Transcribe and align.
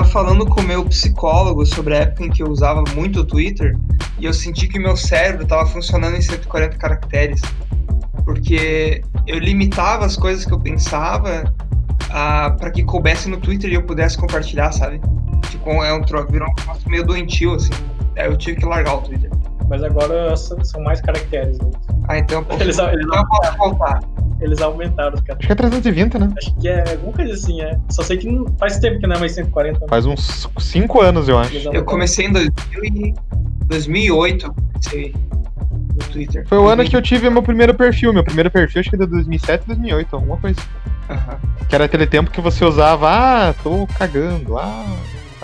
tava 0.00 0.04
falando 0.04 0.46
com 0.46 0.60
o 0.60 0.64
meu 0.64 0.84
psicólogo 0.86 1.66
sobre 1.66 1.94
a 1.94 1.98
época 1.98 2.24
em 2.24 2.30
que 2.30 2.42
eu 2.42 2.48
usava 2.48 2.82
muito 2.94 3.20
o 3.20 3.24
Twitter 3.24 3.76
e 4.18 4.24
eu 4.24 4.32
senti 4.32 4.66
que 4.66 4.78
meu 4.78 4.96
cérebro 4.96 5.46
tava 5.46 5.66
funcionando 5.66 6.16
em 6.16 6.22
140 6.22 6.76
caracteres. 6.76 7.40
Porque 8.24 9.02
eu 9.26 9.38
limitava 9.38 10.06
as 10.06 10.16
coisas 10.16 10.44
que 10.44 10.52
eu 10.52 10.60
pensava 10.60 11.52
para 12.08 12.70
que 12.70 12.82
coubesse 12.82 13.28
no 13.28 13.38
Twitter 13.38 13.70
e 13.70 13.74
eu 13.74 13.82
pudesse 13.82 14.16
compartilhar, 14.16 14.72
sabe? 14.72 15.00
Tipo, 15.50 15.70
é 15.82 15.92
um 15.92 16.02
troço, 16.02 16.28
virou 16.30 16.48
um 16.48 16.54
troço 16.54 16.88
meio 16.88 17.04
doentio, 17.04 17.54
assim. 17.54 17.72
Aí 18.16 18.26
eu 18.26 18.36
tive 18.36 18.60
que 18.60 18.66
largar 18.66 18.96
o 18.96 19.00
Twitter. 19.02 19.29
Mas 19.70 19.82
agora 19.84 20.36
são 20.36 20.82
mais 20.82 21.00
caracteres. 21.00 21.58
Né? 21.58 21.70
Ah, 22.08 22.18
então 22.18 22.42
posso, 22.44 22.60
Eles, 22.62 22.76
eles, 22.78 23.06
então 23.06 23.18
eu 23.20 23.26
posso 23.28 23.56
voltar. 23.56 24.00
eles 24.40 24.60
aumentaram 24.60 25.14
os 25.14 25.20
Acho 25.20 25.24
caracteres. 25.26 25.46
que 25.46 25.52
é 25.52 25.54
320, 25.54 26.18
né? 26.18 26.34
Acho 26.36 26.54
que 26.56 26.68
é 26.68 26.90
alguma 26.90 27.12
coisa 27.12 27.32
assim, 27.34 27.62
é. 27.62 27.78
Só 27.88 28.02
sei 28.02 28.16
que 28.18 28.28
não, 28.28 28.46
faz 28.58 28.78
tempo 28.80 28.98
que 28.98 29.06
não 29.06 29.14
é 29.16 29.18
mais 29.20 29.32
140. 29.32 29.78
né? 29.78 29.86
Faz 29.88 30.04
uns 30.06 30.48
5 30.58 31.00
anos, 31.00 31.28
eu 31.28 31.38
acho. 31.38 31.56
Eu 31.72 31.84
comecei 31.84 32.26
em 32.26 32.32
2000 32.32 32.84
e 32.84 33.14
2008, 33.66 34.46
eu 34.46 34.52
comecei 34.54 35.14
no 35.94 36.12
Twitter. 36.12 36.44
Foi 36.48 36.58
o 36.58 36.66
ano 36.66 36.84
que 36.84 36.96
eu 36.96 37.02
tive 37.02 37.30
meu 37.30 37.42
primeiro 37.42 37.72
perfil. 37.72 38.12
Meu 38.12 38.24
primeiro 38.24 38.50
perfil 38.50 38.80
acho 38.80 38.90
que 38.90 38.96
é 38.96 38.98
de 38.98 39.06
2007, 39.06 39.66
2008, 39.68 40.16
alguma 40.16 40.36
coisa. 40.38 40.60
Aham. 41.08 41.38
Que 41.68 41.74
era 41.76 41.84
aquele 41.84 42.06
tempo 42.06 42.30
que 42.30 42.40
você 42.40 42.64
usava, 42.64 43.08
ah, 43.08 43.54
tô 43.62 43.86
cagando, 43.96 44.58
ah. 44.58 44.84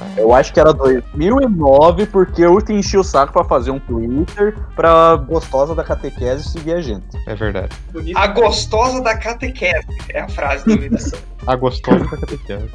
Ah. 0.00 0.06
Eu 0.16 0.32
acho 0.34 0.52
que 0.52 0.60
era 0.60 0.72
2009, 0.72 2.06
porque 2.06 2.42
eu 2.44 2.60
te 2.60 2.72
enchi 2.72 2.96
o 2.96 3.04
saco 3.04 3.32
pra 3.32 3.44
fazer 3.44 3.70
um 3.70 3.78
Twitter 3.78 4.56
pra 4.74 5.16
gostosa 5.16 5.74
da 5.74 5.82
catequese 5.84 6.48
seguir 6.50 6.74
a 6.74 6.80
gente. 6.80 7.04
É 7.26 7.34
verdade. 7.34 7.70
A 8.14 8.26
gostosa 8.28 9.00
da 9.02 9.16
catequese 9.16 9.86
é 10.10 10.20
a 10.20 10.28
frase 10.28 10.64
do 10.64 10.78
vídeo. 10.78 10.96
A 11.46 11.54
gostosa 11.54 12.00
da 12.00 12.16
catequese. 12.16 12.68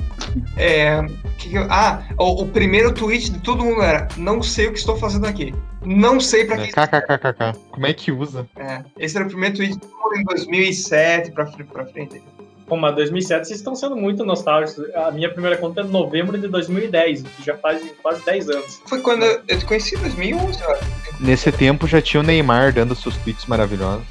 É, 0.56 1.02
que 1.38 1.50
que 1.50 1.56
eu- 1.58 1.68
ah, 1.70 2.04
o, 2.18 2.44
o 2.44 2.48
primeiro 2.48 2.94
tweet 2.94 3.30
de 3.30 3.40
todo 3.40 3.66
mundo 3.66 3.82
era: 3.82 4.08
Não 4.16 4.42
sei 4.42 4.68
o 4.68 4.72
que 4.72 4.80
estou 4.80 4.96
fazendo 4.96 5.26
aqui. 5.28 5.54
Não 5.84 6.22
sei 6.22 6.46
pra 6.46 6.56
É, 6.56 6.68
que. 6.68 6.72
KKKKK. 6.72 7.60
Como 7.70 7.86
é 7.86 7.94
que 7.94 8.14
usa? 8.14 8.48
É, 8.56 8.82
esse 8.98 9.18
era 9.18 9.26
o 9.26 9.30
primeiro 9.30 9.58
tweet 9.58 9.74
de 9.74 9.80
todo 9.80 9.92
mundo 9.92 10.16
em 10.20 10.24
2007 10.24 11.32
pra, 11.32 11.46
pra 11.46 11.86
frente. 11.88 12.24
Pô, 12.72 12.78
mas 12.78 12.96
2007 12.96 13.48
vocês 13.48 13.60
estão 13.60 13.76
sendo 13.76 13.98
muito 13.98 14.24
nostálgicos. 14.24 14.90
A 14.96 15.12
minha 15.12 15.30
primeira 15.30 15.58
conta 15.58 15.82
é 15.82 15.84
novembro 15.84 16.38
de 16.38 16.48
2010, 16.48 17.24
que 17.24 17.44
já 17.44 17.58
faz 17.58 17.84
quase 18.02 18.24
10 18.24 18.50
anos. 18.50 18.82
Foi 18.88 19.02
quando 19.02 19.26
eu, 19.26 19.42
eu 19.46 19.60
te 19.60 19.66
conheci 19.66 19.94
em 19.94 20.00
2011, 20.00 20.64
ó. 20.64 20.78
Nesse 21.20 21.52
tempo 21.52 21.86
já 21.86 22.02
tinha 22.02 22.22
o 22.22 22.24
Neymar 22.24 22.72
dando 22.72 22.96
seus 22.96 23.18
tweets 23.18 23.46
maravilhosos. 23.46 24.06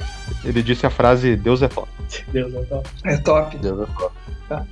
Ele 0.44 0.62
disse 0.62 0.84
a 0.84 0.90
frase 0.90 1.36
Deus 1.36 1.62
é 1.62 1.70
foda. 1.70 1.88
Deus, 2.28 2.52
então. 2.52 2.82
É 3.06 3.16
top. 3.16 3.56
Deus 3.56 3.80
é 3.80 3.92
foda. 3.94 4.66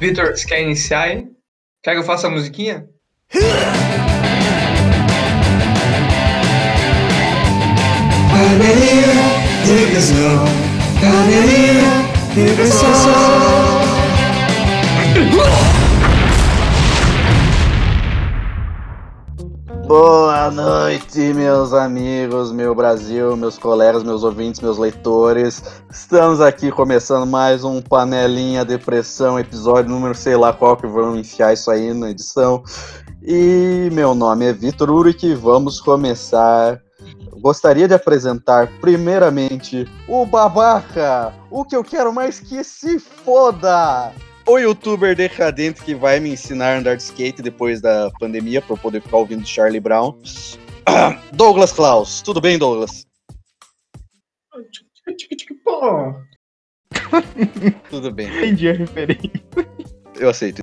Vitor, 0.00 0.30
você 0.30 0.46
quer 0.46 0.62
iniciar 0.62 1.02
aí? 1.02 1.28
Quer 1.82 1.92
que 1.92 1.98
eu 1.98 2.04
faça 2.04 2.26
a 2.26 2.30
musiquinha? 2.30 2.88
Boa 19.88 20.48
noite, 20.52 21.18
meus 21.34 21.72
amigos, 21.72 22.52
meu 22.52 22.76
Brasil, 22.76 23.36
meus 23.36 23.58
colegas, 23.58 24.04
meus 24.04 24.22
ouvintes, 24.22 24.60
meus 24.60 24.78
leitores. 24.78 25.64
Estamos 25.90 26.40
aqui 26.40 26.70
começando 26.70 27.26
mais 27.26 27.64
um 27.64 27.82
Panelinha 27.82 28.64
Depressão, 28.64 29.40
episódio 29.40 29.90
número 29.90 30.14
sei 30.14 30.36
lá 30.36 30.52
qual 30.52 30.76
que 30.76 30.86
vamos 30.86 31.18
enfiar 31.18 31.54
isso 31.54 31.68
aí 31.72 31.92
na 31.92 32.10
edição. 32.10 32.62
E 33.20 33.88
meu 33.92 34.14
nome 34.14 34.46
é 34.46 34.52
Vitor 34.52 34.90
Uric 34.90 35.26
e 35.26 35.34
vamos 35.34 35.80
começar. 35.80 36.80
Gostaria 37.40 37.86
de 37.86 37.94
apresentar 37.94 38.68
primeiramente 38.80 39.86
o 40.08 40.26
babaca, 40.26 41.32
o 41.50 41.64
que 41.64 41.76
eu 41.76 41.84
quero 41.84 42.12
mais 42.12 42.40
que 42.40 42.62
se 42.64 42.98
foda! 42.98 44.12
O 44.46 44.58
youtuber 44.58 45.14
decadente 45.14 45.82
que 45.82 45.94
vai 45.94 46.18
me 46.18 46.30
ensinar 46.30 46.74
a 46.74 46.78
andar 46.78 46.96
de 46.96 47.02
skate 47.02 47.42
depois 47.42 47.80
da 47.80 48.10
pandemia 48.18 48.62
para 48.62 48.74
eu 48.74 48.78
poder 48.78 49.02
ficar 49.02 49.18
ouvindo 49.18 49.46
Charlie 49.46 49.80
Brown. 49.80 50.18
Douglas 51.32 51.70
Klaus, 51.72 52.22
tudo 52.22 52.40
bem, 52.40 52.58
Douglas? 52.58 53.06
Tudo 57.90 58.10
bem, 58.10 58.26
Entendi 58.28 58.68
a 58.68 58.72
referência. 58.72 59.30
Eu 60.18 60.28
aceito. 60.28 60.62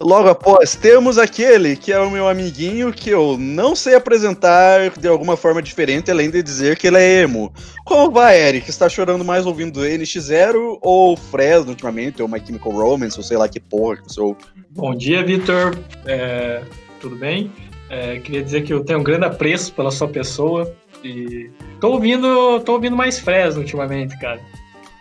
Logo 0.00 0.28
após, 0.28 0.76
temos 0.76 1.18
aquele 1.18 1.74
que 1.74 1.92
é 1.92 1.98
o 1.98 2.08
meu 2.08 2.28
amiguinho 2.28 2.92
que 2.92 3.10
eu 3.10 3.36
não 3.36 3.74
sei 3.74 3.96
apresentar 3.96 4.90
de 4.90 5.08
alguma 5.08 5.36
forma 5.36 5.60
diferente, 5.60 6.08
além 6.08 6.30
de 6.30 6.40
dizer 6.40 6.78
que 6.78 6.86
ele 6.86 6.98
é 6.98 7.22
emo. 7.22 7.52
Como 7.84 8.12
vai, 8.12 8.40
Eric? 8.40 8.70
Está 8.70 8.88
chorando 8.88 9.24
mais 9.24 9.44
ouvindo 9.44 9.80
NX0 9.80 10.78
ou 10.80 11.16
Fresno 11.16 11.70
ultimamente, 11.70 12.22
ou 12.22 12.28
My 12.28 12.40
Chemical 12.44 12.70
Romance, 12.70 13.18
ou 13.18 13.24
sei 13.24 13.36
lá 13.36 13.48
que 13.48 13.58
porra 13.58 13.96
que 13.96 14.04
você 14.04 14.20
ouve? 14.20 14.38
Bom 14.70 14.94
dia, 14.94 15.24
Vitor. 15.24 15.76
É, 16.06 16.62
tudo 17.00 17.16
bem? 17.16 17.50
É, 17.90 18.20
queria 18.20 18.44
dizer 18.44 18.62
que 18.62 18.72
eu 18.72 18.84
tenho 18.84 19.00
um 19.00 19.02
grande 19.04 19.24
apreço 19.24 19.72
pela 19.72 19.90
sua 19.90 20.06
pessoa 20.06 20.72
e 21.02 21.50
tô 21.80 21.92
ouvindo, 21.92 22.60
tô 22.60 22.74
ouvindo 22.74 22.96
mais 22.96 23.18
Fresno 23.18 23.62
ultimamente, 23.62 24.16
cara. 24.20 24.40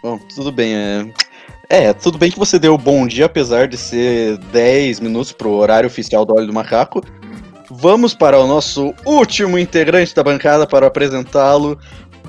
Bom, 0.01 0.17
tudo 0.33 0.51
bem. 0.51 0.75
É... 0.75 1.05
é, 1.69 1.93
tudo 1.93 2.17
bem 2.17 2.31
que 2.31 2.39
você 2.39 2.57
deu 2.57 2.77
bom 2.77 3.05
dia, 3.05 3.25
apesar 3.25 3.67
de 3.67 3.77
ser 3.77 4.37
10 4.37 4.99
minutos 4.99 5.31
pro 5.31 5.51
horário 5.51 5.87
oficial 5.87 6.25
do 6.25 6.33
Olho 6.33 6.47
do 6.47 6.53
Macaco. 6.53 7.01
Vamos 7.69 8.13
para 8.13 8.39
o 8.39 8.47
nosso 8.47 8.93
último 9.05 9.59
integrante 9.59 10.15
da 10.15 10.23
bancada 10.23 10.65
para 10.65 10.87
apresentá-lo. 10.87 11.77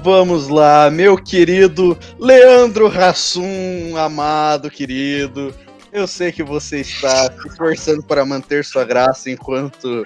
Vamos 0.03 0.49
lá, 0.49 0.91
meu 0.91 1.17
querido 1.17 1.97
Leandro 2.19 2.89
Rassum, 2.89 3.97
amado 3.97 4.71
querido. 4.71 5.55
Eu 5.93 6.07
sei 6.07 6.33
que 6.33 6.43
você 6.43 6.81
está 6.81 7.33
se 7.33 7.49
esforçando 7.49 8.03
para 8.03 8.25
manter 8.25 8.65
sua 8.65 8.85
graça 8.85 9.31
enquanto 9.31 10.05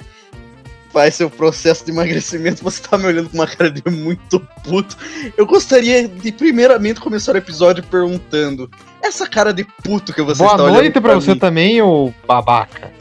faz 0.92 1.14
seu 1.14 1.30
processo 1.30 1.84
de 1.84 1.91
emagrecimento. 1.91 2.62
Você 2.62 2.82
tá 2.82 2.98
me 2.98 3.06
olhando 3.06 3.30
com 3.30 3.38
uma 3.38 3.47
cara 3.47 3.70
de 3.70 3.82
muito 3.91 4.38
puto. 4.62 4.97
Eu 5.36 5.47
gostaria 5.47 6.06
de, 6.06 6.32
primeiramente, 6.32 7.00
começar 7.00 7.34
o 7.34 7.38
episódio 7.38 7.82
perguntando: 7.82 8.70
essa 9.03 9.26
cara 9.26 9.53
de 9.53 9.64
puto 9.64 10.12
que 10.12 10.22
você 10.22 10.38
Boa 10.38 10.53
está 10.53 10.62
olhando 10.62 10.76
noite 10.76 11.00
pra 11.00 11.14
você 11.14 11.32
mim, 11.32 11.38
também, 11.38 11.82
ô 11.82 12.12
babaca. 12.26 12.92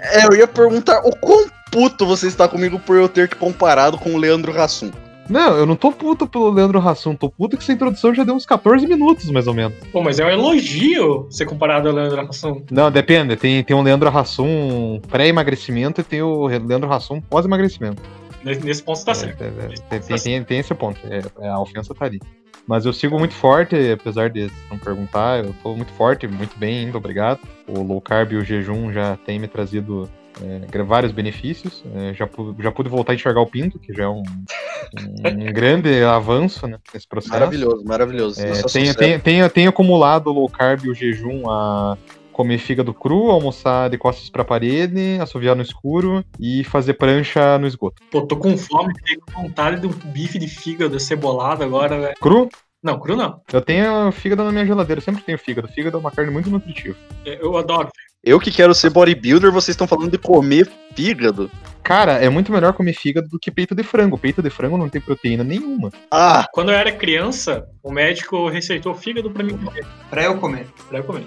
É, 0.00 0.26
eu 0.26 0.36
ia 0.36 0.46
perguntar 0.46 1.00
o 1.04 1.14
quão 1.16 1.48
puto 1.70 2.06
você 2.06 2.26
está 2.26 2.48
comigo 2.48 2.78
por 2.78 2.96
eu 2.96 3.08
ter 3.08 3.28
te 3.28 3.36
comparado 3.36 3.98
com 3.98 4.14
o 4.14 4.18
Leandro 4.18 4.58
Hassum. 4.58 4.90
Não, 5.28 5.56
eu 5.56 5.66
não 5.66 5.76
tô 5.76 5.90
puto 5.90 6.26
pelo 6.26 6.50
Leandro 6.50 6.78
Hassum, 6.78 7.14
tô 7.14 7.28
puto 7.28 7.56
que 7.56 7.62
essa 7.62 7.72
introdução 7.72 8.14
já 8.14 8.22
deu 8.24 8.34
uns 8.34 8.46
14 8.46 8.86
minutos, 8.86 9.30
mais 9.30 9.46
ou 9.46 9.54
menos. 9.54 9.74
Pô, 9.92 10.02
mas 10.02 10.18
é 10.18 10.26
um 10.26 10.30
elogio 10.30 11.26
ser 11.30 11.46
comparado 11.46 11.88
ao 11.88 11.94
Leandro 11.94 12.20
Hassum. 12.20 12.62
Não, 12.70 12.90
depende, 12.90 13.36
tem, 13.36 13.62
tem 13.64 13.76
um 13.76 13.82
Leandro 13.82 14.08
Hassum 14.08 15.00
pré-emagrecimento 15.08 16.00
e 16.00 16.04
tem 16.04 16.22
o 16.22 16.46
Leandro 16.46 16.92
Hassum 16.92 17.20
pós-emagrecimento. 17.20 18.02
Nesse, 18.44 18.80
ponto 18.82 19.04
tá 19.04 19.10
É, 19.10 19.14
certo. 19.14 19.42
é, 19.42 19.46
é, 19.46 19.68
tem, 19.90 20.00
tem, 20.00 20.18
tem, 20.18 20.44
tem 20.44 20.58
esse 20.60 20.72
ponto, 20.72 21.00
é, 21.10 21.20
é, 21.44 21.48
a 21.48 21.58
ofensa 21.58 21.92
tá 21.94 22.04
ali. 22.04 22.20
Mas 22.64 22.84
eu 22.84 22.92
sigo 22.92 23.18
muito 23.18 23.34
forte, 23.34 23.74
apesar 23.92 24.30
de 24.30 24.50
não 24.70 24.78
perguntar, 24.78 25.44
eu 25.44 25.54
tô 25.62 25.74
muito 25.74 25.92
forte, 25.92 26.26
muito 26.26 26.56
bem 26.58 26.86
ainda, 26.86 26.98
obrigado. 26.98 27.40
O 27.66 27.82
low 27.82 28.00
carb 28.00 28.32
e 28.32 28.36
o 28.36 28.44
jejum 28.44 28.92
já 28.92 29.16
tem 29.24 29.38
me 29.38 29.48
trazido 29.48 30.08
é, 30.42 30.82
vários 30.82 31.12
benefícios. 31.12 31.82
É, 31.94 32.14
já, 32.14 32.28
já 32.60 32.72
pude 32.72 32.88
voltar 32.88 33.12
a 33.12 33.14
enxergar 33.14 33.40
o 33.40 33.46
pinto, 33.46 33.78
que 33.78 33.92
já 33.92 34.04
é 34.04 34.08
um, 34.08 34.22
um 34.22 35.52
grande 35.52 36.02
avanço 36.02 36.66
né, 36.66 36.78
nesse 36.92 37.08
processo. 37.08 37.32
Maravilhoso, 37.32 37.84
maravilhoso. 37.84 38.40
É, 38.40 38.62
tenho, 38.62 38.94
tenho, 38.94 39.20
tenho, 39.20 39.50
tenho 39.50 39.70
acumulado 39.70 40.28
o 40.28 40.32
low 40.32 40.48
carb 40.48 40.84
e 40.84 40.90
o 40.90 40.94
jejum 40.94 41.48
a 41.50 41.96
comer 42.36 42.58
fígado 42.58 42.92
cru, 42.92 43.30
almoçar 43.30 43.88
de 43.88 43.96
costas 43.96 44.28
pra 44.28 44.44
parede, 44.44 45.18
assoviar 45.18 45.56
no 45.56 45.62
escuro 45.62 46.22
e 46.38 46.62
fazer 46.64 46.92
prancha 46.94 47.56
no 47.58 47.66
esgoto. 47.66 48.02
Pô, 48.10 48.26
tô 48.26 48.36
com 48.36 48.58
fome, 48.58 48.92
fiquei 48.98 49.16
com 49.16 49.42
vontade 49.42 49.80
de 49.80 49.86
um 49.86 50.12
bife 50.12 50.38
de 50.38 50.46
fígado 50.46 51.00
cebolado 51.00 51.64
agora, 51.64 51.98
velho. 51.98 52.14
Cru? 52.20 52.50
Não, 52.82 53.00
cru 53.00 53.16
não. 53.16 53.40
Eu 53.50 53.62
tenho 53.62 54.12
fígado 54.12 54.44
na 54.44 54.52
minha 54.52 54.66
geladeira, 54.66 55.00
eu 55.00 55.04
sempre 55.04 55.22
tenho 55.22 55.38
fígado. 55.38 55.66
Fígado 55.66 55.96
é 55.96 56.00
uma 56.00 56.10
carne 56.10 56.30
muito 56.30 56.50
nutritiva. 56.50 56.96
É, 57.24 57.42
Eu 57.42 57.56
adoro. 57.56 57.88
Eu 58.26 58.40
que 58.40 58.50
quero 58.50 58.74
ser 58.74 58.90
bodybuilder, 58.90 59.52
vocês 59.52 59.74
estão 59.74 59.86
falando 59.86 60.10
de 60.10 60.18
comer 60.18 60.68
fígado? 60.96 61.48
Cara, 61.80 62.14
é 62.14 62.28
muito 62.28 62.50
melhor 62.50 62.72
comer 62.72 62.92
fígado 62.92 63.28
do 63.28 63.38
que 63.38 63.52
peito 63.52 63.72
de 63.72 63.84
frango. 63.84 64.18
Peito 64.18 64.42
de 64.42 64.50
frango 64.50 64.76
não 64.76 64.88
tem 64.88 65.00
proteína 65.00 65.44
nenhuma. 65.44 65.92
Ah, 66.10 66.44
Quando 66.52 66.72
eu 66.72 66.74
era 66.76 66.90
criança, 66.90 67.64
o 67.80 67.92
médico 67.92 68.48
receitou 68.48 68.92
fígado 68.96 69.30
pra 69.30 69.44
mim 69.44 69.56
comer. 69.56 69.86
Pra 70.10 70.24
eu 70.24 70.36
comer. 70.38 70.66
Pra 70.88 70.98
eu 70.98 71.04
comer. 71.04 71.24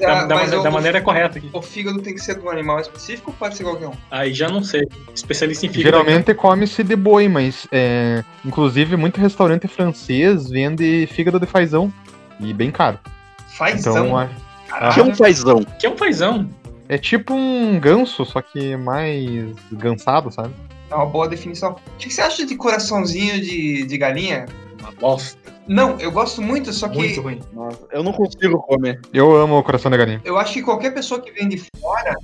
Da, 0.00 0.22
ah, 0.22 0.24
da 0.24 0.34
mas 0.34 0.44
mane- 0.46 0.56
eu- 0.56 0.62
da 0.64 0.70
maneira 0.72 1.00
correta 1.00 1.38
aqui. 1.38 1.48
O 1.52 1.62
fígado 1.62 2.02
tem 2.02 2.12
que 2.14 2.20
ser 2.20 2.34
de 2.36 2.44
um 2.44 2.50
animal 2.50 2.80
específico 2.80 3.30
ou 3.30 3.36
pode 3.36 3.56
ser 3.56 3.62
qualquer 3.62 3.86
um? 3.86 3.92
Aí 4.10 4.34
já 4.34 4.48
não 4.48 4.64
sei. 4.64 4.82
Especialista 5.14 5.66
em 5.66 5.68
fígado. 5.68 5.84
Geralmente 5.98 6.34
come-se 6.34 6.82
de 6.82 6.96
boi, 6.96 7.28
mas 7.28 7.68
é, 7.70 8.24
inclusive 8.44 8.96
muito 8.96 9.20
restaurante 9.20 9.68
francês 9.68 10.50
vende 10.50 11.06
fígado 11.12 11.38
de 11.38 11.46
fazão. 11.46 11.92
E 12.40 12.52
bem 12.52 12.72
caro. 12.72 12.98
Fazão. 13.56 13.92
Então 14.08 14.16
a- 14.70 14.74
Caralho. 14.74 14.94
que 14.94 15.00
é 15.00 15.04
um 15.04 15.14
fazão. 15.14 15.64
Que 15.78 15.86
é 15.86 15.90
um 15.90 15.96
fazão. 15.98 16.48
é 16.88 16.98
tipo 16.98 17.34
um 17.34 17.78
ganso, 17.78 18.24
só 18.24 18.40
que 18.42 18.76
mais 18.76 19.54
gansado, 19.72 20.30
sabe? 20.30 20.52
É 20.90 20.94
uma 20.94 21.06
boa 21.06 21.28
definição. 21.28 21.72
O 21.72 21.96
que 21.98 22.10
você 22.12 22.20
acha 22.20 22.44
de 22.44 22.56
coraçãozinho 22.56 23.40
de, 23.40 23.84
de 23.86 23.98
galinha? 23.98 24.46
Uma 24.80 24.90
bosta. 24.92 25.38
Não, 25.68 25.96
eu 26.00 26.10
gosto 26.10 26.42
muito, 26.42 26.72
só 26.72 26.88
que 26.88 26.98
Muito 26.98 27.20
ruim. 27.20 27.40
Nossa, 27.52 27.78
eu 27.92 28.02
não 28.02 28.12
consigo 28.12 28.58
comer. 28.62 29.00
Eu 29.12 29.36
amo 29.36 29.56
o 29.58 29.62
coração 29.62 29.88
de 29.90 29.96
galinha. 29.96 30.20
eu 30.24 30.36
acho 30.36 30.52
que 30.54 30.62
qualquer 30.62 30.92
pessoa 30.92 31.20
que 31.20 31.30
vem 31.30 31.48
de 31.48 31.62
fora 31.80 32.16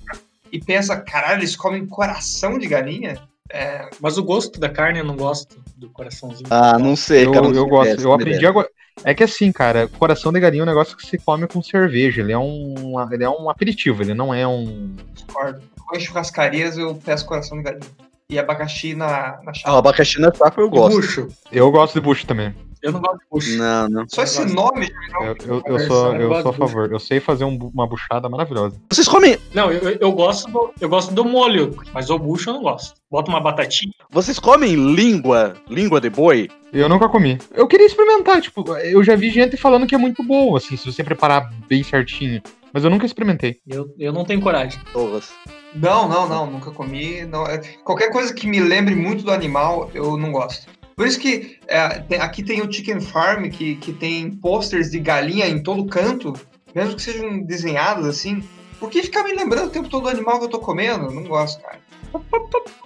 e 0.51 0.59
pensa, 0.59 0.97
caralho, 0.97 1.39
eles 1.41 1.55
comem 1.55 1.87
coração 1.87 2.59
de 2.59 2.67
galinha? 2.67 3.19
É, 3.51 3.89
Mas 4.01 4.19
o 4.19 4.25
gosto 4.25 4.59
da 4.59 4.69
carne 4.69 4.99
eu 4.99 5.05
não 5.05 5.17
gosto 5.17 5.57
do 5.77 5.89
coraçãozinho. 5.91 6.49
Ah, 6.51 6.79
não 6.79 6.97
sei, 6.97 7.27
Eu, 7.27 7.33
cara. 7.33 7.45
não 7.49 7.55
eu 7.55 7.63
sei 7.63 7.71
gosto. 7.71 7.91
dessa, 7.97 8.03
Eu 8.03 8.13
aprendi 8.13 8.47
agora. 8.47 8.69
É 9.05 9.13
que 9.15 9.23
assim, 9.23 9.53
cara, 9.53 9.87
coração 9.89 10.33
de 10.33 10.41
galinha 10.41 10.63
é 10.63 10.65
um 10.65 10.67
negócio 10.67 10.97
que 10.97 11.07
se 11.07 11.19
come 11.19 11.47
com 11.47 11.63
cerveja. 11.63 12.23
Ele 12.23 12.33
é 12.33 12.39
um, 12.39 12.97
ele 13.13 13.25
é 13.25 13.29
um 13.31 13.49
aperitivo, 13.51 14.03
ele 14.03 14.15
não 14.15 14.33
é 14.35 14.47
um. 14.49 14.97
discordo. 15.13 15.61
Em 15.95 16.01
churrascarias 16.01 16.77
eu 16.79 16.95
peço 16.97 17.27
coração 17.27 17.59
de 17.59 17.65
galinha. 17.65 17.87
E 18.29 18.39
abacaxi 18.39 18.95
na, 18.95 19.39
na 19.45 19.45
Ah, 19.47 19.51
o 19.51 19.55
chapa. 19.55 19.79
abacaxi 19.79 20.21
na 20.21 20.33
chapa 20.35 20.61
eu 20.61 20.67
E 20.67 20.71
gosto. 20.71 20.97
bucho. 20.97 21.29
Eu 21.53 21.71
gosto 21.71 21.95
de 21.95 22.01
bucho 22.01 22.27
também. 22.27 22.53
Eu 22.87 22.93
não 22.93 23.01
gosto 23.01 23.19
de 23.19 23.25
bucho. 23.31 23.57
Não, 23.59 23.89
não. 23.89 24.05
Só 24.09 24.23
esse 24.23 24.45
nome 24.55 24.89
Eu, 25.21 25.37
eu, 25.47 25.63
eu 25.67 25.79
sou, 25.87 26.15
Eu 26.15 26.43
sou 26.43 26.51
a 26.51 26.55
favor. 26.55 26.93
Eu 26.93 26.99
sei 27.01 27.21
fazer 27.21 27.45
um 27.45 27.57
uma 27.75 27.87
buchada 27.87 28.29
maravilhosa. 28.29 28.81
Vocês 28.91 29.09
comem, 29.09 29.37
Não, 29.53 29.71
eu, 29.73 29.91
eu- 30.01 30.13
gosto 30.13 30.51
do, 30.51 30.71
eu 30.81 30.89
gosto 30.89 31.13
do 31.13 31.25
molho, 31.25 31.77
mas 31.93 32.09
o 32.11 32.19
bucho 32.19 32.51
eu 32.51 32.55
não 32.55 32.63
gosto. 32.63 32.95
Bota 33.11 33.31
uma 33.31 33.41
batatinha. 33.41 33.93
vocês 34.11 34.39
comem 34.39 34.75
língua, 34.95 35.55
língua 35.69 36.01
de 36.01 36.09
boi? 36.11 36.49
Eu 36.73 36.89
nunca 36.89 37.09
comi. 37.09 37.39
Eu 37.55 37.67
queria 37.67 37.87
experimentar, 37.87 38.41
tipo, 38.41 38.65
eu 38.79 39.03
já 39.03 39.17
vi 39.17 39.31
gente 39.31 39.57
falando 39.57 39.87
que 39.87 39.95
é 39.95 39.99
muito 39.99 40.23
bom, 40.23 40.57
assim, 40.57 40.77
se 40.77 40.91
você 40.93 41.03
preparar 41.03 41.51
bem 41.69 41.83
certinho. 41.83 42.43
Mas 42.73 42.85
eu 42.85 42.91
nunca 42.91 43.07
experimentei. 43.07 43.57
Eu, 43.67 43.89
eu 43.99 44.13
não 44.13 44.25
tenho 44.25 44.41
coragem. 44.43 44.79
Torras. 44.93 45.31
Não, 45.75 46.07
não, 46.09 46.29
não, 46.29 46.51
nunca 46.51 46.71
comi. 46.71 47.25
Não. 47.25 47.47
É- 47.47 47.59
Qualquer 47.83 48.11
coisa 48.11 48.35
que 48.35 48.47
me 48.47 48.61
lembre 48.61 48.95
muito 48.95 49.25
do 49.25 49.31
animal, 49.31 49.91
eu 49.95 50.17
não 50.19 50.31
gosto. 50.31 50.67
Por 50.97 51.07
isso 51.07 51.21
que 51.21 51.59
é, 51.69 52.01
tem- 52.01 52.21
aqui 52.21 52.43
tem 52.43 52.63
o 52.63 52.73
Chicken 52.73 53.01
Farm, 53.01 53.51
que, 53.51 53.75
que 53.77 53.93
tem 53.93 54.31
posters 54.31 54.91
de 54.91 54.99
galinha 54.99 55.47
em 55.47 55.63
todo 55.63 55.85
canto, 55.85 56.33
mesmo 56.75 56.97
que 56.97 57.03
sejam 57.03 57.43
desenhados 57.43 58.07
assim. 58.07 58.43
Por 58.81 58.89
que 58.91 59.03
ficar 59.03 59.23
me 59.23 59.35
lembrando 59.35 59.67
o 59.67 59.71
tempo 59.71 59.91
todo 59.91 60.05
do 60.05 60.09
animal 60.09 60.39
que 60.39 60.47
eu 60.47 60.51
tô 60.51 60.59
comendo? 60.59 61.11
Não 61.11 61.23
gosto, 61.25 61.61
cara. 61.61 61.79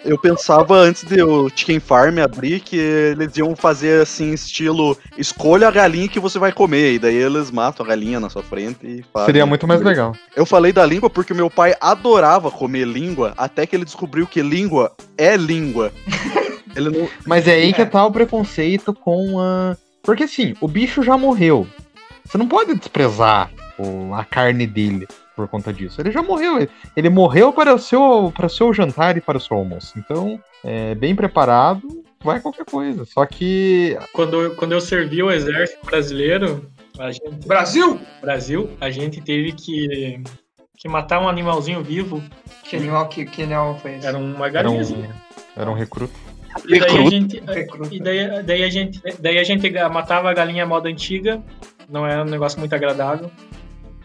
Eu 0.04 0.18
pensava 0.18 0.74
antes 0.74 1.04
de 1.04 1.22
o 1.22 1.48
Chicken 1.54 1.78
Farm 1.78 2.18
abrir 2.18 2.58
que 2.60 2.76
eles 2.76 3.36
iam 3.36 3.54
fazer 3.54 4.02
assim, 4.02 4.32
estilo 4.32 4.98
escolha 5.16 5.68
a 5.68 5.70
galinha 5.70 6.08
que 6.08 6.18
você 6.18 6.36
vai 6.38 6.50
comer. 6.50 6.94
E 6.94 6.98
daí 6.98 7.14
eles 7.14 7.50
matam 7.52 7.86
a 7.86 7.88
galinha 7.88 8.18
na 8.18 8.28
sua 8.28 8.42
frente 8.42 8.78
e 8.82 9.04
fazem. 9.12 9.26
Seria 9.26 9.46
muito 9.46 9.68
mais 9.68 9.80
legal. 9.82 10.16
Eu 10.34 10.44
falei 10.44 10.72
da 10.72 10.84
língua 10.84 11.08
porque 11.08 11.32
meu 11.32 11.48
pai 11.48 11.76
adorava 11.80 12.50
comer 12.50 12.86
língua 12.88 13.34
até 13.36 13.66
que 13.66 13.76
ele 13.76 13.84
descobriu 13.84 14.26
que 14.26 14.42
língua 14.42 14.92
é 15.16 15.36
língua. 15.36 15.92
Ele 16.76 16.90
não. 16.90 17.08
Mas 17.26 17.46
é 17.49 17.52
aí 17.55 17.72
que 17.72 17.82
É. 17.82 17.87
tá 17.87 18.05
o 18.05 18.12
preconceito 18.12 18.93
com 18.94 19.38
a. 19.40 19.76
Porque 20.02 20.25
assim, 20.25 20.55
o 20.61 20.69
bicho 20.69 21.02
já 21.02 21.17
morreu. 21.17 21.67
Você 22.25 22.38
não 22.38 22.46
pode 22.49 22.75
desprezar 22.75 23.50
o- 23.78 24.14
a 24.14 24.25
carne 24.25 24.67
dele 24.67 25.06
por 25.37 25.49
conta 25.49 25.72
disso. 25.72 26.00
Ele 26.00 26.11
já 26.11 26.22
morreu. 26.22 26.67
Ele, 26.96 27.08
morreu 27.11 27.52
para 27.52 27.75
o 27.75 27.78
seu, 27.78 28.32
para 28.34 28.46
o 28.46 28.50
seu 28.50 28.72
jantar 28.72 29.17
e 29.17 29.20
para 29.20 29.38
o 29.38 29.40
seu 29.40 29.56
almoço. 29.56 29.99
Então, 29.99 30.38
é, 30.64 30.94
bem 30.94 31.14
preparado, 31.14 31.82
vai 32.22 32.40
qualquer 32.40 32.64
coisa. 32.64 33.05
Só 33.05 33.25
que. 33.26 33.99
Quando, 34.12 34.40
eu- 34.40 34.55
quando 34.55 34.72
eu 34.72 34.81
servi 34.81 35.22
o 35.22 35.31
exército 35.31 35.84
brasileiro, 35.84 36.67
a 36.99 37.11
gente, 37.11 37.46
Brasil! 37.46 37.99
Brasil, 38.20 38.70
a 38.81 38.90
gente 38.90 39.20
teve 39.20 39.52
que, 39.52 40.22
que 40.76 40.88
matar 40.88 41.20
um 41.20 41.28
animalzinho 41.28 41.82
vivo. 41.82 42.22
Que 42.64 42.76
animal, 42.76 43.08
que, 43.08 43.25
que 43.25 43.43
animal 43.43 43.78
foi 43.81 43.96
esse? 43.96 44.06
Era 44.06 44.17
uma 44.19 44.46
Era 44.46 44.70
um, 44.70 44.81
era 45.56 45.70
um 45.70 45.75
recruta. 45.75 46.12
E 46.67 46.79
daí 46.81 46.99
a 47.06 47.11
gente, 47.11 47.41
Recruta. 47.47 47.94
e 47.94 48.00
daí, 48.00 48.43
daí 48.43 48.64
a 48.64 48.69
gente, 48.70 49.00
daí 49.20 49.38
a 49.38 49.44
gente 49.44 49.70
matava 49.91 50.31
a 50.31 50.35
galinha 50.35 50.64
à 50.64 50.67
moda 50.67 50.88
antiga, 50.88 51.43
não 51.88 52.06
era 52.06 52.23
um 52.23 52.26
negócio 52.26 52.58
muito 52.58 52.75
agradável. 52.75 53.31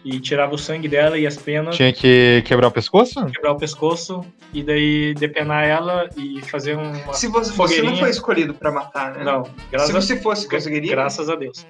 E 0.04 0.20
tirava 0.20 0.54
o 0.54 0.58
sangue 0.58 0.86
dela 0.86 1.18
e 1.18 1.26
as 1.26 1.36
penas, 1.36 1.74
Tinha 1.74 1.92
que 1.92 2.40
quebrar 2.46 2.68
o 2.68 2.70
pescoço? 2.70 3.26
quebrar 3.26 3.50
o 3.50 3.56
pescoço 3.56 4.24
e 4.54 4.62
daí 4.62 5.12
depenar 5.14 5.64
ela 5.66 6.08
e 6.16 6.40
fazer 6.42 6.76
uma. 6.76 7.12
Se 7.12 7.26
você, 7.26 7.52
você 7.52 7.82
não 7.82 7.96
foi 7.96 8.10
escolhido 8.10 8.54
pra 8.54 8.70
matar, 8.70 9.14
né? 9.14 9.24
Não, 9.24 9.44
Se 9.46 9.50
graças, 9.72 9.90
você 9.90 10.16
fosse, 10.20 10.48
conseguiria? 10.48 10.92
graças 10.92 11.28
a 11.28 11.34
Deus. 11.34 11.66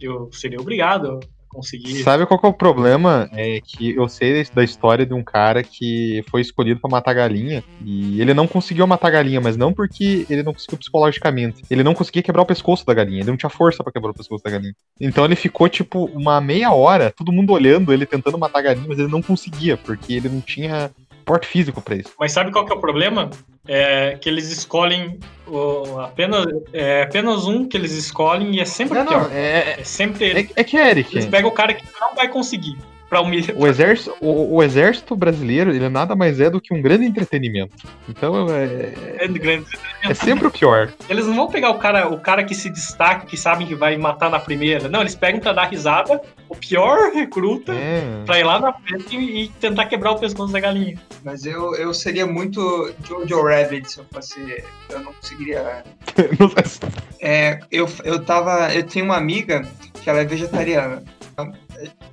Eu 0.00 0.30
seria 0.32 0.60
obrigado 0.60 1.18
conseguir. 1.50 2.02
Sabe 2.02 2.24
qual 2.24 2.38
que 2.38 2.46
é 2.46 2.48
o 2.48 2.54
problema? 2.54 3.28
É 3.32 3.60
que 3.60 3.94
eu 3.94 4.08
sei 4.08 4.46
da 4.54 4.64
história 4.64 5.04
de 5.04 5.12
um 5.12 5.22
cara 5.22 5.62
que 5.62 6.24
foi 6.30 6.40
escolhido 6.40 6.80
pra 6.80 6.90
matar 6.90 7.12
galinha 7.12 7.62
e 7.84 8.20
ele 8.20 8.32
não 8.32 8.46
conseguiu 8.46 8.86
matar 8.86 9.08
a 9.08 9.10
galinha, 9.10 9.40
mas 9.40 9.56
não 9.56 9.72
porque 9.72 10.26
ele 10.30 10.42
não 10.42 10.54
conseguiu 10.54 10.78
psicologicamente. 10.78 11.62
Ele 11.68 11.82
não 11.82 11.94
conseguia 11.94 12.22
quebrar 12.22 12.42
o 12.42 12.46
pescoço 12.46 12.86
da 12.86 12.94
galinha, 12.94 13.20
ele 13.20 13.30
não 13.30 13.36
tinha 13.36 13.50
força 13.50 13.82
pra 13.82 13.92
quebrar 13.92 14.10
o 14.10 14.14
pescoço 14.14 14.42
da 14.42 14.50
galinha. 14.50 14.74
Então 15.00 15.24
ele 15.24 15.36
ficou 15.36 15.68
tipo 15.68 16.04
uma 16.06 16.40
meia 16.40 16.72
hora, 16.72 17.10
todo 17.10 17.32
mundo 17.32 17.52
olhando 17.52 17.92
ele 17.92 18.06
tentando 18.06 18.38
matar 18.38 18.60
a 18.60 18.62
galinha, 18.62 18.86
mas 18.88 18.98
ele 18.98 19.08
não 19.08 19.20
conseguia, 19.20 19.76
porque 19.76 20.14
ele 20.14 20.28
não 20.28 20.40
tinha 20.40 20.90
porte 21.30 21.46
físico 21.46 21.80
pra 21.80 21.94
isso. 21.94 22.10
Mas 22.18 22.32
sabe 22.32 22.50
qual 22.50 22.64
que 22.66 22.72
é 22.72 22.74
o 22.74 22.80
problema? 22.80 23.30
É 23.68 24.18
que 24.20 24.28
eles 24.28 24.50
escolhem 24.50 25.16
o- 25.46 26.00
apenas, 26.00 26.44
é 26.72 27.02
apenas 27.04 27.46
um 27.46 27.68
que 27.68 27.76
eles 27.76 27.92
escolhem 27.92 28.56
e 28.56 28.60
é 28.60 28.64
sempre 28.64 28.98
Não, 28.98 29.06
pior. 29.06 29.28
não, 29.28 29.30
é, 29.32 29.80
É 29.80 29.84
sempre 29.84 30.24
é, 30.24 30.28
ele. 30.30 30.50
é 30.56 30.64
que 30.64 30.76
Eric, 30.76 31.14
Eles 31.14 31.26
pegam 31.26 31.48
o 31.48 31.52
cara 31.52 31.72
que 31.72 31.84
não 32.00 32.16
vai 32.16 32.28
conseguir 32.28 32.76
pra 33.10 33.20
humilhar. 33.20 33.54
o 33.56 33.66
exército, 33.66 34.14
o, 34.20 34.54
o 34.56 34.62
exército 34.62 35.14
brasileiro, 35.16 35.70
ele 35.74 35.88
nada 35.88 36.14
mais 36.16 36.40
é 36.40 36.48
do 36.48 36.60
que 36.60 36.72
um 36.72 36.80
grande 36.80 37.04
entretenimento. 37.04 37.74
Então 38.08 38.46
é, 38.48 38.94
Grande, 39.18 39.38
grande. 39.38 39.66
é 40.04 40.14
sempre 40.14 40.46
o 40.46 40.50
pior. 40.50 40.90
Eles 41.08 41.26
não 41.26 41.34
vão 41.34 41.48
pegar 41.48 41.70
o 41.70 41.78
cara, 41.78 42.08
o 42.08 42.20
cara 42.20 42.44
que 42.44 42.54
se 42.54 42.70
destaca, 42.70 43.26
que 43.26 43.36
sabem 43.36 43.66
que 43.66 43.74
vai 43.74 43.96
matar 43.98 44.30
na 44.30 44.38
primeira. 44.38 44.88
Não, 44.88 45.00
eles 45.00 45.14
pegam 45.16 45.40
pra 45.40 45.52
dar 45.52 45.64
risada, 45.64 46.20
o 46.48 46.54
pior 46.54 47.12
recruta, 47.12 47.72
É. 47.74 48.22
pra 48.24 48.38
ir 48.38 48.44
lá 48.44 48.60
na 48.60 48.72
frente 48.72 49.16
e, 49.16 49.42
e 49.44 49.48
tentar 49.48 49.86
quebrar 49.86 50.12
o 50.12 50.18
pescoço 50.18 50.52
da 50.52 50.60
galinha. 50.60 50.96
Mas 51.24 51.44
eu, 51.44 51.74
eu 51.74 51.92
seria 51.92 52.26
muito 52.26 52.94
Jojo 53.06 53.42
Rabbit 53.42 53.90
se 53.90 53.98
eu 53.98 54.04
fosse. 54.12 54.64
Eu 54.88 55.00
não 55.00 55.12
conseguiria. 55.12 55.82
É, 57.20 57.60
eu, 57.70 57.88
eu 58.04 58.22
tava. 58.24 58.72
Eu 58.74 58.82
tenho 58.82 59.04
uma 59.04 59.16
amiga 59.16 59.62
que 60.02 60.08
ela 60.08 60.20
é 60.20 60.24
vegetariana. 60.24 61.02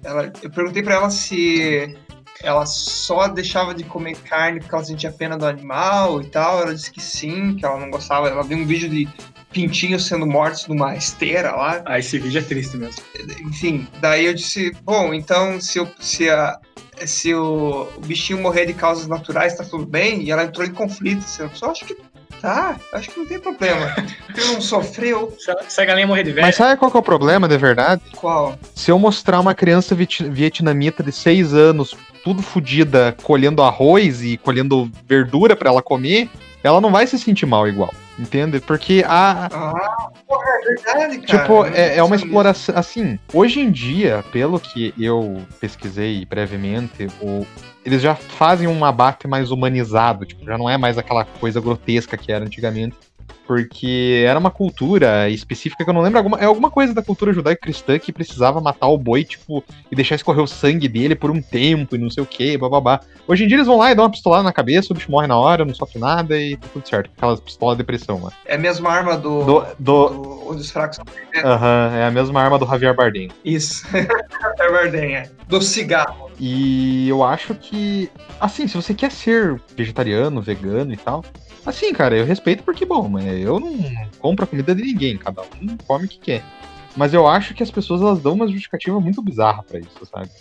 Ela, 0.04 0.32
eu 0.42 0.50
perguntei 0.50 0.84
pra 0.84 0.96
ela 0.96 1.10
se 1.10 1.96
ela 2.42 2.66
só 2.66 3.28
deixava 3.28 3.74
de 3.74 3.84
comer 3.84 4.16
carne 4.18 4.60
porque 4.60 4.74
ela 4.74 4.84
sentia 4.84 5.12
pena 5.12 5.38
do 5.38 5.46
animal 5.46 6.22
e 6.22 6.26
tal. 6.28 6.62
Ela 6.62 6.76
disse 6.76 6.92
que 6.92 7.02
sim, 7.02 7.56
que 7.56 7.66
ela 7.66 7.80
não 7.80 7.90
gostava. 7.90 8.28
Ela 8.28 8.44
viu 8.44 8.58
um 8.58 8.66
vídeo 8.66 8.90
de 8.90 9.08
pintinhos 9.52 10.06
sendo 10.06 10.26
mortos 10.26 10.68
numa 10.68 10.96
esteira 10.96 11.52
lá. 11.52 11.82
Ah, 11.86 12.00
esse 12.00 12.20
vídeo 12.20 12.40
é 12.40 12.44
triste 12.44 12.78
mesmo. 12.78 13.02
Enfim, 13.42 13.88
daí 14.00 14.26
eu 14.26 14.34
disse, 14.34 14.72
bom, 14.84 15.14
então 15.14 15.60
se, 15.60 15.80
eu, 15.80 15.90
se, 16.00 16.30
a, 16.30 16.60
se 17.06 17.34
o, 17.34 17.90
o 17.98 18.02
bichinho 18.02 18.40
morrer 18.40 18.66
de 18.66 18.74
causas 18.74 19.08
naturais, 19.08 19.56
tá 19.56 19.64
tudo 19.64 19.86
bem? 19.86 20.22
E 20.22 20.32
ela 20.32 20.44
entrou 20.44 20.66
em 20.66 20.74
conflito. 20.74 21.20
Assim, 21.20 21.44
eu 21.44 21.50
só 21.56 21.72
acho 21.72 21.86
que 21.86 21.98
tá, 22.42 22.76
acho 22.94 23.10
que 23.10 23.20
não 23.20 23.26
tem 23.26 23.40
problema. 23.40 23.94
Ele 24.36 24.54
não 24.54 24.62
sofreu. 24.62 25.36
Se 25.68 25.82
a, 25.82 25.86
galinha 25.86 26.06
morrer 26.08 26.24
de 26.24 26.32
velho, 26.32 26.46
Mas 26.46 26.56
sabe 26.56 26.78
qual 26.78 26.92
que 26.92 26.98
é 26.98 27.00
o 27.00 27.04
problema, 27.04 27.48
de 27.48 27.58
verdade? 27.58 28.02
Qual? 28.16 28.58
Se 28.76 28.92
eu 28.92 29.00
mostrar 29.00 29.40
uma 29.40 29.56
criança 29.56 29.96
viet- 29.96 30.24
vietnamita 30.30 31.02
de 31.04 31.12
6 31.12 31.54
anos, 31.54 31.96
tudo 32.24 32.42
fodida, 32.42 33.16
colhendo 33.24 33.64
arroz 33.64 34.22
e 34.24 34.38
colhendo 34.38 34.92
verdura 35.08 35.56
pra 35.56 35.70
ela 35.70 35.82
comer, 35.82 36.30
ela 36.64 36.82
não 36.82 36.92
vai 36.92 37.08
se 37.08 37.18
sentir 37.18 37.46
mal 37.46 37.68
igual. 37.68 37.94
Entende? 38.20 38.60
Porque 38.60 39.04
a, 39.08 39.46
Ah, 39.46 40.10
porra, 40.28 40.44
é 40.62 40.66
verdade, 40.66 41.20
cara. 41.20 41.40
Tipo, 41.42 41.54
Eu 41.54 41.74
é, 41.74 41.98
é 41.98 42.04
uma 42.04 42.16
exploração. 42.16 42.76
Assim, 42.76 43.20
hoje 43.32 43.60
em 43.60 43.70
dia, 43.72 44.24
pelo 44.32 44.60
que 44.60 44.92
eu 45.00 45.42
pesquisei 45.60 46.26
brevemente, 46.26 47.08
o, 47.22 47.46
eles 47.88 48.02
já 48.02 48.16
fazem 48.16 48.68
um 48.68 48.84
abate 48.84 49.30
mais 49.30 49.50
humanizado. 49.50 50.26
Tipo, 50.26 50.44
já 50.44 50.58
não 50.58 50.70
é 50.70 50.78
mais 50.78 50.98
aquela 50.98 51.24
coisa 51.24 51.62
grotesca 51.62 52.18
que 52.18 52.34
era 52.34 52.44
antigamente. 52.44 52.98
Porque 53.48 54.26
era 54.28 54.38
uma 54.38 54.52
cultura 54.52 55.30
específica 55.30 55.86
que 55.86 55.90
eu 55.90 55.94
não 55.94 56.02
lembro. 56.02 56.18
Alguma, 56.18 56.38
é 56.38 56.44
alguma 56.44 56.70
coisa 56.70 56.94
da 56.94 57.02
cultura 57.02 57.32
judaico-cristã 57.32 57.98
que 57.98 58.12
precisava 58.12 58.60
matar 58.60 58.88
o 58.88 58.98
boi, 58.98 59.24
tipo, 59.24 59.64
e 59.90 59.96
deixar 59.96 60.16
escorrer 60.16 60.44
o 60.44 60.48
sangue 60.48 60.90
dele 60.90 61.16
por 61.16 61.32
um 61.32 61.42
tempo 61.42 61.96
e 61.96 61.98
não 61.98 62.10
sei 62.10 62.22
o 62.22 62.26
que, 62.26 62.58
bababá. 62.58 63.00
Hoje 63.26 63.46
em 63.46 63.48
dia 63.48 63.56
eles 63.56 63.68
vão 63.68 63.78
lá 63.78 63.90
e 63.90 63.96
dão 63.96 64.04
uma 64.04 64.12
pistolada 64.12 64.44
na 64.44 64.52
cabeça, 64.52 64.92
o 64.92 64.94
bicho 64.94 65.10
morre 65.10 65.28
na 65.28 65.38
hora, 65.38 65.64
não 65.64 65.74
sofre 65.74 65.98
nada 65.98 66.38
e 66.38 66.58
tá 66.58 66.68
tudo 66.74 66.86
certo. 66.86 67.10
Aquelas 67.16 67.40
pistolas 67.40 67.78
de 67.78 67.84
depressão 67.84 68.22
lá. 68.22 68.34
É 68.46 68.56
a 68.56 68.60
mesma 68.60 68.92
arma 68.92 69.16
do. 69.16 69.46
Do, 69.46 69.66
do, 69.80 70.10
do 70.10 70.50
onde 70.50 70.60
os 70.60 70.70
fracos. 70.70 71.00
Aham, 71.42 71.92
é 71.96 72.06
a 72.06 72.12
mesma 72.12 72.42
arma 72.42 72.60
do 72.60 72.66
Javier 72.66 72.94
Bardem. 72.94 73.30
Isso. 73.46 73.88
é 73.96 74.72
Bardem, 74.72 75.16
é. 75.16 75.30
Do 75.48 75.62
cigarro. 75.62 76.27
E 76.40 77.08
eu 77.10 77.24
acho 77.24 77.56
que, 77.56 78.10
assim, 78.40 78.68
se 78.68 78.76
você 78.76 78.94
quer 78.94 79.12
ser 79.12 79.60
vegetariano, 79.76 80.42
vegano 80.42 80.94
e 80.94 80.98
tal, 80.98 81.24
assim, 81.66 81.92
cara, 81.94 82.16
eu 82.16 82.26
respeito 82.26 82.64
porque, 82.64 82.86
bom, 82.86 83.08
mas 83.08 83.26
eu 83.26 83.60
não 83.60 83.74
compro 84.20 84.46
a 84.46 84.48
comida 84.48 84.76
de 84.76 84.84
ninguém, 84.84 85.18
cada 85.18 85.42
um 85.62 85.78
come 85.88 86.06
o 86.06 86.10
que 86.10 86.20
quer. 86.20 86.44
Mas 86.96 87.14
eu 87.14 87.28
acho 87.28 87.54
que 87.54 87.64
as 87.64 87.72
pessoas 87.72 88.02
elas 88.02 88.20
dão 88.20 88.34
uma 88.34 88.48
justificativa 88.48 89.00
muito 89.00 89.22
bizarra 89.22 89.64
pra 89.64 89.80
isso, 89.80 90.06
sabe? 90.06 90.32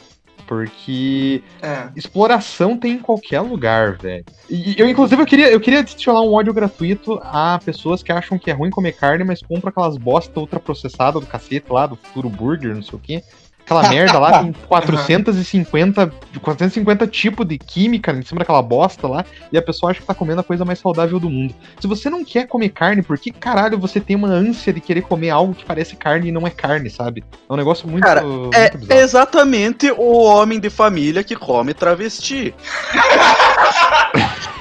Porque 0.46 1.42
É. 1.62 1.88
exploração 1.96 2.76
tem 2.76 2.94
em 2.94 2.98
qualquer 2.98 3.40
lugar, 3.40 3.98
velho. 3.98 4.24
E 4.48 4.76
eu, 4.78 4.88
inclusive, 4.88 5.20
eu 5.20 5.26
queria, 5.26 5.50
eu 5.50 5.60
queria 5.60 5.80
adicionar 5.80 6.22
um 6.22 6.32
ódio 6.32 6.54
gratuito 6.54 7.18
a 7.24 7.58
pessoas 7.58 8.02
que 8.02 8.12
acham 8.12 8.38
que 8.38 8.48
é 8.48 8.52
ruim 8.54 8.70
comer 8.70 8.92
carne, 8.92 9.24
mas 9.24 9.42
compram 9.42 9.70
aquelas 9.70 9.96
bosta 9.96 10.38
ultraprocessada 10.38 11.18
do 11.18 11.26
cacete 11.26 11.66
lá, 11.68 11.86
do 11.86 11.96
futuro 11.96 12.30
burger, 12.30 12.74
não 12.74 12.82
sei 12.82 12.96
o 12.96 13.02
quê. 13.02 13.24
Aquela 13.66 13.88
merda 13.88 14.16
lá 14.20 14.44
tem 14.44 14.52
450, 14.52 16.12
450 16.40 17.04
tipos 17.08 17.44
de 17.44 17.58
química 17.58 18.12
em 18.12 18.22
cima 18.22 18.38
daquela 18.38 18.62
bosta 18.62 19.08
lá, 19.08 19.24
e 19.50 19.58
a 19.58 19.62
pessoa 19.62 19.90
acha 19.90 20.00
que 20.00 20.06
tá 20.06 20.14
comendo 20.14 20.40
a 20.40 20.44
coisa 20.44 20.64
mais 20.64 20.78
saudável 20.78 21.18
do 21.18 21.28
mundo. 21.28 21.52
Se 21.80 21.88
você 21.88 22.08
não 22.08 22.24
quer 22.24 22.46
comer 22.46 22.68
carne, 22.68 23.02
por 23.02 23.18
que 23.18 23.32
caralho 23.32 23.76
você 23.76 23.98
tem 23.98 24.14
uma 24.14 24.28
ânsia 24.28 24.72
de 24.72 24.80
querer 24.80 25.02
comer 25.02 25.30
algo 25.30 25.52
que 25.52 25.64
parece 25.64 25.96
carne 25.96 26.28
e 26.28 26.32
não 26.32 26.46
é 26.46 26.50
carne, 26.50 26.88
sabe? 26.88 27.24
É 27.50 27.52
um 27.52 27.56
negócio 27.56 27.88
muito, 27.88 28.04
Cara, 28.04 28.22
muito 28.22 28.54
É 28.54 28.70
bizarro. 28.70 29.00
exatamente 29.00 29.90
o 29.90 30.22
homem 30.22 30.60
de 30.60 30.70
família 30.70 31.24
que 31.24 31.34
come 31.34 31.74
travesti. 31.74 32.54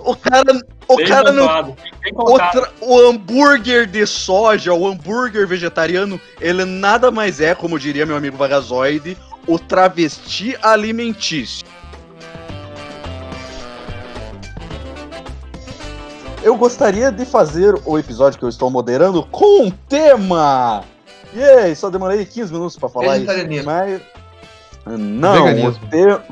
o 0.00 0.16
cara, 0.16 0.60
o 0.88 0.96
Bem 0.96 1.06
cara 1.06 1.32
não. 1.32 1.76
bem 2.02 2.12
O, 2.80 3.00
hambúrguer 3.00 3.86
de 3.86 4.06
soja, 4.06 4.72
o 4.72 4.86
hambúrguer 4.86 5.46
vegetariano, 5.46 6.20
ele 6.40 6.64
nada 6.64 7.10
mais 7.10 7.40
é, 7.40 7.54
como 7.54 7.78
diria 7.78 8.06
meu 8.06 8.16
amigo 8.16 8.36
Vagazoide, 8.36 9.16
o 9.46 9.58
travesti 9.58 10.56
alimentício. 10.62 11.66
Eu 16.42 16.56
gostaria 16.56 17.10
de 17.10 17.24
fazer 17.24 17.74
o 17.84 17.98
episódio 17.98 18.38
que 18.38 18.44
eu 18.44 18.48
estou 18.48 18.70
moderando 18.70 19.24
com 19.24 19.64
um 19.64 19.70
tema! 19.70 20.84
E 21.34 21.42
aí, 21.42 21.74
só 21.74 21.90
demorei 21.90 22.24
15 22.24 22.52
minutos 22.52 22.76
pra 22.78 22.88
falar 22.88 23.18
isso. 23.18 23.26
Vegetarianismo. 23.26 23.66
Mas. 23.66 24.00
Não, 24.86 25.68
o 25.68 25.72
te... 25.72 26.22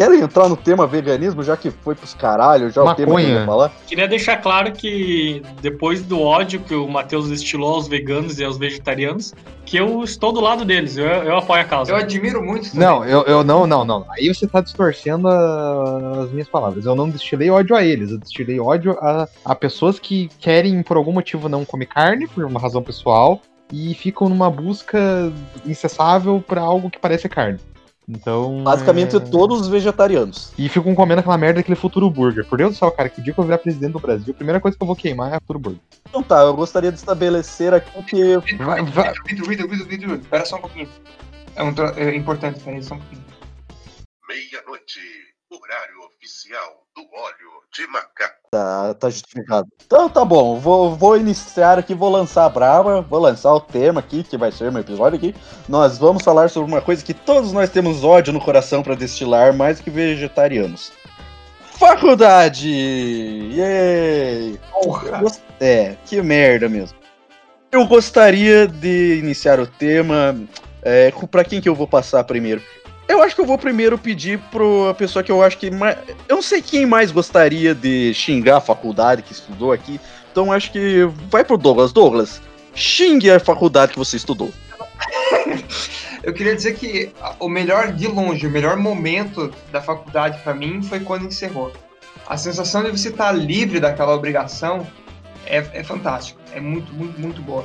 Querem 0.00 0.20
entrar 0.22 0.48
no 0.48 0.56
tema 0.56 0.86
veganismo, 0.86 1.42
já 1.42 1.58
que 1.58 1.70
foi 1.70 1.94
pros 1.94 2.14
caralho, 2.14 2.70
já 2.70 2.82
o 2.82 2.94
tema 2.94 3.16
que 3.16 3.20
eu 3.26 3.28
ia 3.28 3.28
Maconha. 3.40 3.46
falar? 3.46 3.72
Queria 3.86 4.08
deixar 4.08 4.38
claro 4.38 4.72
que 4.72 5.42
depois 5.60 6.00
do 6.02 6.18
ódio 6.22 6.58
que 6.60 6.74
o 6.74 6.88
Matheus 6.88 7.28
destilou 7.28 7.74
aos 7.74 7.86
veganos 7.86 8.38
e 8.38 8.44
aos 8.44 8.56
vegetarianos, 8.56 9.34
que 9.66 9.76
eu 9.76 10.02
estou 10.02 10.32
do 10.32 10.40
lado 10.40 10.64
deles, 10.64 10.96
eu, 10.96 11.04
eu 11.04 11.36
apoio 11.36 11.60
a 11.60 11.64
causa. 11.66 11.92
Eu 11.92 11.96
admiro 11.96 12.42
muito 12.42 12.72
também. 12.72 12.80
Não, 12.88 13.04
eu, 13.04 13.24
eu 13.24 13.44
não, 13.44 13.66
não, 13.66 13.84
não. 13.84 14.06
Aí 14.12 14.28
você 14.32 14.46
tá 14.46 14.62
distorcendo 14.62 15.28
a- 15.28 16.22
as 16.24 16.30
minhas 16.32 16.48
palavras. 16.48 16.86
Eu 16.86 16.94
não 16.94 17.10
destilei 17.10 17.50
ódio 17.50 17.76
a 17.76 17.84
eles, 17.84 18.10
eu 18.10 18.16
destilei 18.16 18.58
ódio 18.58 18.92
a, 19.02 19.28
a 19.44 19.54
pessoas 19.54 19.98
que 19.98 20.30
querem, 20.38 20.82
por 20.82 20.96
algum 20.96 21.12
motivo, 21.12 21.46
não 21.46 21.62
comer 21.62 21.84
carne, 21.84 22.26
por 22.26 22.42
uma 22.46 22.58
razão 22.58 22.82
pessoal, 22.82 23.38
e 23.70 23.92
ficam 23.92 24.30
numa 24.30 24.50
busca 24.50 25.30
incessável 25.66 26.42
pra 26.44 26.62
algo 26.62 26.88
que 26.90 26.98
parece 26.98 27.28
carne. 27.28 27.58
Então. 28.10 28.64
Basicamente 28.64 29.16
é... 29.16 29.20
todos 29.20 29.60
os 29.60 29.68
vegetarianos. 29.68 30.52
E 30.58 30.68
ficam 30.68 30.94
comendo 30.94 31.20
aquela 31.20 31.38
merda 31.38 31.60
daquele 31.60 31.76
futuro 31.76 32.10
burger. 32.10 32.44
Por 32.44 32.58
Deus 32.58 32.74
do 32.74 32.78
céu, 32.78 32.90
cara, 32.90 33.08
que 33.08 33.20
o 33.20 33.24
dia 33.24 33.32
que 33.32 33.38
eu 33.38 33.44
virar 33.44 33.58
presidente 33.58 33.92
do 33.92 34.00
Brasil, 34.00 34.32
a 34.32 34.36
primeira 34.36 34.60
coisa 34.60 34.76
que 34.76 34.82
eu 34.82 34.86
vou 34.86 34.96
queimar 34.96 35.32
é 35.32 35.36
a 35.36 35.40
futuro 35.40 35.58
burger. 35.60 35.80
Então 36.08 36.22
tá, 36.22 36.40
eu 36.42 36.54
gostaria 36.54 36.90
de 36.90 36.98
estabelecer 36.98 37.72
aqui 37.72 38.02
que 38.02 38.36
Vai- 38.58 38.82
vai- 38.82 39.12
Vitor, 39.26 39.48
Vitor, 39.48 39.68
Vitor, 39.68 39.86
Vitor, 39.86 40.14
espera 40.16 40.44
só 40.44 40.56
um 40.56 40.60
pouquinho. 40.60 40.88
É, 41.54 41.62
um 41.62 41.72
tro- 41.72 41.94
é 41.96 42.16
importante, 42.16 42.60
peraí, 42.60 42.82
só 42.82 42.94
um 42.94 42.98
pouquinho. 42.98 43.22
Meia-noite, 44.28 45.00
horário 45.50 46.06
oficial 46.06 46.84
do 46.94 47.02
óleo 47.02 47.59
de 47.72 47.86
macaco. 47.86 48.34
tá, 48.50 48.94
tá 48.94 49.08
justificado. 49.10 49.68
Então 49.86 50.08
tá 50.08 50.24
bom, 50.24 50.58
vou, 50.58 50.94
vou 50.96 51.16
iniciar 51.16 51.78
aqui, 51.78 51.94
vou 51.94 52.10
lançar 52.10 52.44
a 52.44 52.48
brava, 52.48 53.00
vou 53.00 53.20
lançar 53.20 53.52
o 53.54 53.60
tema 53.60 54.00
aqui, 54.00 54.22
que 54.24 54.36
vai 54.36 54.50
ser 54.50 54.72
meu 54.72 54.80
episódio 54.80 55.16
aqui. 55.16 55.34
Nós 55.68 55.96
vamos 55.98 56.22
falar 56.22 56.50
sobre 56.50 56.70
uma 56.72 56.80
coisa 56.80 57.04
que 57.04 57.14
todos 57.14 57.52
nós 57.52 57.70
temos 57.70 58.02
ódio 58.02 58.32
no 58.32 58.40
coração 58.40 58.82
pra 58.82 58.94
destilar, 58.94 59.52
mais 59.54 59.80
que 59.80 59.88
vegetarianos. 59.90 60.92
Faculdade! 61.78 62.68
Yay! 63.54 64.60
Porra! 64.70 65.22
É, 65.58 65.96
que 66.04 66.20
merda 66.20 66.68
mesmo. 66.68 66.98
Eu 67.72 67.86
gostaria 67.86 68.66
de 68.66 69.18
iniciar 69.18 69.58
o 69.60 69.66
tema. 69.66 70.36
É, 70.82 71.10
com- 71.12 71.26
pra 71.26 71.44
quem 71.44 71.60
que 71.60 71.68
eu 71.68 71.74
vou 71.74 71.86
passar 71.86 72.24
primeiro? 72.24 72.60
Eu 73.10 73.22
acho 73.22 73.34
que 73.34 73.40
eu 73.40 73.46
vou 73.46 73.58
primeiro 73.58 73.98
pedir 73.98 74.38
pra 74.50 74.94
pessoa 74.96 75.22
que 75.22 75.32
eu 75.32 75.42
acho 75.42 75.58
que. 75.58 75.70
mais- 75.70 75.96
Eu 76.28 76.36
não 76.36 76.42
sei 76.42 76.62
quem 76.62 76.86
mais 76.86 77.10
gostaria 77.10 77.74
de 77.74 78.14
xingar 78.14 78.58
a 78.58 78.60
faculdade 78.60 79.22
que 79.22 79.32
estudou 79.32 79.72
aqui. 79.72 80.00
Então 80.30 80.52
acho 80.52 80.70
que 80.70 81.08
vai 81.28 81.42
pro 81.44 81.58
Douglas. 81.58 81.92
Douglas, 81.92 82.40
xingue 82.74 83.30
a 83.30 83.40
faculdade 83.40 83.92
que 83.92 83.98
você 83.98 84.16
estudou. 84.16 84.50
Eu 86.22 86.32
queria 86.34 86.54
dizer 86.54 86.74
que 86.74 87.10
o 87.38 87.48
melhor, 87.48 87.92
de 87.92 88.06
longe, 88.06 88.46
o 88.46 88.50
melhor 88.50 88.76
momento 88.76 89.50
da 89.72 89.80
faculdade 89.80 90.38
pra 90.44 90.52
mim 90.54 90.82
foi 90.82 91.00
quando 91.00 91.26
encerrou. 91.26 91.72
A 92.28 92.36
sensação 92.36 92.84
de 92.84 92.90
você 92.90 93.08
estar 93.08 93.32
livre 93.32 93.80
daquela 93.80 94.14
obrigação 94.14 94.86
é, 95.46 95.64
é 95.72 95.82
fantástico. 95.82 96.38
É 96.54 96.60
muito, 96.60 96.92
muito, 96.92 97.18
muito 97.18 97.42
boa. 97.42 97.64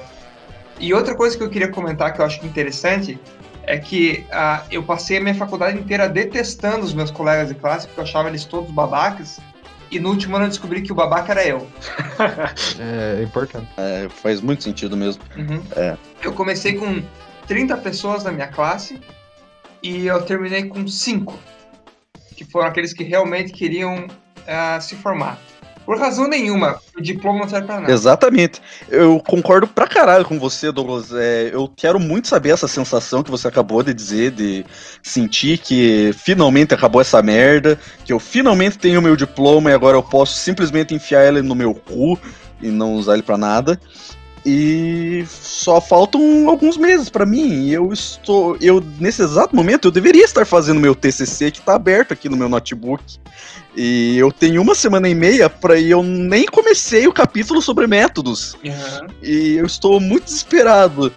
E 0.80 0.94
outra 0.94 1.14
coisa 1.16 1.38
que 1.38 1.44
eu 1.44 1.50
queria 1.50 1.68
comentar 1.68 2.14
que 2.14 2.22
eu 2.22 2.25
acho 2.25 2.46
interessante 2.46 3.20
é 3.68 3.78
que 3.78 4.26
ah, 4.32 4.64
eu 4.72 4.84
passei 4.84 5.18
a 5.18 5.22
minha 5.22 5.36
faculdade 5.36 5.78
inteira 5.78 6.08
detestando 6.08 6.86
os 6.86 6.94
meus 6.94 7.12
colegas 7.12 7.50
de 7.50 7.56
classe, 7.56 7.88
porque 7.88 8.00
eu 8.00 8.04
achava 8.04 8.30
eles 8.30 8.46
todos 8.46 8.72
babacas. 8.72 9.40
E 9.92 10.00
no 10.00 10.10
último 10.10 10.36
ano 10.36 10.46
eu 10.46 10.50
descobri 10.50 10.82
que 10.82 10.92
o 10.92 10.96
babaca 10.96 11.32
era 11.32 11.46
eu. 11.46 11.68
É 12.80 13.24
importante. 13.24 13.68
É, 13.78 14.08
faz 14.10 14.42
muito 14.42 14.64
sentido 14.64 14.98
mesmo. 14.98 15.24
Uhum. 15.38 15.62
É. 15.76 15.98
Eu 16.22 16.34
comecei 16.34 16.74
com 16.74 17.04
30 17.48 17.78
pessoas 17.78 18.24
na 18.24 18.32
minha 18.32 18.48
classe 18.48 19.00
e 19.82 20.08
eu 20.08 20.22
terminei 20.24 20.66
com 20.66 20.88
5, 20.88 21.40
que 22.36 22.44
foram 22.44 22.68
aqueles 22.68 22.94
que 22.94 23.04
realmente 23.04 23.54
queriam 23.54 24.08
ah, 24.48 24.80
se 24.82 24.96
formar. 24.96 25.40
Por 25.86 26.00
razão 26.00 26.27
nenhuma, 26.27 26.80
o 26.98 27.01
diploma 27.01 27.42
não 27.42 27.50
serve 27.50 27.68
pra 27.68 27.80
nada. 27.80 27.92
Exatamente. 27.92 28.62
Eu 28.89 29.20
concordo 29.20 29.68
pra 29.68 29.88
caralho 29.88 30.25
com 30.25 30.39
você, 30.39 30.72
Douglas. 30.72 31.13
É, 31.13 31.51
eu 31.54 31.72
quero 31.75 32.00
muito 32.00 32.27
saber 32.27 32.50
essa 32.50 32.68
sensação 32.68 33.22
que 33.22 33.30
você 33.30 33.48
acabou 33.48 33.84
de 33.84 33.94
dizer, 33.94 34.32
de 34.32 34.65
sentir 35.04 35.60
que 35.60 36.12
finalmente 36.18 36.74
acabou 36.74 37.01
essa 37.01 37.22
merda, 37.22 37.80
que 38.04 38.12
eu 38.12 38.20
finalmente 38.20 38.80
tenho 38.80 39.01
meu 39.01 39.15
diploma 39.15 39.70
e 39.70 39.74
agora 39.74 39.96
eu 39.96 40.04
posso 40.04 40.34
simplesmente 40.36 40.96
enfiar 40.96 41.27
ele 41.27 41.44
no 41.44 41.54
meu 41.54 41.75
cu 41.75 42.20
e 42.62 42.70
não 42.70 42.96
usar 42.96 43.13
ele 43.13 43.24
pra 43.24 43.38
nada. 43.38 43.80
E 44.46 45.25
só 45.27 45.82
faltam 45.82 46.48
alguns 46.48 46.77
meses 46.77 47.10
pra 47.10 47.25
mim. 47.25 47.68
Eu 47.70 47.92
estou, 47.92 48.56
eu 48.62 48.84
nesse 49.00 49.24
exato 49.24 49.56
momento 49.56 49.88
eu 49.88 49.92
deveria 49.92 50.24
estar 50.24 50.46
fazendo 50.46 50.80
meu 50.80 50.94
TCC 50.94 51.50
que 51.50 51.62
tá 51.62 51.74
aberto 51.74 52.12
aqui 52.12 52.30
no 52.30 52.38
meu 52.38 52.48
notebook. 52.48 53.04
E 53.75 54.17
eu 54.17 54.32
tenho 54.32 54.62
uma 54.62 54.74
semana 54.74 55.10
e 55.10 55.15
meia 55.15 55.50
pra 55.50 55.77
e 55.77 55.91
eu 55.91 56.01
nem 56.01 56.46
comecei 56.46 57.08
o 57.08 57.13
capítulo 57.13 57.62
sobre 57.62 57.88
métodos. 57.88 58.53
Uhum. 58.63 59.08
E 59.22 59.58
eu 59.58 59.65
estou 59.65 60.00
muito 60.00 60.25
desesperado. 60.25 61.12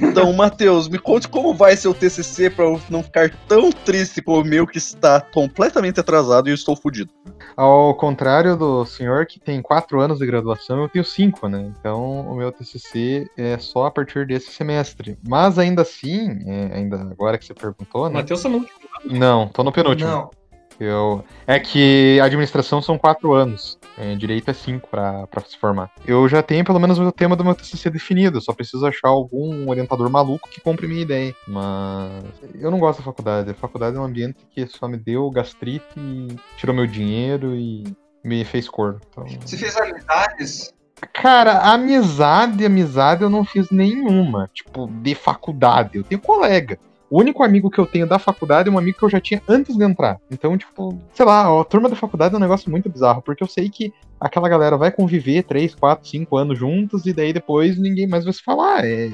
Então, 0.00 0.32
Matheus, 0.34 0.88
me 0.88 0.98
conte 0.98 1.28
como 1.28 1.54
vai 1.54 1.76
ser 1.76 1.88
o 1.88 1.94
TCC 1.94 2.50
pra 2.50 2.66
eu 2.66 2.80
não 2.90 3.02
ficar 3.02 3.30
tão 3.48 3.70
triste 3.70 4.20
como 4.20 4.42
o 4.42 4.44
meu 4.44 4.66
que 4.66 4.78
está 4.78 5.20
completamente 5.20 6.00
atrasado 6.00 6.48
e 6.48 6.52
eu 6.52 6.54
estou 6.54 6.76
fudido. 6.76 7.10
Ao 7.56 7.94
contrário 7.94 8.56
do 8.56 8.84
senhor 8.84 9.26
que 9.26 9.40
tem 9.40 9.62
quatro 9.62 10.00
anos 10.00 10.18
de 10.18 10.26
graduação, 10.26 10.82
eu 10.82 10.88
tenho 10.88 11.04
cinco, 11.04 11.48
né? 11.48 11.72
Então 11.78 12.20
o 12.20 12.36
meu 12.36 12.52
TCC 12.52 13.26
é 13.36 13.56
só 13.58 13.86
a 13.86 13.90
partir 13.90 14.26
desse 14.26 14.50
semestre. 14.52 15.18
Mas 15.26 15.58
ainda 15.58 15.82
assim, 15.82 16.40
é, 16.46 16.76
ainda 16.76 17.00
agora 17.00 17.38
que 17.38 17.44
você 17.44 17.54
perguntou, 17.54 18.08
né? 18.08 18.16
Matheus, 18.16 18.40
você 18.40 18.48
não. 18.48 18.66
Não, 19.04 19.48
tô 19.48 19.64
no 19.64 19.72
penúltimo. 19.72 20.08
Não. 20.10 20.41
Eu... 20.82 21.24
É 21.46 21.58
que 21.58 22.18
a 22.20 22.24
administração 22.24 22.80
são 22.82 22.98
quatro 22.98 23.32
anos. 23.32 23.78
É, 23.98 24.14
direito 24.14 24.50
é 24.50 24.54
cinco 24.54 24.88
pra, 24.88 25.26
pra 25.26 25.42
se 25.42 25.56
formar. 25.56 25.90
Eu 26.06 26.28
já 26.28 26.42
tenho 26.42 26.64
pelo 26.64 26.80
menos 26.80 26.98
o 26.98 27.12
tema 27.12 27.36
do 27.36 27.44
meu 27.44 27.54
TCC 27.54 27.90
definido. 27.90 28.40
Só 28.40 28.52
preciso 28.52 28.86
achar 28.86 29.08
algum 29.08 29.68
orientador 29.68 30.08
maluco 30.10 30.48
que 30.48 30.60
compre 30.60 30.86
minha 30.86 31.02
ideia. 31.02 31.34
Mas 31.46 32.24
eu 32.58 32.70
não 32.70 32.78
gosto 32.78 32.98
da 32.98 33.04
faculdade. 33.04 33.50
A 33.50 33.54
faculdade 33.54 33.96
é 33.96 34.00
um 34.00 34.04
ambiente 34.04 34.38
que 34.50 34.66
só 34.66 34.88
me 34.88 34.96
deu 34.96 35.30
gastrite, 35.30 35.84
e 35.96 36.28
tirou 36.56 36.74
meu 36.74 36.86
dinheiro 36.86 37.54
e 37.54 37.84
me 38.24 38.44
fez 38.44 38.68
corno. 38.68 39.00
Então, 39.10 39.26
Você 39.44 39.56
fez 39.56 39.76
amizades 39.76 40.72
Cara, 41.12 41.58
amizade, 41.58 42.64
amizade 42.64 43.22
eu 43.22 43.30
não 43.30 43.44
fiz 43.44 43.70
nenhuma. 43.70 44.48
Tipo, 44.52 44.86
de 44.86 45.14
faculdade. 45.14 45.98
Eu 45.98 46.04
tenho 46.04 46.20
colega. 46.20 46.78
O 47.12 47.20
único 47.20 47.42
amigo 47.42 47.68
que 47.68 47.78
eu 47.78 47.84
tenho 47.84 48.06
da 48.06 48.18
faculdade 48.18 48.70
é 48.70 48.72
um 48.72 48.78
amigo 48.78 48.96
que 48.96 49.04
eu 49.04 49.10
já 49.10 49.20
tinha 49.20 49.42
antes 49.46 49.76
de 49.76 49.84
entrar. 49.84 50.16
Então, 50.30 50.56
tipo, 50.56 50.98
sei 51.12 51.26
lá, 51.26 51.60
a 51.60 51.62
turma 51.62 51.90
da 51.90 51.94
faculdade 51.94 52.32
é 52.32 52.38
um 52.38 52.40
negócio 52.40 52.70
muito 52.70 52.88
bizarro, 52.88 53.20
porque 53.20 53.44
eu 53.44 53.46
sei 53.46 53.68
que 53.68 53.92
aquela 54.18 54.48
galera 54.48 54.78
vai 54.78 54.90
conviver 54.90 55.42
3, 55.42 55.74
4, 55.74 56.08
5 56.08 56.34
anos 56.38 56.58
juntos 56.58 57.04
e 57.04 57.12
daí 57.12 57.34
depois 57.34 57.76
ninguém 57.76 58.06
mais 58.06 58.24
vai 58.24 58.32
se 58.32 58.42
falar. 58.42 58.86
É... 58.86 59.10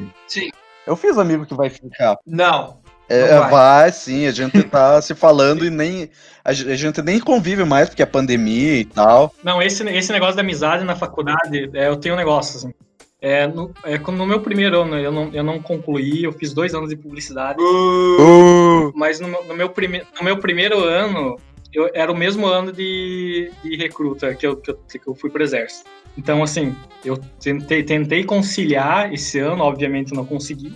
Eu 0.87 0.95
fiz 0.95 1.19
amigo 1.19 1.45
que 1.45 1.55
vai 1.55 1.71
ficar. 1.71 2.17
Não. 2.25 2.79
É, 3.09 3.35
Não 3.35 3.41
vai. 3.41 3.51
vai. 3.51 3.91
sim, 3.91 4.29
a 4.29 4.31
gente 4.31 4.63
tá 4.63 5.03
se 5.03 5.13
falando 5.17 5.67
e 5.67 5.71
nem. 5.71 6.09
A 6.45 6.53
gente 6.53 7.03
nem 7.03 7.19
convive 7.19 7.65
mais 7.65 7.89
porque 7.89 8.03
é 8.03 8.07
pandemia 8.07 8.75
e 8.75 8.85
tal. 8.85 9.35
Não, 9.43 9.61
esse, 9.61 9.83
esse 9.89 10.13
negócio 10.13 10.37
da 10.37 10.43
amizade 10.43 10.85
na 10.85 10.95
faculdade, 10.95 11.69
é, 11.75 11.89
eu 11.89 11.97
tenho 11.97 12.15
um 12.15 12.19
negócio, 12.19 12.59
assim. 12.59 12.73
É, 13.21 13.47
no, 13.49 13.73
é, 13.85 13.99
no 13.99 14.27
meu 14.27 14.41
primeiro 14.41 14.81
ano 14.83 14.97
eu 14.97 15.11
não, 15.11 15.31
eu 15.33 15.43
não 15.43 15.61
concluí, 15.61 16.23
eu 16.23 16.33
fiz 16.33 16.55
dois 16.55 16.73
anos 16.73 16.89
de 16.89 16.97
publicidade, 16.97 17.61
Uh, 17.61 18.93
mas 18.95 19.19
no, 19.19 19.27
meu- 19.27 19.45
no 19.45 19.55
meu, 19.57 19.69
prime, 19.71 20.03
no 20.17 20.25
meu 20.25 20.39
primeiro 20.39 20.79
ano, 20.85 21.37
eu, 21.73 21.91
era 21.95 22.13
o 22.13 22.17
mesmo 22.17 22.47
ano 22.47 22.73
de, 22.73 23.51
de 23.63 23.77
recruta 23.77 24.35
que 24.35 24.47
eu, 24.47 24.57
que, 24.57 24.71
eu, 24.71 24.77
que 24.77 25.01
eu 25.07 25.15
fui 25.17 25.31
pro 25.31 25.43
exército. 25.43 25.91
Então, 26.17 26.43
assim, 26.43 26.75
eu 27.05 27.17
tentei, 27.41 27.83
tentei 27.83 28.25
conciliar 28.25 29.13
esse 29.13 29.39
ano, 29.39 29.63
obviamente 29.65 30.15
não 30.15 30.25
consegui. 30.25 30.73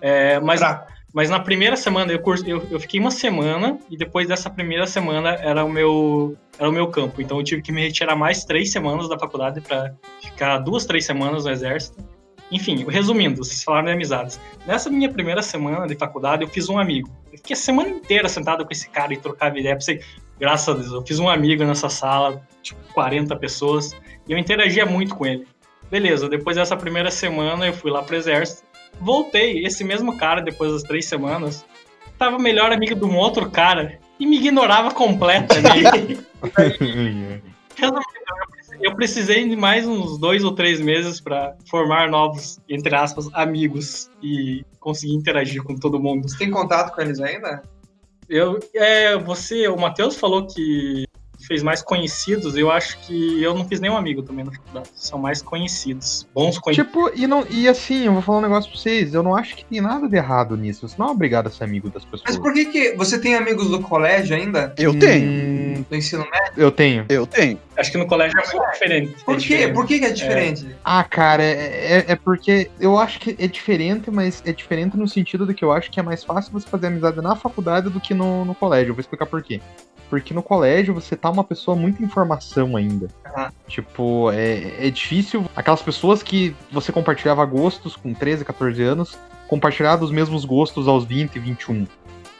É, 0.00 0.38
mas 0.40 0.60
Fraco. 0.60 0.92
Mas 1.12 1.30
na 1.30 1.40
primeira 1.40 1.76
semana, 1.76 2.12
eu, 2.12 2.18
cur- 2.20 2.42
eu, 2.46 2.66
eu 2.70 2.78
fiquei 2.78 3.00
uma 3.00 3.10
semana 3.10 3.78
e 3.90 3.96
depois 3.96 4.28
dessa 4.28 4.50
primeira 4.50 4.86
semana 4.86 5.30
era 5.34 5.64
o 5.64 5.68
meu 5.70 6.36
era 6.58 6.68
o 6.68 6.72
meu 6.72 6.88
campo. 6.88 7.22
Então 7.22 7.38
eu 7.38 7.44
tive 7.44 7.62
que 7.62 7.72
me 7.72 7.82
retirar 7.82 8.14
mais 8.16 8.44
três 8.44 8.70
semanas 8.72 9.08
da 9.08 9.18
faculdade 9.18 9.60
para 9.60 9.94
ficar 10.22 10.58
duas, 10.58 10.84
três 10.84 11.06
semanas 11.06 11.44
no 11.44 11.50
exército. 11.50 11.96
Enfim, 12.50 12.84
resumindo, 12.88 13.44
vocês 13.44 13.62
falaram 13.62 13.86
de 13.86 13.92
amizades. 13.92 14.40
Nessa 14.66 14.88
minha 14.90 15.10
primeira 15.10 15.42
semana 15.42 15.86
de 15.86 15.94
faculdade, 15.94 16.42
eu 16.42 16.48
fiz 16.48 16.68
um 16.68 16.78
amigo. 16.78 17.08
Eu 17.32 17.38
fiquei 17.38 17.54
a 17.54 17.58
semana 17.58 17.88
inteira 17.90 18.28
sentado 18.28 18.64
com 18.64 18.72
esse 18.72 18.88
cara 18.88 19.12
e 19.12 19.16
trocava 19.18 19.58
ideia. 19.58 19.74
Pensei, 19.74 20.00
graças 20.38 20.68
a 20.68 20.72
Deus, 20.78 20.92
eu 20.92 21.02
fiz 21.06 21.18
um 21.18 21.28
amigo 21.28 21.62
nessa 21.64 21.88
sala, 21.90 22.42
tipo, 22.62 22.80
40 22.94 23.36
pessoas, 23.36 23.94
e 24.26 24.32
eu 24.32 24.38
interagia 24.38 24.84
muito 24.86 25.14
com 25.14 25.26
ele. 25.26 25.46
Beleza, 25.90 26.28
depois 26.28 26.56
dessa 26.56 26.76
primeira 26.76 27.10
semana 27.10 27.66
eu 27.66 27.72
fui 27.72 27.90
lá 27.90 28.02
pro 28.02 28.16
exército. 28.16 28.62
Voltei, 29.00 29.64
esse 29.64 29.84
mesmo 29.84 30.16
cara, 30.16 30.40
depois 30.40 30.72
das 30.72 30.82
três 30.82 31.06
semanas, 31.06 31.64
tava 32.18 32.38
melhor 32.38 32.72
amigo 32.72 32.94
de 32.94 33.04
um 33.04 33.16
outro 33.16 33.50
cara 33.50 33.98
e 34.18 34.26
me 34.26 34.36
ignorava 34.36 34.90
completamente. 34.92 36.18
Resumindo, 37.76 38.02
eu 38.80 38.94
precisei- 38.94 39.48
de 39.48 39.56
mais 39.56 39.86
uns 39.86 40.18
dois 40.18 40.42
ou 40.44 40.52
três 40.52 40.80
meses 40.80 41.20
pra 41.20 41.54
formar 41.70 42.08
novos, 42.10 42.58
entre 42.68 42.94
aspas, 42.94 43.28
amigos 43.32 44.10
e 44.22 44.64
conseguir 44.80 45.14
interagir 45.14 45.62
com 45.62 45.76
todo 45.76 46.00
mundo. 46.00 46.28
Você 46.28 46.38
tem 46.38 46.50
contato 46.50 46.94
com 46.94 47.00
eles 47.00 47.20
ainda? 47.20 47.62
Eu, 48.28 48.58
é, 48.74 49.16
você, 49.16 49.68
o 49.68 49.76
Matheus 49.76 50.16
falou 50.16 50.46
que 50.46 51.04
fez 51.48 51.62
mais 51.62 51.82
conhecidos, 51.82 52.56
eu 52.56 52.70
acho 52.70 52.98
que 53.00 53.42
eu 53.42 53.54
não 53.54 53.66
fiz 53.66 53.80
nenhum 53.80 53.96
amigo 53.96 54.22
também 54.22 54.44
na 54.44 54.52
faculdade. 54.52 54.90
São 54.94 55.18
mais 55.18 55.42
conhecidos, 55.42 56.28
bons 56.34 56.58
conhecidos. 56.58 56.86
Tipo, 56.92 57.10
e, 57.16 57.26
não, 57.26 57.44
e 57.50 57.66
assim, 57.66 58.04
eu 58.06 58.12
vou 58.12 58.22
falar 58.22 58.38
um 58.38 58.42
negócio 58.42 58.70
pra 58.70 58.78
vocês. 58.78 59.12
Eu 59.14 59.22
não 59.22 59.34
acho 59.34 59.56
que 59.56 59.64
tem 59.64 59.80
nada 59.80 60.06
de 60.08 60.14
errado 60.14 60.56
nisso. 60.56 60.86
Você 60.86 60.94
não 60.98 61.08
é 61.08 61.10
obrigado 61.10 61.46
a 61.46 61.50
ser 61.50 61.64
amigo 61.64 61.88
das 61.90 62.04
pessoas. 62.04 62.22
Mas 62.26 62.36
por 62.38 62.52
que 62.52 62.66
que... 62.66 62.92
Você 62.96 63.18
tem 63.18 63.34
amigos 63.34 63.68
do 63.70 63.80
colégio 63.80 64.36
ainda? 64.36 64.74
eu 64.78 64.96
tenho. 64.98 65.78
Hum, 65.78 65.84
Do 65.88 65.96
ensino 65.96 66.24
médio? 66.30 66.52
eu 66.56 66.70
tenho. 66.70 67.06
Eu 67.08 67.26
tenho. 67.26 67.58
Acho 67.76 67.90
que 67.92 67.98
no 67.98 68.06
colégio 68.06 68.38
é 68.38 68.46
muito 68.52 68.72
diferente. 68.72 69.24
Por 69.24 69.34
É 69.34 69.36
quê? 69.36 69.42
diferente. 69.42 69.74
Por 69.74 69.86
que 69.86 69.98
que 70.00 70.04
é 70.04 70.10
diferente? 70.12 70.76
Ah, 70.84 71.04
cara, 71.04 71.42
é, 71.42 72.04
é- 72.08 72.12
é 72.12 72.16
porque 72.16 72.70
eu 72.78 72.98
acho 72.98 73.18
que 73.20 73.34
é 73.38 73.46
diferente, 73.46 74.10
mas 74.10 74.42
é 74.44 74.52
diferente 74.52 74.96
no 74.96 75.08
sentido 75.08 75.46
de 75.46 75.54
que 75.54 75.64
eu 75.64 75.72
acho 75.72 75.90
que 75.90 75.98
é 75.98 76.02
mais 76.02 76.22
fácil 76.24 76.52
você 76.52 76.68
fazer 76.68 76.88
amizade 76.88 77.20
na 77.22 77.34
faculdade 77.36 77.88
do 77.88 78.00
que 78.00 78.12
no, 78.14 78.44
no 78.44 78.54
colégio. 78.54 78.90
Eu 78.90 78.94
vou 78.94 79.00
explicar 79.00 79.26
por 79.26 79.42
quê. 79.42 79.60
Porque 80.08 80.32
no 80.32 80.42
colégio 80.42 80.94
você 80.94 81.14
tá 81.14 81.30
uma 81.30 81.44
pessoa 81.44 81.76
muito 81.76 82.02
informação 82.02 82.76
ainda. 82.76 83.08
Aham. 83.26 83.52
Tipo, 83.66 84.30
é, 84.32 84.86
é 84.86 84.90
difícil. 84.90 85.44
Aquelas 85.54 85.82
pessoas 85.82 86.22
que 86.22 86.54
você 86.72 86.90
compartilhava 86.90 87.44
gostos 87.44 87.94
com 87.96 88.14
13, 88.14 88.44
14 88.44 88.82
anos, 88.82 89.18
compartilhar 89.48 89.96
dos 89.96 90.10
mesmos 90.10 90.44
gostos 90.44 90.88
aos 90.88 91.04
20, 91.04 91.38
21. 91.38 91.86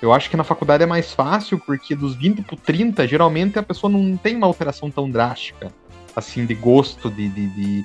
Eu 0.00 0.12
acho 0.12 0.30
que 0.30 0.36
na 0.36 0.44
faculdade 0.44 0.84
é 0.84 0.86
mais 0.86 1.12
fácil, 1.12 1.58
porque 1.58 1.94
dos 1.94 2.14
20 2.14 2.42
pro 2.42 2.56
30, 2.56 3.06
geralmente 3.06 3.58
a 3.58 3.62
pessoa 3.62 3.90
não 3.90 4.16
tem 4.16 4.36
uma 4.36 4.46
alteração 4.46 4.90
tão 4.90 5.10
drástica, 5.10 5.72
assim, 6.14 6.46
de 6.46 6.54
gosto, 6.54 7.10
de, 7.10 7.28
de, 7.28 7.48
de, 7.48 7.84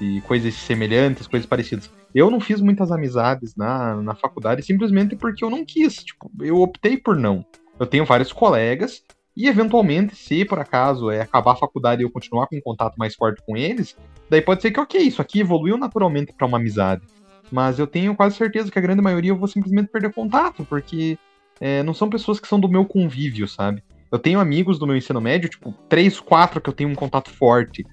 de 0.00 0.20
coisas 0.22 0.54
semelhantes, 0.54 1.26
coisas 1.26 1.46
parecidas. 1.46 1.90
Eu 2.14 2.30
não 2.30 2.40
fiz 2.40 2.60
muitas 2.60 2.90
amizades 2.90 3.54
na, 3.54 3.96
na 3.96 4.14
faculdade 4.14 4.62
simplesmente 4.62 5.14
porque 5.14 5.44
eu 5.44 5.50
não 5.50 5.64
quis. 5.64 6.02
Tipo, 6.02 6.30
eu 6.40 6.60
optei 6.60 6.96
por 6.96 7.16
não. 7.16 7.44
Eu 7.82 7.86
tenho 7.86 8.04
vários 8.04 8.32
colegas 8.32 9.02
e, 9.36 9.48
eventualmente, 9.48 10.14
se 10.14 10.44
por 10.44 10.60
acaso 10.60 11.10
é 11.10 11.20
acabar 11.20 11.50
a 11.50 11.56
faculdade 11.56 12.00
e 12.00 12.04
eu 12.04 12.10
continuar 12.10 12.46
com 12.46 12.56
um 12.56 12.60
contato 12.60 12.94
mais 12.96 13.16
forte 13.16 13.42
com 13.44 13.56
eles, 13.56 13.96
daí 14.30 14.40
pode 14.40 14.62
ser 14.62 14.70
que, 14.70 14.78
ok, 14.78 15.00
isso 15.00 15.20
aqui 15.20 15.40
evoluiu 15.40 15.76
naturalmente 15.76 16.32
para 16.32 16.46
uma 16.46 16.58
amizade. 16.58 17.02
Mas 17.50 17.80
eu 17.80 17.86
tenho 17.88 18.14
quase 18.14 18.36
certeza 18.36 18.70
que 18.70 18.78
a 18.78 18.82
grande 18.82 19.02
maioria 19.02 19.32
eu 19.32 19.36
vou 19.36 19.48
simplesmente 19.48 19.88
perder 19.88 20.12
contato, 20.12 20.64
porque 20.64 21.18
é, 21.60 21.82
não 21.82 21.92
são 21.92 22.08
pessoas 22.08 22.38
que 22.38 22.46
são 22.46 22.60
do 22.60 22.68
meu 22.68 22.84
convívio, 22.84 23.48
sabe? 23.48 23.82
Eu 24.12 24.18
tenho 24.20 24.38
amigos 24.38 24.78
do 24.78 24.86
meu 24.86 24.96
ensino 24.96 25.20
médio, 25.20 25.50
tipo, 25.50 25.74
três, 25.88 26.20
quatro 26.20 26.60
que 26.60 26.68
eu 26.68 26.74
tenho 26.74 26.88
um 26.88 26.94
contato 26.94 27.30
forte. 27.30 27.84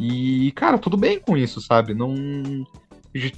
E, 0.00 0.50
cara, 0.52 0.78
tudo 0.78 0.96
bem 0.96 1.20
com 1.20 1.36
isso, 1.36 1.60
sabe? 1.60 1.92
Não. 1.92 2.14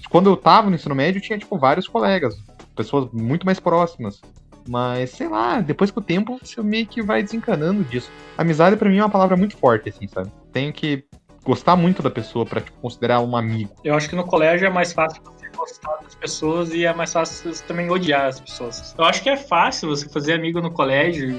Quando 0.08 0.30
eu 0.30 0.36
tava 0.36 0.70
no 0.70 0.76
ensino 0.76 0.94
médio, 0.94 1.20
tinha, 1.20 1.36
tipo, 1.40 1.58
vários 1.58 1.88
colegas, 1.88 2.36
pessoas 2.76 3.10
muito 3.12 3.44
mais 3.44 3.58
próximas. 3.58 4.20
Mas, 4.68 5.10
sei 5.10 5.28
lá, 5.28 5.60
depois 5.60 5.90
com 5.90 6.00
o 6.00 6.02
tempo 6.02 6.38
você 6.42 6.62
meio 6.62 6.86
que 6.86 7.02
vai 7.02 7.22
desencanando 7.22 7.82
disso. 7.84 8.10
Amizade 8.36 8.76
pra 8.76 8.88
mim 8.90 8.98
é 8.98 9.02
uma 9.02 9.08
palavra 9.10 9.36
muito 9.36 9.56
forte, 9.56 9.88
assim, 9.88 10.06
sabe? 10.06 10.30
Tenho 10.52 10.72
que 10.72 11.04
gostar 11.42 11.74
muito 11.76 12.02
da 12.02 12.10
pessoa 12.10 12.44
pra 12.44 12.60
tipo, 12.60 12.78
considerar 12.78 13.20
um 13.20 13.34
amigo. 13.36 13.70
Eu 13.82 13.94
acho 13.94 14.08
que 14.08 14.14
no 14.14 14.24
colégio 14.24 14.66
é 14.66 14.70
mais 14.70 14.92
fácil 14.92 15.22
você 15.24 15.48
gostar 15.56 15.96
das 16.02 16.14
pessoas 16.14 16.74
e 16.74 16.84
é 16.84 16.92
mais 16.92 17.12
fácil 17.12 17.52
você 17.54 17.64
também 17.64 17.90
odiar 17.90 18.26
as 18.26 18.38
pessoas. 18.40 18.94
Eu 18.98 19.04
acho 19.04 19.22
que 19.22 19.30
é 19.30 19.36
fácil 19.36 19.88
você 19.88 20.06
fazer 20.08 20.34
amigo 20.34 20.60
no 20.60 20.70
colégio 20.70 21.30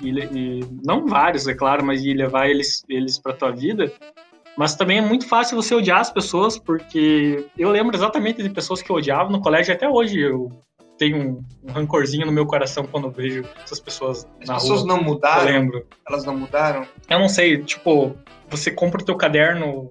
e- 0.00 0.10
e- 0.10 0.60
não 0.84 1.04
vários, 1.06 1.48
é 1.48 1.54
claro, 1.54 1.84
mas 1.84 2.04
e 2.04 2.14
levar 2.14 2.48
eles, 2.48 2.84
eles 2.88 3.18
pra 3.18 3.32
tua 3.32 3.50
vida. 3.50 3.92
Mas 4.56 4.74
também 4.76 4.98
é 4.98 5.02
muito 5.02 5.26
fácil 5.26 5.56
você 5.56 5.74
odiar 5.74 6.00
as 6.00 6.10
pessoas, 6.10 6.58
porque 6.58 7.46
eu 7.58 7.70
lembro 7.70 7.96
exatamente 7.96 8.42
de 8.42 8.50
pessoas 8.50 8.80
que 8.82 8.90
eu 8.90 8.96
odiava 8.96 9.30
no 9.30 9.40
colégio 9.40 9.72
até 9.74 9.88
hoje. 9.88 10.20
Eu 10.20 10.48
tenho 11.00 11.16
um, 11.16 11.44
um 11.64 11.72
rancorzinho 11.72 12.26
no 12.26 12.30
meu 12.32 12.44
coração 12.44 12.84
quando 12.86 13.06
eu 13.06 13.10
vejo 13.10 13.42
essas 13.64 13.80
pessoas 13.80 14.28
As 14.42 14.48
na 14.48 14.54
pessoas 14.56 14.80
rua. 14.80 14.88
não 14.88 14.96
Eu 14.98 15.02
mudaram? 15.04 15.44
lembro. 15.46 15.86
Elas 16.06 16.24
não 16.26 16.36
mudaram? 16.36 16.86
Eu 17.08 17.18
não 17.18 17.28
sei, 17.28 17.62
tipo, 17.64 18.14
você 18.50 18.70
compra 18.70 19.00
o 19.00 19.04
teu 19.04 19.16
caderno 19.16 19.90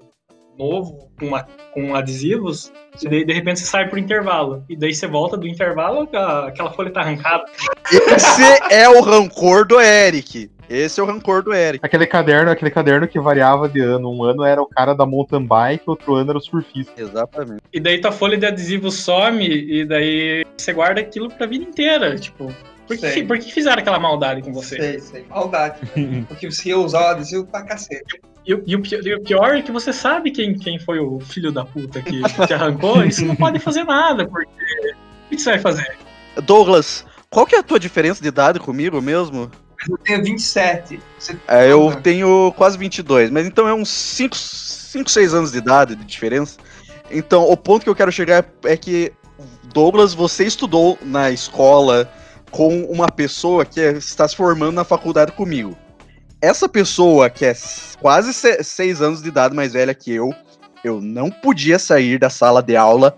novo 0.56 1.10
com, 1.18 1.26
uma- 1.28 1.48
com 1.74 1.96
adesivos, 1.96 2.72
e 3.02 3.08
daí 3.10 3.26
de 3.26 3.34
repente 3.34 3.60
você 3.62 3.66
sai 3.66 3.88
pro 3.90 3.98
intervalo. 3.98 4.64
E 4.70 4.76
daí 4.76 4.94
você 4.94 5.08
volta 5.08 5.36
do 5.36 5.48
intervalo, 5.48 6.08
a- 6.14 6.48
aquela 6.50 6.72
folha 6.74 6.92
tá 6.92 7.00
arrancada. 7.02 7.44
Esse 7.92 8.44
é 8.72 8.88
o 8.88 9.02
rancor 9.02 9.66
do 9.66 9.80
Eric. 9.82 10.52
Esse 10.70 11.00
é 11.00 11.04
o 11.04 11.06
rancor 11.06 11.42
do 11.42 11.52
Eric. 11.54 11.84
Aquele 11.84 12.06
caderno, 12.06 12.52
aquele 12.52 12.70
caderno 12.70 13.08
que 13.08 13.20
variava 13.20 13.68
de 13.68 13.80
ano. 13.82 14.12
Um 14.12 14.24
ano 14.24 14.44
era 14.44 14.62
o 14.62 14.68
cara 14.68 14.94
da 14.94 15.06
mountain 15.06 15.46
bike, 15.46 15.84
outro 15.88 16.14
ano 16.16 16.30
era 16.32 16.38
o 16.38 16.42
surfista. 16.42 16.94
Exatamente. 17.02 17.62
E 17.74 17.80
daí 17.80 18.00
tua 18.00 18.12
folha 18.12 18.38
de 18.38 18.46
adesivo 18.46 18.92
some, 18.92 19.48
e 19.48 19.84
daí 19.86 20.46
você 20.56 20.72
guarda 20.72 21.02
aquilo 21.02 21.28
pra 21.30 21.48
vida 21.48 21.64
inteira. 21.66 22.16
Tipo, 22.18 22.54
por 22.88 22.98
que, 22.98 23.24
por 23.24 23.40
que 23.40 23.52
fizeram 23.52 23.80
aquela 23.80 24.00
maldade 24.00 24.42
com 24.44 24.54
você? 24.54 24.78
Sei, 24.78 25.00
sei. 25.00 25.26
Maldade. 25.28 25.80
Porque 26.28 26.50
você 26.52 26.70
ia 26.70 26.78
usar 26.78 27.02
o 27.02 27.08
adesivo 27.08 27.48
pra 27.48 27.64
cacete. 27.64 28.22
E, 28.46 28.54
o- 28.54 28.64
e 28.66 28.76
o 28.76 28.82
pi- 28.82 29.00
e 29.04 29.14
o 29.16 29.22
pior 29.22 29.56
é 29.56 29.62
que 29.62 29.72
você 29.72 29.92
sabe 29.92 30.32
quem, 30.32 30.56
quem 30.56 30.80
foi 30.80 31.00
o 31.00 31.20
filho 31.20 31.52
da 31.52 31.66
puta 31.66 32.02
que 32.02 32.22
te 32.48 32.54
arrancou, 32.54 33.04
e 33.06 33.12
você 33.12 33.26
não 33.26 33.36
pode 33.36 33.60
fazer 33.60 33.84
nada, 33.84 34.28
porque. 34.28 34.50
O 35.28 35.30
que 35.30 35.38
você 35.40 35.52
vai 35.52 35.60
fazer? 35.60 35.98
Douglas, 36.44 37.06
qual 37.30 37.46
que 37.46 37.56
é 37.56 37.60
a 37.60 37.64
tua 37.64 37.80
diferença 37.80 38.22
de 38.22 38.28
idade 38.28 38.60
comigo 38.60 39.00
mesmo? 39.02 39.52
Eu 39.88 39.98
tenho 39.98 40.24
27. 40.24 41.00
Você... 41.18 41.38
É, 41.48 41.72
eu 41.72 41.90
Ah. 41.90 41.96
tenho 41.96 42.54
quase 42.58 42.78
22, 42.78 43.30
mas 43.30 43.46
então 43.46 43.68
é 43.68 43.74
uns 43.74 43.90
5, 43.90 44.36
5, 44.36 45.10
6 45.10 45.34
anos 45.34 45.52
de 45.52 45.58
idade 45.60 45.96
de 45.96 46.04
diferença. 46.04 46.58
Então, 47.12 47.44
o 47.50 47.56
ponto 47.56 47.84
que 47.84 47.90
eu 47.90 47.96
quero 47.96 48.12
chegar 48.12 48.46
é 48.66 48.76
que, 48.76 49.12
Douglas, 49.74 50.14
você 50.14 50.44
estudou 50.46 50.98
na 51.02 51.32
escola 51.32 52.12
com 52.52 52.84
uma 52.86 53.08
pessoa 53.08 53.64
que 53.66 53.80
está 53.80 54.28
se 54.28 54.36
formando 54.36 54.74
na 54.74 54.84
faculdade 54.84 55.32
comigo. 55.32 55.78
Essa 56.42 56.68
pessoa, 56.68 57.30
que 57.30 57.46
é 57.46 57.54
quase 58.02 58.34
6 58.34 59.02
anos 59.02 59.22
de 59.22 59.28
idade 59.28 59.56
mais 59.56 59.74
velha 59.74 59.94
que 59.94 60.12
eu, 60.12 60.34
eu 60.84 61.02
não 61.02 61.30
podia 61.30 61.78
sair 61.78 62.18
da 62.18 62.30
sala 62.30 62.62
de 62.64 62.76
aula 62.76 63.16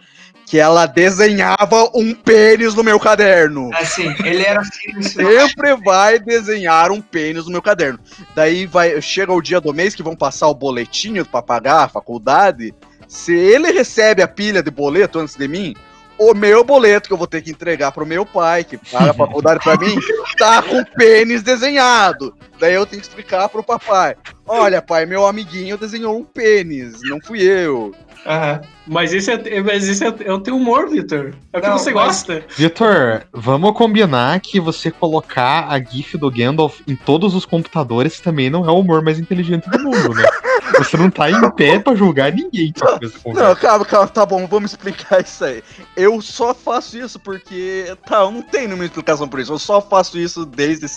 que 0.52 0.60
ela 0.60 0.86
desenhava 0.86 1.90
um 1.96 2.14
pênis 2.14 2.76
no 2.76 2.84
meu 2.84 3.00
caderno. 3.00 3.70
Assim, 3.74 4.14
ele 4.22 4.44
era 4.44 4.62
Sempre 5.00 5.78
vai 5.78 6.20
desenhar 6.20 6.92
um 6.92 7.02
pênis 7.02 7.46
no 7.46 7.54
meu 7.54 7.62
caderno. 7.62 7.98
Daí 8.36 8.66
vai, 8.66 9.02
chega 9.02 9.32
o 9.32 9.42
dia 9.42 9.62
do 9.62 9.74
mês 9.74 9.96
que 9.96 10.04
vão 10.04 10.14
passar 10.14 10.50
o 10.50 10.54
boletinho 10.54 11.26
pra 11.26 11.42
pagar 11.42 11.86
a 11.86 11.88
faculdade. 11.88 12.76
Se 13.08 13.34
ele 13.34 13.72
recebe 13.72 14.22
a 14.22 14.28
pilha 14.28 14.62
de 14.62 14.70
boleto 14.70 15.20
antes 15.20 15.38
de 15.38 15.48
mim, 15.48 15.74
o 16.18 16.34
meu 16.34 16.66
boleto 16.66 17.08
que 17.08 17.14
eu 17.14 17.18
vou 17.18 17.28
ter 17.28 17.42
que 17.42 17.52
entregar 17.52 17.94
pro 17.94 18.06
meu 18.06 18.26
pai, 18.26 18.66
que 18.66 18.78
paga 18.78 19.12
a 19.12 19.14
faculdade 19.14 19.64
pra 19.64 19.78
mim, 19.78 19.96
tá 20.38 20.62
com 20.62 20.84
pênis 20.84 21.42
desenhado. 21.42 22.36
Daí 22.60 22.74
eu 22.74 22.86
tenho 22.86 23.02
que 23.02 23.08
explicar 23.08 23.48
pro 23.48 23.64
papai. 23.64 24.18
Olha, 24.54 24.82
pai, 24.82 25.06
meu 25.06 25.26
amiguinho 25.26 25.78
desenhou 25.78 26.18
um 26.20 26.24
pênis, 26.26 27.00
não 27.04 27.20
fui 27.22 27.42
eu. 27.42 27.94
Aham. 28.26 28.62
Mas 28.88 29.14
esse 29.14 29.32
é, 29.32 29.62
mas 29.62 29.88
esse 29.88 30.04
é, 30.04 30.14
é 30.26 30.34
o 30.34 30.40
teu 30.40 30.56
humor, 30.58 30.90
Vitor. 30.90 31.34
É 31.54 31.58
o 31.60 31.62
que 31.62 31.68
Não, 31.68 31.78
você 31.78 31.92
mas- 31.92 32.06
gosta. 32.08 32.44
Vitor, 32.58 33.24
vamos 33.32 33.72
combinar 33.78 34.40
que 34.42 34.60
você 34.60 34.92
colocar 34.92 35.68
a 35.70 35.80
GIF 35.80 36.18
do 36.18 36.30
Gandalf 36.30 36.82
em 36.88 36.96
todos 36.96 37.34
os 37.34 37.46
computadores 37.46 38.20
também 38.20 38.50
não 38.50 38.66
é 38.66 38.72
o 38.72 38.80
humor 38.80 39.02
mais 39.04 39.20
inteligente 39.20 39.70
do 39.70 39.80
mundo, 39.80 40.14
né? 40.14 40.24
Você 40.78 40.96
não 40.96 41.12
tá 41.12 41.30
em 41.30 41.52
pé 41.52 41.80
pra 41.80 41.94
julgar 41.94 42.32
ninguém 42.32 42.72
essa 42.76 42.98
Não, 43.02 43.10
conversa. 43.22 43.56
calma, 43.58 43.86
calma, 43.86 44.08
tá 44.08 44.26
bom, 44.26 44.48
vamos 44.48 44.72
explicar 44.72 45.22
isso 45.24 45.44
aí. 45.44 45.62
Eu 45.98 46.22
só 46.22 46.54
faço 46.56 46.98
isso 46.98 47.20
porque. 47.20 47.94
Tá, 48.08 48.22
eu 48.22 48.32
não 48.32 48.42
tenho 48.42 48.68
nenhuma 48.70 48.86
explicação 48.86 49.28
por 49.28 49.40
isso. 49.40 49.52
Eu 49.52 49.60
só 49.60 49.82
faço 49.82 50.18
isso 50.18 50.46
desde. 50.46 50.88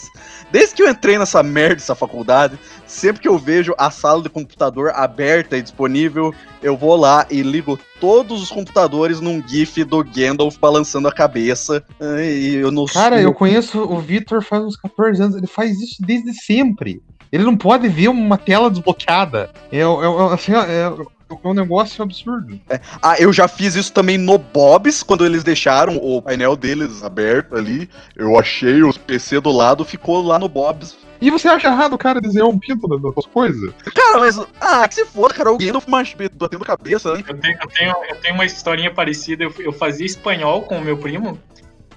Desde 0.53 0.75
que 0.75 0.83
eu 0.83 0.89
entrei 0.89 1.19
nessa 1.19 1.43
merda, 1.43 1.77
essa 1.77 1.95
faculdade. 1.95 2.59
Sempre 2.95 3.23
que 3.23 3.29
eu 3.29 3.37
vejo 3.37 3.75
a 3.77 3.91
sala 3.91 4.23
de 4.23 4.29
computador 4.29 4.93
aberta 4.95 5.59
e 5.59 5.63
disponível, 5.63 6.33
eu 6.63 6.77
vou 6.77 6.95
lá 6.95 7.27
e 7.29 7.43
ligo 7.43 7.77
todos 8.01 8.41
os 8.41 8.51
computadores 8.51 9.21
num 9.21 9.43
GIF 9.45 9.83
do 9.83 10.05
Gandalf 10.05 10.57
balançando 10.59 11.09
a 11.09 11.13
cabeça. 11.13 11.83
E 12.01 12.55
eu 12.55 12.71
não 12.71 12.85
Cara, 12.85 13.21
eu 13.21 13.35
conheço 13.35 13.83
o 13.83 13.99
Vitor 13.99 14.41
faz 14.45 14.63
uns 14.63 14.77
14 14.77 15.21
anos, 15.21 15.37
ele 15.37 15.49
faz 15.49 15.81
isso 15.81 15.97
desde 15.99 16.33
sempre. 16.35 17.03
Ele 17.33 17.43
não 17.43 17.57
pode 17.57 17.89
ver 17.89 18.07
uma 18.07 18.39
tela 18.39 18.71
desbloqueada. 18.71 19.51
É, 19.73 19.79
é, 19.79 19.83
é, 19.83 20.33
assim, 20.33 20.53
é, 20.53 20.83
é 20.85 21.49
um 21.49 21.53
negócio 21.53 22.01
absurdo. 22.01 22.61
Ah, 23.03 23.17
eu 23.19 23.33
já 23.33 23.49
fiz 23.49 23.75
isso 23.75 23.93
também 23.93 24.17
no 24.17 24.39
Bob's, 24.39 25.03
quando 25.03 25.27
eles 25.27 25.43
deixaram 25.43 25.97
o 25.97 26.23
painel 26.23 26.55
deles 26.55 27.03
aberto 27.03 27.57
ali. 27.57 27.91
Eu 28.15 28.39
achei 28.39 28.85
os 28.85 28.97
PC 28.97 29.41
do 29.41 29.51
lado, 29.51 29.85
ficou 29.85 30.23
lá 30.23 30.39
no 30.39 30.49
Bob's. 30.49 31.04
E 31.25 31.31
você 31.31 31.49
acha 31.49 31.69
errado 31.69 31.95
o 31.95 31.99
cara 31.99 32.21
desenhar 32.21 32.47
um 32.47 32.59
pinto 32.59 32.87
nas 32.87 33.01
suas 33.01 33.25
coisas? 33.25 33.73
Cara, 33.95 34.19
mas. 34.19 34.39
Ah, 34.61 34.87
que 34.87 34.97
se 34.97 35.07
for, 35.07 35.33
cara, 35.33 35.51
o 35.51 35.57
Gandalf 35.57 35.87
mas, 35.89 36.15
batendo 36.35 36.63
cabeça, 36.67 37.15
né? 37.15 37.25
Eu 37.27 37.41
tenho, 37.41 37.59
eu 37.63 37.69
tenho, 37.69 37.95
eu 38.11 38.17
tenho 38.17 38.35
uma 38.35 38.45
historinha 38.45 38.93
parecida. 38.93 39.43
Eu, 39.43 39.55
eu 39.59 39.73
fazia 39.73 40.05
espanhol 40.05 40.61
com 40.65 40.77
o 40.77 40.85
meu 40.85 40.99
primo. 40.99 41.39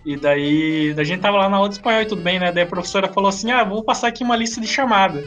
E 0.05 0.15
daí 0.15 0.95
a 0.97 1.03
gente 1.03 1.19
tava 1.19 1.39
lá 1.39 1.49
na 1.49 1.57
aula 1.57 1.67
de 1.67 1.75
espanhol 1.75 2.03
e 2.03 2.05
tudo 2.05 2.21
bem, 2.21 2.39
né? 2.39 2.53
Daí 2.53 2.63
a 2.63 2.67
professora 2.67 3.09
falou 3.09 3.27
assim: 3.27 3.51
ah, 3.51 3.65
vou 3.65 3.83
passar 3.83 4.07
aqui 4.07 4.23
uma 4.23 4.37
lista 4.37 4.61
de 4.61 4.67
chamada. 4.67 5.21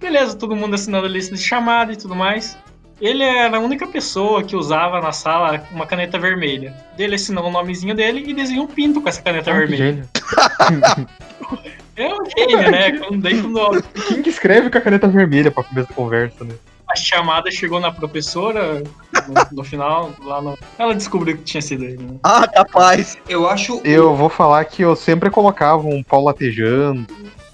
Beleza, 0.00 0.36
todo 0.36 0.56
mundo 0.56 0.74
assinando 0.74 1.06
a 1.06 1.08
lista 1.08 1.36
de 1.36 1.40
chamada 1.40 1.92
e 1.92 1.96
tudo 1.96 2.16
mais. 2.16 2.58
Ele 3.00 3.22
era 3.22 3.58
a 3.58 3.60
única 3.60 3.86
pessoa 3.86 4.42
que 4.42 4.56
usava 4.56 5.00
na 5.00 5.12
sala 5.12 5.64
uma 5.70 5.86
caneta 5.86 6.18
vermelha. 6.18 6.74
Ele 6.98 7.14
assinou 7.14 7.46
o 7.46 7.50
nomezinho 7.52 7.94
dele 7.94 8.24
e 8.26 8.34
desenhou 8.34 8.64
um 8.64 8.68
pinto 8.68 9.00
com 9.00 9.08
essa 9.08 9.22
caneta 9.22 9.52
que 9.52 9.56
vermelha. 9.56 10.08
É 11.96 12.14
um 12.14 12.24
gênio, 12.36 12.70
né? 12.70 12.98
Quando, 12.98 13.18
daí 13.22 13.40
quando 13.40 13.82
Quem 14.08 14.22
que 14.22 14.28
escreve 14.30 14.68
com 14.70 14.78
a 14.78 14.80
caneta 14.80 15.08
vermelha 15.08 15.50
pra 15.50 15.64
começo 15.64 15.88
da 15.88 15.94
conversa, 15.94 16.44
né? 16.44 16.54
a 16.88 16.94
chamada 16.94 17.50
chegou 17.50 17.80
na 17.80 17.90
professora, 17.90 18.82
no, 19.26 19.56
no 19.56 19.64
final, 19.64 20.12
lá 20.22 20.40
no... 20.40 20.56
Ela 20.78 20.94
descobriu 20.94 21.36
que 21.36 21.42
tinha 21.42 21.60
sido 21.60 21.82
ele, 21.84 21.96
né? 21.98 22.14
Ah, 22.22 22.46
capaz. 22.46 23.18
Eu 23.28 23.48
acho. 23.48 23.80
Eu 23.82 24.14
vou 24.14 24.28
falar 24.28 24.64
que 24.66 24.82
eu 24.82 24.94
sempre 24.94 25.28
colocava 25.28 25.86
um 25.88 26.00
pau 26.02 26.22
latejando, 26.22 27.04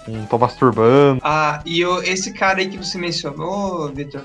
um 0.07 0.26
tô 0.26 0.37
masturbando. 0.37 1.20
Ah, 1.24 1.62
e 1.64 1.81
eu- 1.81 2.02
esse 2.02 2.33
cara 2.35 2.59
aí 2.61 2.68
que 2.68 2.76
você 2.76 2.98
mencionou, 2.98 3.88
Vitor, 3.88 4.20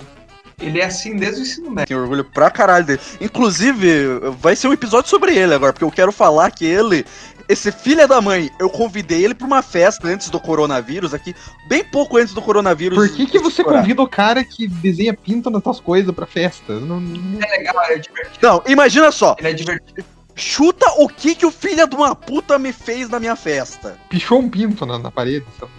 ele 0.60 0.82
é 0.82 0.86
assim 0.86 1.16
desde 1.16 1.40
o 1.40 1.44
ensino 1.44 1.70
médio. 1.72 1.88
Tenho 1.88 2.02
orgulho 2.02 2.26
pra 2.26 2.50
caralho 2.52 2.86
dele. 2.86 3.00
Inclusive, 3.22 4.20
vai 4.40 4.56
ser 4.56 4.68
um 4.68 4.74
episódio 4.74 5.10
sobre 5.10 5.36
ele 5.38 5.54
agora, 5.54 5.72
porque 5.72 5.86
eu 5.86 5.92
quero 5.92 6.12
falar 6.12 6.52
que 6.52 6.66
ele. 6.66 7.06
Esse 7.50 7.72
filho 7.72 8.06
da 8.08 8.20
mãe, 8.20 8.50
eu 8.60 8.70
convidei 8.70 9.24
ele 9.24 9.34
pra 9.34 9.48
uma 9.48 9.62
festa 9.62 10.08
antes 10.08 10.30
do 10.30 10.40
coronavírus 10.40 11.14
aqui, 11.14 11.34
bem 11.68 11.84
pouco 11.84 12.18
antes 12.18 12.34
do 12.34 12.42
coronavírus. 12.42 12.98
Por 12.98 13.10
que, 13.16 13.26
que 13.26 13.40
você 13.40 13.62
estourar. 13.62 13.82
convida 13.82 14.02
o 14.02 14.08
cara 14.08 14.44
que 14.44 14.68
desenha 14.68 15.14
pinto 15.14 15.50
nas 15.50 15.64
tuas 15.64 15.80
coisas 15.80 16.14
pra 16.14 16.26
festa? 16.26 16.74
Não- 16.80 17.00
não- 17.00 17.42
É 17.42 17.58
legal, 17.58 17.82
é 17.86 17.98
divertido. 18.00 18.38
Não, 18.42 18.62
imagina 18.68 19.12
só. 19.12 19.36
Ele 19.40 19.50
é 19.50 19.54
divertido. 19.54 20.06
Chuta 20.36 20.86
o 21.02 21.08
que 21.08 21.34
que 21.36 21.46
o 21.46 21.52
filho 21.52 21.88
de 21.88 21.96
uma 21.96 22.14
puta 22.14 22.60
me 22.60 22.72
fez 22.74 23.10
na 23.10 23.20
minha 23.20 23.36
festa. 23.36 23.98
Pichou 24.10 24.40
um 24.40 24.50
pinto 24.50 24.86
na, 24.86 25.00
na 25.00 25.10
parede. 25.10 25.46
sabe? 25.60 25.72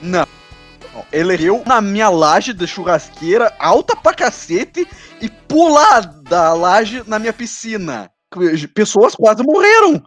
Não. 0.00 0.26
Não, 0.92 1.04
Ele 1.10 1.42
eu 1.42 1.62
na 1.64 1.80
minha 1.80 2.10
laje 2.10 2.52
de 2.52 2.66
churrasqueira, 2.66 3.54
alta 3.58 3.96
pra 3.96 4.12
cacete, 4.12 4.86
e 5.20 5.28
pular 5.30 6.00
da 6.24 6.52
laje 6.52 7.02
na 7.06 7.18
minha 7.18 7.32
piscina. 7.32 8.10
Pessoas 8.74 9.14
quase 9.14 9.42
morreram. 9.42 10.02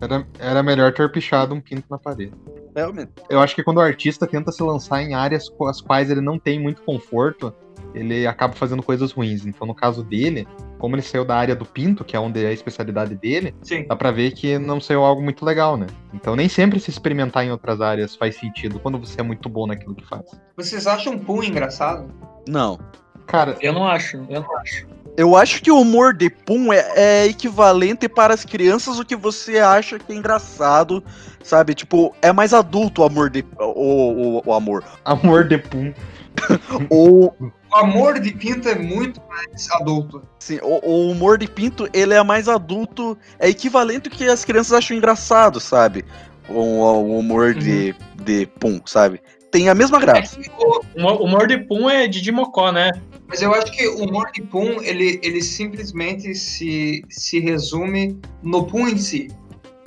Era, 0.00 0.26
era 0.38 0.62
melhor 0.62 0.92
ter 0.92 1.10
pichado 1.12 1.54
um 1.54 1.60
pinto 1.60 1.84
na 1.90 1.98
parede. 1.98 2.32
Realmente. 2.74 3.12
Eu 3.28 3.40
acho 3.40 3.54
que 3.54 3.62
quando 3.62 3.78
o 3.78 3.80
artista 3.80 4.26
tenta 4.26 4.50
se 4.50 4.62
lançar 4.62 5.02
em 5.02 5.14
áreas 5.14 5.48
com 5.48 5.66
as 5.66 5.80
quais 5.80 6.10
ele 6.10 6.20
não 6.20 6.38
tem 6.38 6.58
muito 6.58 6.82
conforto, 6.82 7.52
ele 7.94 8.26
acaba 8.26 8.54
fazendo 8.54 8.82
coisas 8.82 9.12
ruins. 9.12 9.44
Então, 9.44 9.66
no 9.66 9.74
caso 9.74 10.02
dele, 10.02 10.46
como 10.78 10.94
ele 10.94 11.02
saiu 11.02 11.24
da 11.24 11.36
área 11.36 11.54
do 11.54 11.66
pinto, 11.66 12.04
que 12.04 12.16
é 12.16 12.20
onde 12.20 12.42
é 12.42 12.48
a 12.48 12.52
especialidade 12.52 13.14
dele, 13.14 13.54
Sim. 13.62 13.84
dá 13.86 13.96
pra 13.96 14.10
ver 14.10 14.32
que 14.32 14.58
não 14.58 14.80
saiu 14.80 15.04
algo 15.04 15.22
muito 15.22 15.44
legal, 15.44 15.76
né? 15.76 15.86
Então, 16.14 16.34
nem 16.34 16.48
sempre 16.48 16.80
se 16.80 16.90
experimentar 16.90 17.44
em 17.44 17.50
outras 17.50 17.80
áreas 17.80 18.16
faz 18.16 18.36
sentido 18.36 18.78
quando 18.78 18.98
você 18.98 19.20
é 19.20 19.24
muito 19.24 19.48
bom 19.48 19.66
naquilo 19.66 19.94
que 19.94 20.06
faz. 20.06 20.24
Vocês 20.56 20.86
acham 20.86 21.18
Pum 21.18 21.42
engraçado? 21.42 22.08
Não. 22.48 22.78
Cara, 23.26 23.56
Eu 23.60 23.72
não 23.72 23.86
acho, 23.86 24.16
eu 24.28 24.40
não 24.40 24.56
acho. 24.58 24.86
Eu 25.20 25.36
acho 25.36 25.60
que 25.62 25.70
o 25.70 25.78
humor 25.78 26.14
de 26.14 26.30
Pum 26.30 26.72
é, 26.72 26.92
é 26.96 27.26
equivalente 27.26 28.08
para 28.08 28.32
as 28.32 28.42
crianças 28.42 28.98
o 28.98 29.04
que 29.04 29.14
você 29.14 29.58
acha 29.58 29.98
que 29.98 30.10
é 30.12 30.16
engraçado, 30.16 31.04
sabe? 31.44 31.74
Tipo, 31.74 32.16
é 32.22 32.32
mais 32.32 32.54
adulto 32.54 33.02
o 33.02 33.04
amor 33.04 33.28
de. 33.28 33.44
O, 33.58 34.38
o, 34.38 34.42
o 34.46 34.54
amor. 34.54 34.82
amor 35.04 35.46
de 35.46 35.58
pum. 35.58 35.92
Ou, 36.88 37.36
O 37.70 37.76
amor 37.76 38.18
de 38.18 38.32
Pinto 38.32 38.66
é 38.66 38.74
muito 38.74 39.20
mais 39.28 39.68
adulto. 39.72 40.22
assim, 40.40 40.58
o, 40.62 40.80
o 40.90 41.10
humor 41.10 41.36
de 41.36 41.46
Pinto, 41.46 41.86
ele 41.92 42.14
é 42.14 42.22
mais 42.22 42.48
adulto, 42.48 43.18
é 43.38 43.48
equivalente 43.50 44.08
ao 44.08 44.16
que 44.16 44.24
as 44.26 44.42
crianças 44.42 44.72
acham 44.72 44.96
engraçado, 44.96 45.60
sabe? 45.60 46.02
O, 46.48 46.54
o 46.54 47.18
humor 47.18 47.52
de, 47.52 47.94
de 48.24 48.46
Pum, 48.58 48.80
sabe? 48.86 49.20
Tem 49.52 49.68
a 49.68 49.74
mesma 49.74 49.98
É 49.98 50.00
graça. 50.00 50.38
que 50.40 50.50
o- 50.56 50.80
O 50.96 51.00
Mo- 51.02 51.12
o 51.20 51.24
humor 51.24 51.46
de 51.46 51.58
Pum 51.58 51.90
é 51.90 52.06
Didi 52.08 52.32
Mocó, 52.32 52.72
né? 52.72 52.90
Mas 53.30 53.40
eu 53.40 53.54
acho 53.54 53.70
que 53.70 53.86
o 53.86 54.06
de 54.32 54.42
Pum, 54.42 54.82
ele, 54.82 55.20
ele 55.22 55.40
simplesmente 55.40 56.34
se, 56.34 57.04
se 57.08 57.38
resume 57.38 58.18
no 58.42 58.66
Pum 58.66 58.88
em 58.88 58.98
si. 58.98 59.30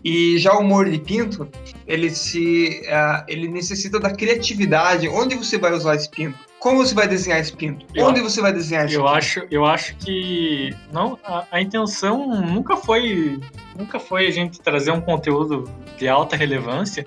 E 0.04 0.38
já 0.38 0.54
o 0.54 0.60
humor 0.62 0.90
de 0.90 0.98
Pinto, 1.00 1.48
ele 1.88 2.10
se 2.10 2.82
ah, 2.90 3.26
ele 3.28 3.48
necessita 3.48 4.00
da 4.00 4.12
criatividade. 4.12 5.08
Onde 5.08 5.36
você 5.36 5.58
vai 5.58 5.72
usar 5.74 5.96
esse 5.96 6.10
pinto? 6.10 6.38
Como 6.60 6.78
você 6.78 6.94
vai 6.96 7.08
desenhar 7.08 7.40
esse 7.40 7.54
pinto? 7.54 7.86
Eu- 7.94 8.08
Onde 8.08 8.20
você 8.22 8.42
vai 8.42 8.52
desenhar 8.54 8.86
esse 8.86 8.96
Eu 8.96 9.02
pinto? 9.04 9.14
acho, 9.14 9.48
eu 9.52 9.66
acho 9.66 9.96
que 9.98 10.74
não, 10.92 11.18
a, 11.24 11.46
a 11.52 11.62
intenção 11.62 12.42
nunca 12.42 12.76
foi, 12.76 13.40
nunca 13.78 13.98
foi 14.00 14.28
a 14.28 14.32
gente 14.32 14.60
trazer 14.62 14.92
um 14.92 15.02
conteúdo 15.02 15.70
de 15.98 16.08
alta 16.08 16.36
relevância, 16.36 17.06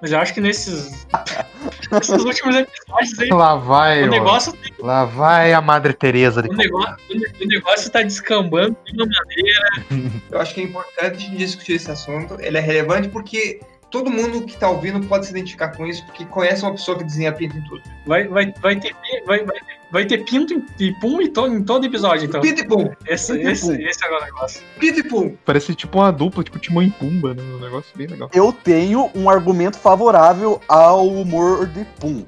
mas 0.00 0.12
eu 0.12 0.18
acho 0.18 0.34
que 0.34 0.40
nesses, 0.40 1.06
nesses 1.90 2.22
últimos 2.22 2.56
episódios 2.56 3.18
aí, 3.18 3.28
Lá 3.30 3.56
vai, 3.56 4.04
o 4.04 4.10
negócio, 4.10 4.52
Lá 4.78 5.04
vai 5.04 5.52
a 5.52 5.60
Madre 5.60 5.92
Teresa 5.92 6.42
de 6.42 6.48
o 6.48 6.52
negócio, 6.52 6.96
o 7.10 7.46
negócio 7.46 7.90
tá 7.90 8.02
descambando 8.02 8.76
de 8.84 8.92
uma 8.92 9.06
maneira. 9.06 10.20
Eu 10.30 10.40
acho 10.40 10.54
que 10.54 10.60
é 10.60 10.64
importante 10.64 11.16
a 11.16 11.18
gente 11.18 11.36
discutir 11.36 11.74
esse 11.74 11.90
assunto. 11.90 12.36
Ele 12.40 12.58
é 12.58 12.60
relevante 12.60 13.08
porque 13.08 13.60
todo 13.90 14.10
mundo 14.10 14.44
que 14.44 14.56
tá 14.56 14.68
ouvindo 14.68 15.06
pode 15.06 15.26
se 15.26 15.32
identificar 15.32 15.68
com 15.68 15.86
isso, 15.86 16.04
porque 16.06 16.24
conhece 16.26 16.62
uma 16.62 16.72
pessoa 16.72 16.98
que 16.98 17.04
desenha 17.04 17.32
pinto 17.32 17.56
em 17.56 17.62
tudo. 17.62 17.82
Vai, 18.06 18.28
vai, 18.28 18.52
vai 18.60 18.76
ter, 18.76 18.94
vai, 19.26 19.44
vai, 19.44 19.56
vai 19.96 20.04
ter 20.04 20.24
pinto 20.24 20.62
e 20.78 20.92
pum 21.00 21.22
em, 21.22 21.30
to, 21.30 21.46
em 21.46 21.62
todo 21.62 21.86
episódio, 21.86 22.26
então. 22.26 22.42
Pinto 22.42 22.60
e 22.60 22.68
pum, 22.68 22.90
Esse, 23.06 23.32
pinto 23.32 23.48
e 23.48 23.50
esse, 23.52 23.66
pum. 23.66 23.72
esse 23.80 24.04
é 24.04 24.10
o 24.10 24.24
negócio. 24.24 24.62
pinto 24.78 25.00
e 25.00 25.02
pum. 25.02 25.36
Parece 25.42 25.74
tipo 25.74 25.98
uma 25.98 26.10
dupla, 26.12 26.44
tipo 26.44 26.58
Timão 26.58 26.82
e 26.82 26.90
Pumba, 26.90 27.32
né? 27.32 27.42
Um 27.42 27.58
negócio 27.58 27.96
bem 27.96 28.06
legal. 28.06 28.28
Eu 28.34 28.52
tenho 28.52 29.10
um 29.14 29.30
argumento 29.30 29.78
favorável 29.78 30.60
ao 30.68 31.08
humor 31.08 31.66
de 31.66 31.84
Pum. 31.98 32.26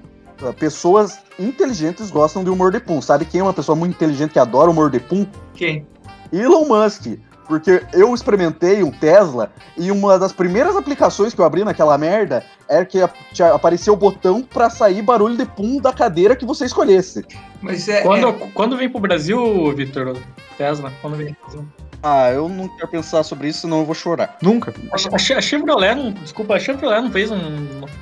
Pessoas 0.59 1.19
inteligentes 1.39 2.11
gostam 2.11 2.43
de 2.43 2.49
humor 2.49 2.73
de 2.73 2.81
Pum. 2.81 3.03
Sabe 3.03 3.27
quem 3.27 3.41
é 3.41 3.45
uma 3.45 3.53
pessoa 3.53 3.77
muito 3.77 3.95
inteligente 3.95 4.33
que 4.33 4.39
adora 4.39 4.71
humor 4.71 4.91
de 4.91 5.01
Pum? 5.01 5.27
Quem? 5.55 5.87
Elon 6.33 6.65
Musk. 6.65 7.19
Porque 7.49 7.83
eu 7.95 8.15
experimentei 8.15 8.83
um 8.83 8.91
Tesla 8.91 9.51
e 9.77 9.91
uma 9.91 10.19
das 10.19 10.33
primeiras 10.33 10.77
aplicações 10.77 11.33
que 11.33 11.41
eu 11.41 11.45
abri 11.47 11.65
naquela 11.65 11.97
merda 11.97 12.45
era 12.69 12.85
que 12.85 13.01
a- 13.01 13.09
tinha- 13.33 13.55
aparecia 13.55 13.91
o 13.93 13.97
botão 13.97 14.43
pra 14.43 14.69
sair 14.69 15.01
barulho 15.01 15.37
de 15.37 15.47
pum 15.47 15.81
da 15.81 15.93
cadeira 15.93 16.37
que 16.37 16.45
você 16.45 16.67
escolhesse. 16.67 17.25
Mas 17.63 17.89
é. 17.89 18.03
Quando, 18.03 18.29
é- 18.29 18.51
quando 18.53 18.77
vem 18.77 18.89
pro 18.91 19.01
Brasil, 19.01 19.75
Vitor, 19.75 20.15
Tesla, 20.59 20.93
quando 21.01 21.17
vem 21.17 21.33
pro 21.33 21.43
Brasil? 21.47 21.69
Ah, 22.03 22.31
eu 22.31 22.49
não 22.49 22.69
quero 22.69 22.89
pensar 22.89 23.23
sobre 23.23 23.49
isso, 23.49 23.63
senão 23.63 23.81
eu 23.81 23.85
vou 23.85 23.95
chorar. 23.95 24.37
Nunca. 24.41 24.73
A, 24.93 24.97
a, 24.97 25.39
a 25.39 25.41
Chevrolet, 25.41 25.95
não, 25.95 26.13
desculpa, 26.13 26.55
a 26.55 26.61
Chevrolet 26.61 27.01
não 27.03 27.11
fez 27.11 27.31
um. 27.31 27.39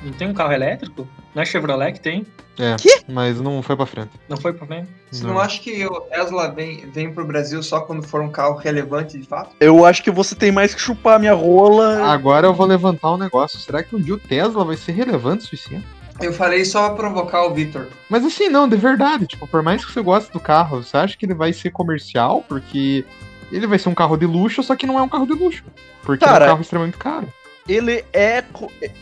Não 0.03 0.13
tem 0.17 0.27
um 0.27 0.33
carro 0.33 0.53
elétrico? 0.53 1.07
Não 1.33 1.41
é 1.41 1.45
Chevrolet 1.45 1.93
que 1.93 1.99
tem? 1.99 2.25
É, 2.59 2.75
mas 3.07 3.39
não 3.39 3.61
foi 3.61 3.75
pra 3.75 3.85
frente. 3.85 4.09
Não 4.27 4.37
foi 4.37 4.51
pra 4.51 4.65
frente? 4.65 4.89
Você 5.11 5.23
não 5.23 5.39
acha 5.39 5.61
que 5.61 5.85
o 5.85 6.01
Tesla 6.01 6.49
vem, 6.49 6.89
vem 6.89 7.13
pro 7.13 7.25
Brasil 7.25 7.61
só 7.61 7.81
quando 7.81 8.01
for 8.01 8.21
um 8.21 8.29
carro 8.29 8.55
relevante 8.55 9.17
de 9.17 9.27
fato? 9.27 9.55
Eu 9.59 9.85
acho 9.85 10.03
que 10.03 10.09
você 10.09 10.33
tem 10.33 10.51
mais 10.51 10.73
que 10.73 10.81
chupar 10.81 11.19
minha 11.19 11.33
rola. 11.33 12.03
Agora 12.11 12.47
eu 12.47 12.53
vou 12.53 12.65
levantar 12.65 13.13
um 13.13 13.17
negócio. 13.17 13.59
Será 13.59 13.83
que 13.83 13.95
um 13.95 14.01
dia 14.01 14.15
o 14.15 14.19
Tesla 14.19 14.65
vai 14.65 14.75
ser 14.75 14.93
relevante 14.93 15.43
o 15.43 15.43
suficiente? 15.43 15.85
Eu 16.19 16.33
falei 16.33 16.65
só 16.65 16.87
pra 16.89 16.95
provocar 16.95 17.45
o 17.45 17.53
Victor. 17.53 17.89
Mas 18.09 18.25
assim, 18.25 18.49
não, 18.49 18.67
de 18.67 18.75
verdade. 18.75 19.27
Tipo, 19.27 19.47
por 19.47 19.61
mais 19.61 19.85
que 19.85 19.91
você 19.91 20.01
goste 20.01 20.31
do 20.31 20.39
carro, 20.39 20.83
você 20.83 20.97
acha 20.97 21.15
que 21.15 21.27
ele 21.27 21.35
vai 21.35 21.53
ser 21.53 21.69
comercial? 21.69 22.43
Porque 22.47 23.05
ele 23.51 23.67
vai 23.67 23.79
ser 23.79 23.89
um 23.89 23.95
carro 23.95 24.17
de 24.17 24.25
luxo, 24.25 24.61
só 24.63 24.75
que 24.75 24.85
não 24.85 24.97
é 24.97 25.01
um 25.01 25.09
carro 25.09 25.25
de 25.25 25.33
luxo. 25.33 25.63
Porque 26.03 26.23
é 26.23 26.27
Cara, 26.27 26.45
um 26.45 26.47
carro 26.49 26.61
extremamente 26.61 26.97
caro. 26.97 27.27
Ele 27.67 28.03
é. 28.13 28.43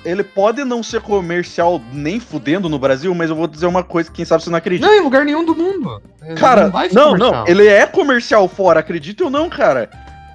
Ele 0.04 0.24
pode 0.24 0.64
não 0.64 0.82
ser 0.82 1.00
comercial 1.02 1.80
nem 1.94 2.20
fudendo 2.20 2.68
no 2.68 2.80
Brasil, 2.80 3.14
mas 3.14 3.30
eu 3.30 3.36
vou 3.36 3.48
dizer 3.48 3.68
uma 3.68 3.84
coisa 3.84 4.10
que 4.10 4.16
quem 4.18 4.26
sabe 4.26 4.44
você 4.44 4.50
não 4.50 4.58
acredita. 4.58 4.88
Não, 4.88 4.96
em 4.96 5.02
lugar 5.02 5.24
nenhum 5.24 5.46
do 5.46 5.56
mundo. 5.56 6.02
É, 6.22 6.34
Cara, 6.34 6.64
não, 6.64 6.72
comercial. 6.72 7.18
não, 7.18 7.48
ele 7.48 7.68
é 7.68 7.86
comercial 7.86 8.48
fora, 8.48 8.80
acredita 8.80 9.24
ou 9.24 9.30
não, 9.30 9.50
cara? 9.50 9.90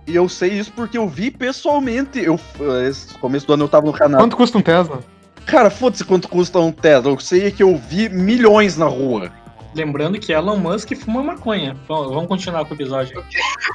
E 0.06 0.14
eu 0.14 0.28
sei 0.28 0.52
isso 0.52 0.72
porque 0.72 0.96
eu 0.96 1.08
vi 1.08 1.30
pessoalmente. 1.30 2.20
Eu, 2.20 2.38
esse 2.88 3.14
começo 3.18 3.46
do 3.46 3.54
ano 3.54 3.64
eu 3.64 3.68
tava 3.68 3.86
no 3.86 3.92
canal. 3.92 4.20
Quanto 4.20 4.36
custa 4.36 4.58
um 4.58 4.62
Tesla? 4.62 5.00
Cara, 5.46 5.68
foda-se 5.68 6.04
quanto 6.04 6.28
custa 6.28 6.60
um 6.60 6.70
Tesla. 6.70 7.10
Eu 7.10 7.18
sei 7.18 7.50
que 7.50 7.62
eu 7.62 7.76
vi 7.76 8.08
milhões 8.08 8.76
na 8.76 8.86
rua. 8.86 9.32
Lembrando 9.74 10.18
que 10.18 10.32
Elon 10.32 10.56
Musk 10.56 10.92
fuma 10.96 11.22
maconha. 11.22 11.76
Bom, 11.86 12.08
vamos 12.08 12.26
continuar 12.26 12.64
com 12.64 12.72
o 12.72 12.76
episódio. 12.76 13.24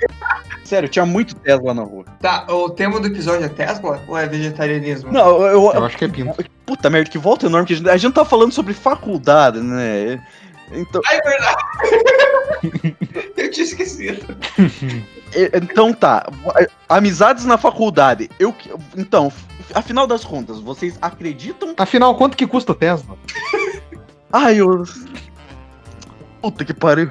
Sério, 0.66 0.90
tinha 0.90 1.06
muito 1.06 1.36
Tesla 1.36 1.74
na 1.74 1.84
rua. 1.84 2.06
Tá, 2.20 2.46
o 2.50 2.70
tema 2.70 3.00
do 3.00 3.08
episódio 3.08 3.46
é 3.46 3.50
Tesla 3.50 4.02
ou 4.08 4.18
é 4.18 4.28
vegetarianismo? 4.28 5.12
Não, 5.12 5.42
eu. 5.42 5.42
eu- 5.48 5.72
Eu 5.74 5.86
acho 5.86 5.98
que 5.98 6.06
é 6.06 6.08
pinto. 6.08 6.44
puta 6.66 6.90
merda, 6.90 7.10
que 7.10 7.18
volta 7.18 7.46
enorme 7.46 7.68
que 7.68 7.74
a 7.74 7.78
gente, 7.78 7.90
a 7.90 7.98
gente 7.98 8.14
tá 8.14 8.26
falando 8.26 8.52
sobre 8.52 8.74
faculdade, 8.74 9.60
né? 9.62 10.22
Então, 10.72 11.00
Ah, 11.06 11.14
é 11.14 11.22
verdade! 11.22 12.96
eu 13.38 13.52
tinha 13.52 13.64
esquecido. 13.66 14.36
então 15.54 15.94
tá. 15.94 16.26
Amizades 16.90 17.46
na 17.46 17.58
faculdade. 17.58 18.30
Eu. 18.40 18.54
Então, 18.98 19.32
afinal 19.76 20.08
das 20.08 20.26
contas, 20.26 20.60
vocês 20.60 20.98
acreditam? 21.02 21.74
Afinal, 21.78 22.16
quanto 22.18 22.36
que 22.36 22.48
custa 22.48 22.72
o 22.72 22.76
Tesla? 22.76 23.16
Ai, 24.34 24.60
eu. 24.60 24.84
Puta 26.52 26.64
que 26.64 26.74
pariu. 26.76 27.10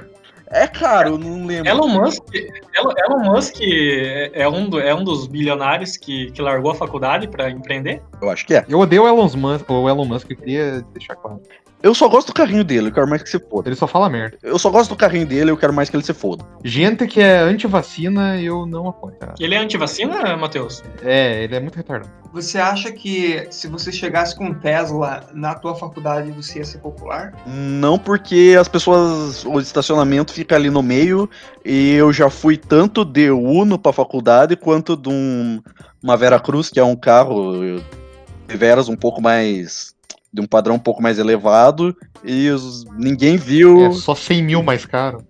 É 0.51 0.69
caro, 0.69 1.11
eu 1.11 1.19
não 1.19 1.47
lembro. 1.47 1.69
Elon 1.69 1.89
Musk, 1.89 2.23
Elon, 2.33 2.93
Elon 2.97 3.25
Musk 3.25 3.57
é, 3.61 4.31
é 4.43 4.49
um, 4.49 4.69
do- 4.69 4.79
é 4.79 4.95
um 4.95 5.03
dos 5.03 5.27
bilionários 5.27 5.97
que, 5.97 6.31
que 6.31 6.41
largou 6.41 6.71
a 6.71 6.75
faculdade 6.77 7.27
pra 7.27 7.51
empreender? 7.51 8.01
Eu 8.23 8.31
acho 8.31 8.47
que 8.47 8.55
é. 8.55 8.65
Eu 8.69 8.79
odeio 8.79 9.03
o 9.03 9.09
Elon 9.09 9.29
Musk, 9.37 9.69
o 9.69 9.89
Elon 9.89 10.05
Musk, 10.05 10.31
eu 10.31 10.37
queria 10.37 10.83
deixar 10.93 11.17
claro. 11.17 11.41
Eu 11.85 11.95
só 11.95 12.09
gosto 12.09 12.29
do 12.29 12.33
carrinho 12.33 12.65
dele, 12.65 12.89
eu 12.89 12.93
quero 12.93 13.07
mais 13.07 13.23
que 13.23 13.29
se 13.29 13.39
foda. 13.39 13.69
Ele 13.69 13.77
só 13.77 13.87
fala 13.87 14.09
merda. 14.09 14.39
Eu 14.43 14.59
só 14.59 14.71
gosto 14.71 14.89
do 14.89 14.97
carrinho 14.97 15.27
dele, 15.27 15.51
eu 15.51 15.57
quero 15.57 15.71
mais 15.71 15.91
que 15.91 15.95
ele 15.95 16.03
se 16.03 16.15
foda. 16.15 16.43
Gente 16.65 17.07
que 17.07 17.21
é 17.21 17.41
anti-vacina, 17.41 18.41
eu 18.41 18.65
não 18.65 18.89
apoio. 18.89 19.15
Tá? 19.17 19.35
Ele 19.39 19.55
é 19.55 19.59
antivacina, 19.59 20.35
Matheus? 20.35 20.83
É, 21.03 21.45
ele 21.45 21.55
é 21.55 21.61
muito 21.61 21.77
retardado. 21.77 22.11
Você 22.33 22.57
acha 22.57 22.91
que 22.91 23.47
se 23.51 23.69
você 23.69 23.93
chegasse 23.93 24.35
com 24.35 24.47
um 24.47 24.55
Tesla 24.55 25.29
na 25.35 25.55
tua 25.55 25.75
faculdade, 25.75 26.33
você 26.33 26.61
ia 26.61 26.65
ser 26.65 26.79
popular? 26.79 27.35
Não 27.47 27.99
porque 27.99 28.57
as 28.59 28.67
pessoas. 28.67 29.45
O 29.45 29.61
estacionamento 29.61 30.33
fica 30.33 30.55
ali 30.55 30.71
no 30.71 30.83
meio. 30.83 31.29
E 31.63 31.93
eu 31.93 32.15
já 32.15 32.31
fui 32.31 32.57
tanto 32.57 33.05
de 33.05 33.31
Uno 33.31 33.79
pra 33.79 33.93
faculdade 33.93 34.57
quanto 34.57 34.97
de 34.97 35.11
um, 35.11 35.63
uma 36.03 36.17
Vera 36.17 36.41
Cruz, 36.41 36.71
que 36.71 36.81
é 36.81 36.85
um 36.85 36.97
carro 36.97 37.79
de 38.49 38.57
veras 38.57 38.89
um 38.89 38.97
pouco 38.97 39.21
mais. 39.21 39.94
De 40.35 40.41
um 40.43 40.47
padrão 40.47 40.75
um 40.75 40.79
pouco 40.81 41.01
mais 41.01 41.19
elevado. 41.19 41.97
E 42.25 42.51
os- 42.51 42.85
ninguém 42.97 43.37
viu. 43.37 43.87
É 43.87 43.93
só 43.93 44.15
100 44.17 44.43
mil 44.43 44.63
mais 44.63 44.85
caro. 44.85 45.25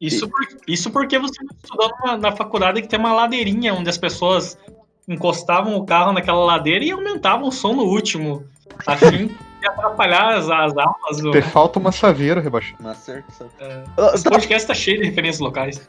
Isso, 0.00 0.28
por- 0.28 0.46
isso 0.66 0.90
porque 0.90 1.18
você 1.18 1.38
estudou 1.64 1.90
numa, 2.00 2.16
na 2.18 2.32
faculdade 2.32 2.82
que 2.82 2.88
tem 2.88 2.98
uma 2.98 3.12
ladeirinha 3.14 3.72
onde 3.72 3.88
as 3.88 3.96
pessoas 3.96 4.58
encostavam 5.06 5.76
o 5.76 5.86
carro 5.86 6.12
naquela 6.12 6.44
ladeira 6.44 6.84
e 6.84 6.90
aumentavam 6.90 7.48
o 7.48 7.52
som 7.52 7.72
no 7.74 7.84
último, 7.84 8.44
a 8.86 8.94
fim 8.96 9.28
de 9.60 9.66
atrapalhar 9.66 10.36
as, 10.36 10.50
as 10.50 10.76
aulas. 10.76 11.32
Te 11.32 11.40
falta 11.42 11.78
uma 11.78 11.90
saveira 11.92 12.40
rebaixada. 12.40 12.76
Mas 12.82 12.98
certo, 12.98 13.32
certo. 13.32 13.52
É. 13.58 13.84
Ah, 13.96 14.10
Esse 14.14 14.24
podcast 14.24 14.66
tá 14.68 14.74
cheio 14.74 14.98
de 15.00 15.06
referências 15.06 15.40
locais. 15.40 15.88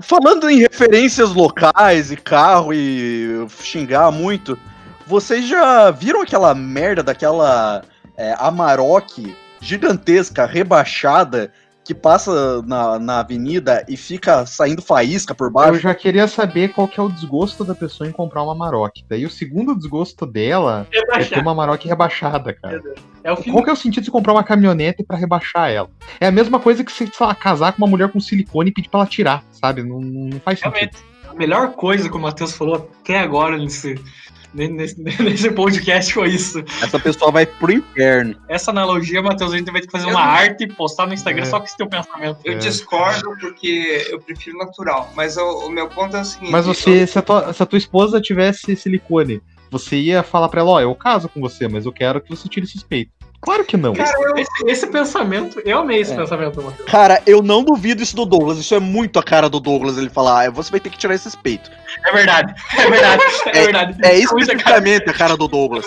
Falando 0.00 0.50
em 0.50 0.58
referências 0.58 1.32
locais 1.32 2.12
e 2.12 2.16
carro 2.16 2.74
e 2.74 3.46
xingar 3.62 4.10
muito, 4.12 4.58
vocês 5.08 5.48
já 5.48 5.90
viram 5.90 6.20
aquela 6.20 6.54
merda 6.54 7.02
daquela 7.02 7.82
é, 8.16 8.34
Amarok 8.38 9.34
gigantesca, 9.60 10.44
rebaixada, 10.44 11.50
que 11.82 11.94
passa 11.94 12.60
na, 12.62 12.98
na 12.98 13.20
avenida 13.20 13.82
e 13.88 13.96
fica 13.96 14.44
saindo 14.44 14.82
faísca 14.82 15.34
por 15.34 15.46
Eu 15.46 15.52
baixo? 15.52 15.80
já 15.80 15.94
queria 15.94 16.28
saber 16.28 16.68
qual 16.68 16.86
que 16.86 17.00
é 17.00 17.02
o 17.02 17.08
desgosto 17.08 17.64
da 17.64 17.74
pessoa 17.74 18.06
em 18.06 18.12
comprar 18.12 18.42
uma 18.42 18.54
Maroc. 18.54 18.96
Daí 19.08 19.24
o 19.24 19.30
segundo 19.30 19.74
desgosto 19.74 20.26
dela 20.26 20.86
é 20.92 21.24
ter 21.24 21.40
uma 21.40 21.54
Maroc 21.54 21.82
rebaixada, 21.82 22.52
cara. 22.52 22.82
É 23.24 23.32
o 23.32 23.36
fim 23.36 23.50
Qual 23.50 23.64
que 23.64 23.70
é 23.70 23.72
o 23.72 23.76
sentido 23.76 24.04
de 24.04 24.10
comprar 24.10 24.34
uma 24.34 24.44
caminhonete 24.44 25.02
pra 25.02 25.16
rebaixar 25.16 25.70
ela? 25.70 25.88
É 26.20 26.26
a 26.26 26.30
mesma 26.30 26.60
coisa 26.60 26.84
que 26.84 26.92
você, 26.92 27.10
lá, 27.18 27.34
casar 27.34 27.72
com 27.72 27.78
uma 27.78 27.88
mulher 27.88 28.12
com 28.12 28.20
silicone 28.20 28.68
e 28.68 28.72
pedir 28.74 28.90
pra 28.90 29.00
ela 29.00 29.08
tirar, 29.08 29.42
sabe? 29.50 29.82
Não, 29.82 30.00
não 30.00 30.38
faz 30.40 30.60
sentido. 30.60 30.74
Realmente, 30.74 30.98
a 31.26 31.34
melhor 31.34 31.72
coisa 31.72 32.10
que 32.10 32.16
o 32.16 32.20
Matheus 32.20 32.52
falou 32.52 32.74
até 32.74 33.18
agora 33.18 33.56
nesse, 33.56 33.98
nesse, 34.54 35.00
nesse 35.22 35.50
podcast 35.50 36.12
foi 36.14 36.28
isso. 36.30 36.58
Essa 36.82 36.98
pessoa 36.98 37.30
vai 37.30 37.46
pro 37.46 37.72
inferno. 37.72 38.34
Essa 38.48 38.70
analogia, 38.70 39.20
Matheus, 39.22 39.52
a 39.52 39.58
gente 39.58 39.70
vai 39.70 39.80
ter 39.80 39.86
que 39.86 39.92
fazer 39.92 40.06
Eu 40.06 40.10
uma 40.10 40.20
não- 40.24 40.30
arte 40.30 40.64
e 40.64 40.66
postar 40.66 41.06
no 41.06 41.14
Instagram 41.14 41.42
É. 41.42 41.46
só 41.46 41.58
com 41.60 41.66
esse 41.66 41.76
teu 41.76 41.86
pensamento. 41.88 42.38
Eu 42.44 42.54
É. 42.54 42.56
discordo 42.56 43.36
porque 43.40 44.06
eu 44.10 44.20
prefiro 44.20 44.56
natural. 44.58 45.12
Mas 45.14 45.36
o, 45.36 45.66
o 45.66 45.70
meu 45.70 45.88
ponto 45.88 46.16
é 46.16 46.20
o 46.20 46.24
seguinte: 46.24 46.50
Mas 46.52 46.66
você, 46.66 47.06
se 47.06 47.18
a, 47.18 47.22
tua, 47.22 47.52
se 47.52 47.62
a 47.62 47.66
tua 47.66 47.78
esposa 47.78 48.20
tivesse 48.20 48.74
silicone, 48.76 49.40
você 49.70 49.96
ia 49.96 50.22
falar 50.22 50.48
pra 50.48 50.60
ela, 50.62 50.70
ó, 50.70 50.80
eu 50.80 50.94
caso 50.94 51.28
com 51.28 51.40
você, 51.40 51.68
mas 51.68 51.84
eu 51.84 51.92
quero 51.92 52.20
que 52.20 52.30
você 52.30 52.48
tire 52.48 52.64
esses 52.64 52.82
peitos. 52.82 53.14
Claro 53.40 53.64
que 53.64 53.76
não. 53.76 53.92
Esse, 54.36 54.66
esse 54.66 54.86
pensamento, 54.88 55.60
eu 55.64 55.78
amei 55.78 56.00
esse 56.00 56.12
É. 56.12 56.16
pensamento, 56.16 56.60
Matheus. 56.60 56.88
Cara, 56.90 57.22
eu 57.24 57.40
não 57.40 57.62
duvido 57.62 58.02
isso 58.02 58.16
do 58.16 58.24
Douglas. 58.26 58.58
Isso 58.58 58.74
é 58.74 58.80
muito 58.80 59.18
a 59.18 59.22
cara 59.22 59.48
do 59.48 59.60
Douglas. 59.60 59.96
Ele 59.96 60.10
falar, 60.10 60.46
ah, 60.46 60.50
você 60.50 60.70
vai 60.70 60.80
ter 60.80 60.90
que 60.90 60.98
tirar 60.98 61.14
esses 61.14 61.36
peitos. 61.36 61.70
É 62.04 62.12
verdade, 62.12 62.54
é 62.76 62.90
verdade, 62.90 63.22
é, 63.46 63.52
verdade. 63.62 63.98
É 64.02 64.14
Isso 64.18 64.34
muito 64.34 64.50
a 64.50 64.56
cara- 64.56 64.78
especificamente 64.78 65.10
a 65.10 65.12
cara 65.14 65.36
do 65.36 65.46
Douglas. 65.48 65.86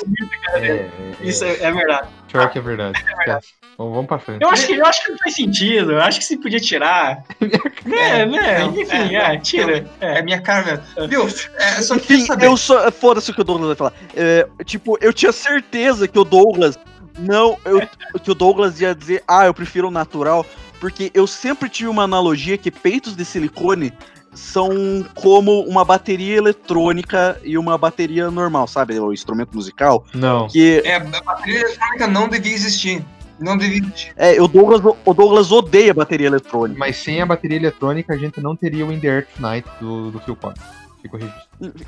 Isso 1.21 1.43
é, 1.43 1.61
é 1.61 1.71
verdade. 1.71 2.07
Pior 2.31 2.49
que 2.49 2.57
é 2.57 2.61
verdade. 2.61 2.97
Esquece. 3.19 3.47
Vamos, 3.77 3.93
vamos 3.93 4.07
pra 4.07 4.19
frente. 4.19 4.41
Eu 4.41 4.49
acho, 4.49 4.67
que, 4.67 4.73
eu 4.73 4.85
acho 4.85 5.03
que 5.05 5.11
não 5.11 5.17
faz 5.17 5.35
sentido. 5.35 5.91
Eu 5.93 6.01
acho 6.01 6.19
que 6.19 6.25
se 6.25 6.37
podia 6.37 6.59
tirar. 6.59 7.23
É, 7.91 8.25
né? 8.27 8.59
Não, 8.59 8.79
Enfim, 8.79 9.15
é, 9.15 9.33
é, 9.35 9.37
tira. 9.39 9.85
É 9.99 10.19
É. 10.19 10.21
minha 10.21 10.39
cara 10.39 10.83
mesmo. 10.95 11.07
Viu? 11.09 11.27
É, 11.57 11.81
só 11.81 11.97
queria 11.97 12.23
Enfim, 12.23 12.33
eu 12.45 12.55
só. 12.55 12.91
Foda-se 12.91 13.31
o 13.31 13.33
que 13.33 13.41
o 13.41 13.43
Douglas 13.43 13.67
vai 13.69 13.75
falar. 13.75 13.93
É, 14.15 14.47
tipo, 14.63 14.97
eu 15.01 15.11
tinha 15.11 15.31
certeza 15.31 16.07
que 16.07 16.17
o 16.17 16.23
Douglas. 16.23 16.77
Não, 17.19 17.57
eu, 17.65 17.81
que 18.23 18.31
o 18.31 18.35
Douglas 18.35 18.79
ia 18.79 18.95
dizer, 18.95 19.23
ah, 19.27 19.45
eu 19.45 19.53
prefiro 19.53 19.87
o 19.87 19.91
natural. 19.91 20.45
Porque 20.79 21.11
eu 21.13 21.27
sempre 21.27 21.69
tive 21.69 21.89
uma 21.89 22.03
analogia 22.03 22.57
que 22.57 22.71
peitos 22.71 23.15
de 23.15 23.23
silicone 23.23 23.93
são 24.33 25.05
como 25.13 25.61
uma 25.61 25.83
bateria 25.85 26.37
eletrônica 26.37 27.39
e 27.43 27.57
uma 27.57 27.77
bateria 27.77 28.31
normal, 28.31 28.67
sabe? 28.67 28.99
O 28.99 29.13
instrumento 29.13 29.53
musical. 29.53 30.05
Não. 30.13 30.47
Que 30.47 30.81
É, 30.85 30.95
a 30.95 30.99
bateria 30.99 31.61
eletrônica 31.61 32.07
não 32.07 32.27
devia 32.27 32.53
existir. 32.53 33.05
Não 33.39 33.57
devia 33.57 33.79
existir. 33.79 34.13
é, 34.15 34.41
o 34.41 34.47
Douglas, 34.47 34.81
o 35.03 35.13
Douglas 35.13 35.51
odeia 35.51 35.93
bateria 35.93 36.27
eletrônica. 36.27 36.79
Mas 36.79 36.97
sem 36.97 37.21
a 37.21 37.25
bateria 37.25 37.57
eletrônica, 37.57 38.13
a 38.13 38.17
gente 38.17 38.39
não 38.39 38.55
teria 38.55 38.85
o 38.85 38.91
In 38.91 38.99
The 38.99 39.07
Earth 39.07 39.39
Night 39.39 39.67
do, 39.79 40.11
do 40.11 40.19
Phil 40.19 40.35
Collins. 40.35 40.80
Registro. 41.07 41.41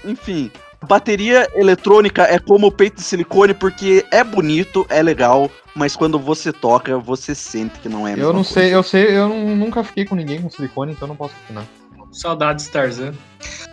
Enfim, 0.06 0.52
bateria 0.88 1.48
eletrônica 1.56 2.24
é 2.24 2.40
como 2.40 2.68
o 2.68 2.72
peito 2.72 2.98
de 2.98 3.04
silicone 3.04 3.54
porque 3.54 4.06
é 4.12 4.24
bonito, 4.24 4.86
é 4.90 5.02
legal, 5.02 5.50
mas 5.76 5.96
quando 5.96 6.20
você 6.20 6.52
toca, 6.52 6.98
você 6.98 7.34
sente 7.36 7.80
que 7.80 7.90
não 7.90 8.08
é 8.08 8.14
Eu 8.14 8.28
não 8.28 8.44
coisa. 8.44 8.50
sei, 8.50 8.74
eu 8.74 8.84
sei, 8.84 9.18
eu 9.18 9.30
nunca 9.30 9.84
fiquei 9.84 10.06
com 10.06 10.16
ninguém 10.16 10.42
com 10.42 10.50
silicone, 10.50 10.94
então 10.94 11.08
não 11.08 11.16
posso 11.16 11.34
opinar. 11.44 11.66
Saudades, 12.12 12.68
Tarzan. 12.68 13.14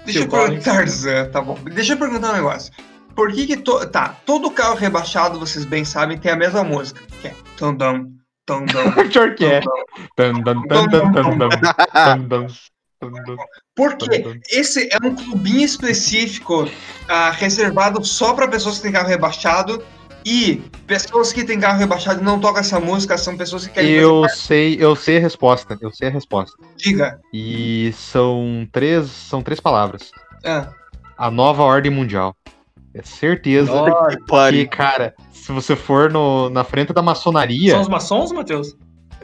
Deixa 0.04 0.20
eu 0.20 0.28
perguntar, 0.28 0.62
Tarzan, 0.62 1.28
tá 1.30 1.40
bom. 1.42 1.58
Deixa 1.74 1.92
eu 1.92 1.98
perguntar 1.98 2.30
um 2.30 2.36
negócio. 2.36 2.72
Por 3.14 3.32
que 3.32 3.46
que... 3.46 3.56
To... 3.56 3.86
Tá, 3.86 4.16
todo 4.24 4.50
carro 4.50 4.76
rebaixado, 4.76 5.38
vocês 5.38 5.64
bem 5.64 5.84
sabem, 5.84 6.16
tem 6.16 6.32
a 6.32 6.36
mesma 6.36 6.64
música. 6.64 7.00
Que 7.20 7.28
é... 7.28 7.34
Tandam, 7.58 8.10
tandam, 8.46 8.92
Pior 9.10 9.34
que 9.34 9.44
é. 9.44 9.60
tandam. 10.16 10.62
Tan, 10.66 10.88
tan, 10.88 12.28
tan, 12.28 12.46
tan, 13.88 13.96
tan, 13.98 14.06
tan, 14.06 14.22
tan, 14.22 14.22
tan, 14.22 14.22
tan, 14.22 14.22
tan. 14.22 14.30
Por 14.30 14.40
quê? 14.40 14.40
Esse 14.50 14.88
é 14.92 14.98
um 15.06 15.14
clubinho 15.14 15.64
específico 15.64 16.68
ah, 17.08 17.30
reservado 17.30 18.04
só 18.04 18.34
para 18.34 18.48
pessoas 18.48 18.76
que 18.76 18.82
têm 18.82 18.92
carro 18.92 19.08
rebaixado 19.08 19.82
E 20.24 20.62
pessoas 20.86 21.32
que 21.32 21.44
têm 21.44 21.58
carro 21.58 21.78
rebaixado 21.78 22.20
e 22.20 22.24
não 22.24 22.38
tocam 22.38 22.60
essa 22.60 22.78
música 22.78 23.16
são 23.16 23.36
pessoas 23.36 23.66
que 23.66 23.72
querem 23.72 23.90
Eu 23.90 24.22
fazer 24.22 24.36
sei, 24.36 24.76
eu 24.78 24.94
sei 24.94 25.16
a 25.16 25.20
resposta. 25.20 25.78
Eu 25.80 25.90
sei 25.90 26.08
a 26.08 26.10
resposta. 26.10 26.56
Diga. 26.76 27.18
E 27.32 27.90
são 27.94 28.68
três, 28.70 29.06
são 29.10 29.42
três 29.42 29.60
palavras. 29.60 30.10
Ah, 30.44 30.68
A 31.16 31.30
nova 31.30 31.62
ordem 31.62 31.90
mundial. 31.90 32.36
É 32.92 33.02
certeza 33.02 33.72
Nossa, 33.72 34.16
que, 34.16 34.24
Pare. 34.26 34.66
cara, 34.66 35.14
se 35.32 35.52
você 35.52 35.76
for 35.76 36.10
no, 36.10 36.50
na 36.50 36.64
frente 36.64 36.92
da 36.92 37.00
maçonaria, 37.00 37.72
São 37.72 37.80
os 37.80 37.88
maçons, 37.88 38.32
Matheus? 38.32 38.76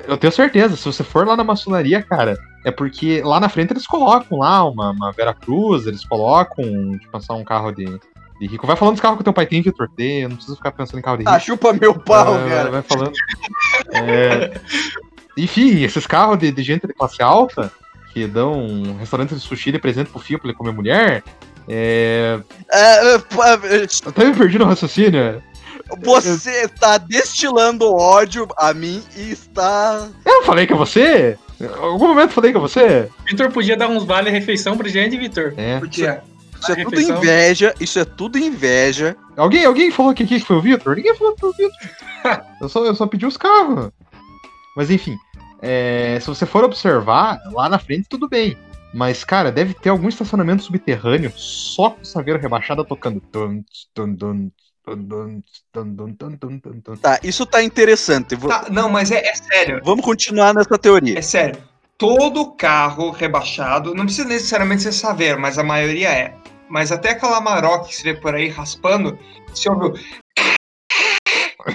Eu 0.06 0.16
tenho 0.16 0.32
certeza, 0.32 0.76
se 0.76 0.84
você 0.84 1.02
for 1.02 1.26
lá 1.26 1.36
na 1.36 1.44
maçonaria, 1.44 2.02
cara, 2.02 2.36
é 2.64 2.70
porque 2.70 3.22
lá 3.22 3.40
na 3.40 3.48
frente 3.48 3.72
eles 3.72 3.86
colocam 3.86 4.38
lá 4.38 4.64
uma, 4.68 4.90
uma 4.90 5.12
Vera 5.12 5.32
Cruz, 5.34 5.86
eles 5.86 6.04
colocam, 6.04 6.64
tipo, 6.98 7.10
passar 7.12 7.34
um 7.34 7.44
carro 7.44 7.72
de, 7.72 7.84
de 8.40 8.46
rico. 8.46 8.66
Vai 8.66 8.76
falando 8.76 8.94
dos 8.94 9.00
carros 9.00 9.18
que 9.18 9.24
teu 9.24 9.32
pai 9.32 9.46
tem, 9.46 9.62
Vitor, 9.62 9.88
tem, 9.96 10.22
eu 10.22 10.28
não 10.28 10.36
preciso 10.36 10.56
ficar 10.56 10.72
pensando 10.72 10.98
em 10.98 11.02
carro 11.02 11.16
de 11.16 11.22
rico. 11.22 11.30
Ah, 11.34 11.38
chupa 11.38 11.72
meu 11.72 11.94
pau, 11.94 12.34
Vai- 12.34 12.48
cara. 12.48 12.70
Vai 12.70 12.82
falando. 12.82 13.12
É, 13.92 14.60
Enfim, 15.36 15.82
esses 15.82 16.06
carros 16.06 16.38
de, 16.38 16.50
de 16.50 16.62
gente 16.62 16.86
de 16.86 16.94
classe 16.94 17.22
alta 17.22 17.70
que 18.12 18.26
dão 18.26 18.54
um 18.54 18.96
restaurante 18.96 19.34
de 19.34 19.40
sushi 19.40 19.70
de 19.70 19.78
presente 19.78 20.10
pro 20.10 20.18
filho 20.18 20.38
pra 20.38 20.48
ele 20.48 20.56
comer 20.56 20.72
mulher. 20.72 21.22
É... 21.68 22.40
É, 22.70 23.14
é, 23.14 23.18
pá, 23.18 23.58
Eu 23.64 23.86
até 24.10 24.24
me 24.24 24.34
perdi 24.34 24.58
no 24.58 24.64
raciocínio. 24.64 25.42
Você 26.02 26.68
tá 26.68 26.98
destilando 26.98 27.92
ódio 27.92 28.48
a 28.56 28.72
mim 28.74 29.02
e 29.16 29.30
está. 29.30 30.08
Eu 30.24 30.44
falei 30.44 30.66
que 30.66 30.72
é 30.72 30.76
você? 30.76 31.38
Em 31.60 31.66
algum 31.66 32.08
momento 32.08 32.32
falei 32.32 32.52
que 32.52 32.58
é 32.58 32.60
você? 32.60 33.08
Vitor 33.24 33.50
podia 33.50 33.76
dar 33.76 33.88
uns 33.88 34.04
vale 34.04 34.30
refeição 34.30 34.76
pra 34.76 34.88
gente, 34.88 35.16
Vitor. 35.16 35.54
É. 35.56 35.80
quê? 35.88 36.18
Isso 36.60 36.72
é 36.72 36.84
tudo 36.84 37.00
inveja, 37.00 37.74
isso 37.78 37.98
é 37.98 38.04
tudo 38.04 38.38
inveja. 38.38 39.16
Alguém, 39.36 39.64
alguém 39.64 39.90
falou 39.90 40.14
que 40.14 40.22
aqui 40.22 40.40
que 40.40 40.46
foi 40.46 40.56
o 40.56 40.62
Vitor? 40.62 40.96
Ninguém 40.96 41.14
falou 41.14 41.34
que 41.34 41.40
foi 41.40 41.50
o 41.50 41.52
Vitor. 41.52 41.90
eu, 42.60 42.68
só, 42.68 42.84
eu 42.84 42.94
só 42.94 43.06
pedi 43.06 43.26
os 43.26 43.36
carros. 43.36 43.90
Mas 44.76 44.90
enfim, 44.90 45.16
é, 45.62 46.18
se 46.20 46.26
você 46.26 46.44
for 46.44 46.64
observar, 46.64 47.40
lá 47.52 47.68
na 47.68 47.78
frente 47.78 48.08
tudo 48.08 48.28
bem. 48.28 48.56
Mas, 48.94 49.24
cara, 49.24 49.52
deve 49.52 49.74
ter 49.74 49.90
algum 49.90 50.08
estacionamento 50.08 50.62
subterrâneo 50.62 51.30
só 51.36 51.90
com 51.90 52.04
saveira 52.04 52.40
rebaixada 52.40 52.84
tocando. 52.84 53.20
Tum, 53.20 53.62
tum, 53.94 54.16
tum, 54.16 54.50
Tá, 57.00 57.18
isso 57.22 57.44
tá 57.44 57.62
interessante. 57.62 58.36
Tá, 58.36 58.66
não, 58.70 58.88
mas 58.88 59.10
é, 59.10 59.18
é 59.18 59.34
sério. 59.34 59.80
Vamos 59.84 60.04
continuar 60.04 60.54
nessa 60.54 60.78
teoria. 60.78 61.18
É 61.18 61.22
sério. 61.22 61.60
Todo 61.98 62.52
carro 62.52 63.10
rebaixado, 63.10 63.94
não 63.94 64.04
precisa 64.04 64.28
necessariamente 64.28 64.82
ser 64.82 64.92
Saveiro, 64.92 65.40
mas 65.40 65.58
a 65.58 65.64
maioria 65.64 66.10
é. 66.10 66.36
Mas 66.68 66.92
até 66.92 67.10
aquela 67.10 67.40
Maroc 67.40 67.86
que 67.86 67.96
se 67.96 68.02
vê 68.02 68.14
por 68.14 68.34
aí 68.34 68.48
raspando, 68.48 69.18
se 69.54 69.68
ouviu. 69.68 69.94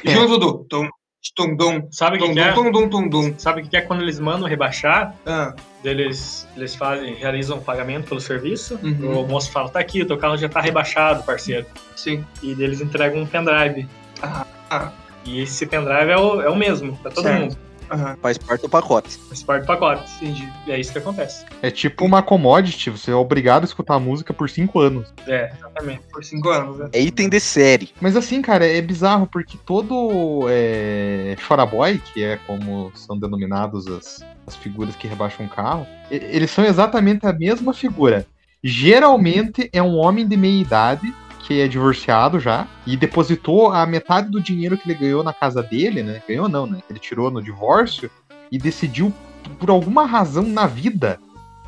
Junto 0.05 0.37
do 0.37 0.63
tum, 0.65 0.89
tum, 1.35 1.55
dum, 1.55 1.87
Sabe 1.91 2.17
o 2.17 2.33
que, 2.33 2.39
é? 2.39 2.51
tum, 2.53 2.71
tum. 3.09 3.33
Sabe 3.37 3.61
o 3.61 3.65
que 3.67 3.77
é 3.77 3.81
quando 3.81 4.01
eles 4.01 4.19
mandam 4.19 4.47
rebaixar? 4.49 5.13
Ah, 5.25 5.53
Eles, 5.83 6.47
eles 6.57 6.75
fazem, 6.75 7.13
realizam 7.15 7.57
o 7.57 7.61
pagamento 7.61 8.07
pelo 8.07 8.19
serviço. 8.19 8.79
Uhum. 8.83 9.21
O 9.21 9.27
moço 9.27 9.51
fala: 9.51 9.69
tá 9.69 9.79
aqui, 9.79 10.01
o 10.01 10.05
teu 10.07 10.17
carro 10.17 10.37
já 10.37 10.49
tá 10.49 10.59
rebaixado, 10.61 11.23
parceiro. 11.23 11.65
sim. 11.95 12.25
E 12.41 12.51
eles 12.51 12.81
entregam 12.81 13.21
um 13.21 13.25
pendrive. 13.25 13.87
Ah. 14.21 14.91
E 15.25 15.41
esse 15.41 15.65
pendrive 15.67 16.09
é 16.11 16.17
o, 16.17 16.41
é 16.41 16.49
o 16.49 16.55
mesmo 16.55 16.97
pra 16.97 17.11
todo 17.11 17.23
Certo. 17.23 17.41
mundo. 17.41 17.57
Aham, 17.91 18.17
Faz 18.21 18.37
parte 18.37 18.61
do 18.61 18.69
pacote. 18.69 19.09
Faz 19.27 19.43
parte 19.43 19.63
do 19.63 19.67
pacote. 19.67 20.03
entendi. 20.21 20.51
E 20.65 20.71
é 20.71 20.79
isso 20.79 20.91
que 20.91 20.99
acontece. 20.99 21.45
É 21.61 21.69
tipo 21.69 22.05
uma 22.05 22.23
commodity, 22.23 22.89
você 22.89 23.11
é 23.11 23.15
obrigado 23.15 23.63
a 23.63 23.65
escutar 23.65 23.95
a 23.95 23.99
música 23.99 24.33
por 24.33 24.49
cinco 24.49 24.79
anos. 24.79 25.13
É, 25.27 25.51
exatamente. 25.57 26.01
Por 26.11 26.23
cinco 26.23 26.49
anos, 26.49 26.77
né? 26.77 26.89
É 26.93 27.01
item 27.01 27.27
de 27.29 27.39
série. 27.39 27.91
Mas 27.99 28.15
assim, 28.15 28.41
cara, 28.41 28.65
é 28.65 28.81
bizarro 28.81 29.27
porque 29.27 29.57
todo 29.65 30.45
é, 30.49 31.35
choraboy, 31.39 31.99
que 31.99 32.23
é 32.23 32.37
como 32.47 32.91
são 32.95 33.17
denominados 33.17 33.87
as, 33.87 34.25
as 34.47 34.55
figuras 34.55 34.95
que 34.95 35.07
rebaixam 35.07 35.45
um 35.45 35.49
carro, 35.49 35.85
eles 36.09 36.51
são 36.51 36.63
exatamente 36.63 37.25
a 37.25 37.33
mesma 37.33 37.73
figura. 37.73 38.25
Geralmente 38.63 39.69
é 39.73 39.81
um 39.81 39.95
homem 39.97 40.27
de 40.27 40.37
meia 40.37 40.61
idade 40.61 41.13
que 41.41 41.59
é 41.59 41.67
divorciado 41.67 42.39
já 42.39 42.67
e 42.85 42.95
depositou 42.95 43.71
a 43.71 43.85
metade 43.85 44.29
do 44.29 44.41
dinheiro 44.41 44.77
que 44.77 44.89
ele 44.89 44.99
ganhou 44.99 45.23
na 45.23 45.33
casa 45.33 45.61
dele, 45.61 46.03
né? 46.03 46.21
Ganhou 46.27 46.47
não, 46.47 46.65
né? 46.65 46.79
Ele 46.89 46.99
tirou 46.99 47.31
no 47.31 47.41
divórcio 47.41 48.09
e 48.51 48.57
decidiu, 48.57 49.13
por 49.59 49.69
alguma 49.69 50.05
razão 50.05 50.43
na 50.43 50.67
vida, 50.67 51.19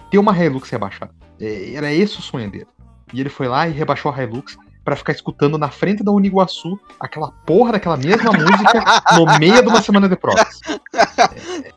ter 0.09 0.17
uma 0.17 0.37
Hilux 0.37 0.69
rebaixada. 0.69 1.11
É, 1.39 1.73
Era 1.73 1.91
esse 1.91 2.19
o 2.19 2.21
sonho 2.21 2.49
dele. 2.49 2.67
E 3.13 3.19
ele 3.19 3.29
foi 3.29 3.47
lá 3.47 3.67
e 3.67 3.71
rebaixou 3.71 4.11
a 4.11 4.23
Hilux 4.23 4.57
pra 4.83 4.95
ficar 4.95 5.13
escutando 5.13 5.57
na 5.57 5.69
frente 5.69 6.03
da 6.03 6.11
Uniguaçu 6.11 6.79
aquela 6.99 7.31
porra 7.45 7.73
daquela 7.73 7.97
mesma 7.97 8.31
música 8.33 8.83
no 9.15 9.39
meio 9.39 9.61
de 9.61 9.67
uma 9.67 9.81
semana 9.81 10.09
de 10.09 10.15
provas. 10.15 10.59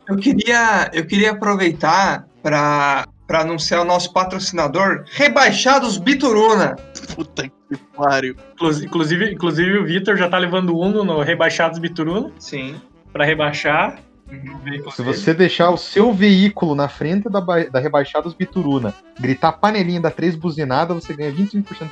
Eu 0.07 0.17
queria, 0.17 0.89
eu 0.93 1.05
queria 1.05 1.31
aproveitar 1.31 2.27
para 2.43 3.07
para 3.27 3.41
anunciar 3.41 3.81
o 3.81 3.85
nosso 3.85 4.13
patrocinador, 4.13 5.03
Rebaixados 5.11 5.97
Bituruna. 5.97 6.77
Puta 7.13 7.51
pariu. 7.95 8.35
Inclusive, 8.83 9.31
inclusive, 9.33 9.77
o 9.77 9.85
Vitor 9.85 10.15
já 10.15 10.29
tá 10.29 10.37
levando 10.37 10.77
Uno 10.77 11.03
no 11.03 11.21
Rebaixados 11.21 11.79
Bituruna 11.79 12.31
Sim. 12.39 12.79
pra 13.11 13.25
rebaixar. 13.25 13.99
O 14.29 14.57
veículo 14.57 14.91
Se 14.91 15.01
dele. 15.03 15.15
você 15.15 15.33
deixar 15.33 15.69
o 15.69 15.77
seu 15.77 16.11
veículo 16.11 16.75
na 16.75 16.89
frente 16.89 17.29
da, 17.29 17.39
da 17.39 17.79
Rebaixados 17.79 18.33
Bituruna, 18.33 18.93
gritar 19.19 19.53
panelinha 19.53 20.01
da 20.01 20.11
três 20.11 20.35
buzinada, 20.35 20.93
você 20.93 21.13
ganha 21.13 21.31
25% 21.31 21.37
de 21.39 21.63
desconto. 21.63 21.87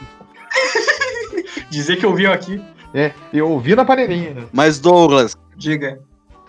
Dizer 1.70 1.96
que 1.96 2.06
ouviu 2.06 2.32
aqui. 2.32 2.62
É, 2.94 3.12
eu 3.34 3.50
ouvi 3.50 3.76
na 3.76 3.86
panelinha. 3.86 4.48
Mas, 4.54 4.80
Douglas, 4.80 5.36
Diga. 5.56 6.00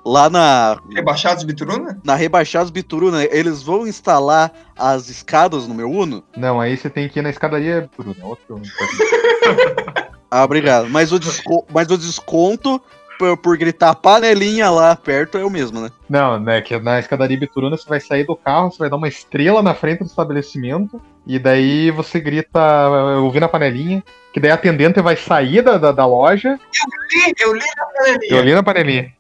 Lá 0.07 0.31
na, 0.31 0.79
Rebaixados 0.95 1.43
Bituruna? 1.43 1.99
na 2.05 2.15
Rebaixados 2.15 2.71
Bituruna, 2.71 3.25
eles 3.25 3.63
vão 3.63 3.87
instalar 3.87 4.53
as 4.79 5.09
escadas 5.09 5.67
no 5.67 5.75
meu 5.75 5.91
Uno? 5.91 6.23
Não, 6.37 6.61
aí 6.61 6.77
você 6.77 6.89
tem 6.89 7.09
que 7.09 7.19
ir 7.19 7.23
na 7.23 7.31
escadaria 7.31 7.81
Bituruna. 7.83 8.25
Outro... 8.25 8.61
Ah, 10.29 10.43
obrigado. 10.45 10.89
Mas 10.91 11.13
o, 11.13 11.19
desco- 11.21 11.65
mas 11.73 11.89
o 11.89 11.97
desconto 11.97 12.83
por, 13.19 13.37
por 13.37 13.57
gritar 13.57 13.95
panelinha 13.95 14.69
lá 14.69 14.95
perto 14.97 15.39
é 15.39 15.45
o 15.45 15.49
mesmo, 15.49 15.81
né? 15.81 15.89
Não, 16.09 16.39
né? 16.39 16.61
Que 16.61 16.79
na 16.81 16.99
escadaria 16.99 17.39
Bituruna 17.39 17.77
você 17.77 17.89
vai 17.89 18.01
sair 18.01 18.25
do 18.25 18.35
carro, 18.37 18.71
você 18.71 18.79
vai 18.79 18.91
dar 18.91 18.97
uma 18.97 19.07
estrela 19.09 19.63
na 19.63 19.73
frente 19.73 20.01
do 20.01 20.07
estabelecimento, 20.07 21.01
e 21.27 21.39
daí 21.39 21.91
você 21.93 22.19
grita, 22.21 22.61
ouvindo 23.23 23.45
a 23.45 23.49
panelinha, 23.49 24.03
que 24.33 24.41
daí 24.41 24.51
a 24.51 24.55
atendente 24.55 25.01
vai 25.01 25.17
sair 25.17 25.63
da, 25.63 25.79
da, 25.79 25.93
da 25.93 26.05
loja 26.05 26.59
Ih, 27.15 27.33
Eu 27.39 27.55
li 27.55 27.61
na 27.77 27.87
panelinha. 27.87 28.37
ouvindo 28.37 28.59
a 28.59 28.63
panelinha. 28.65 29.13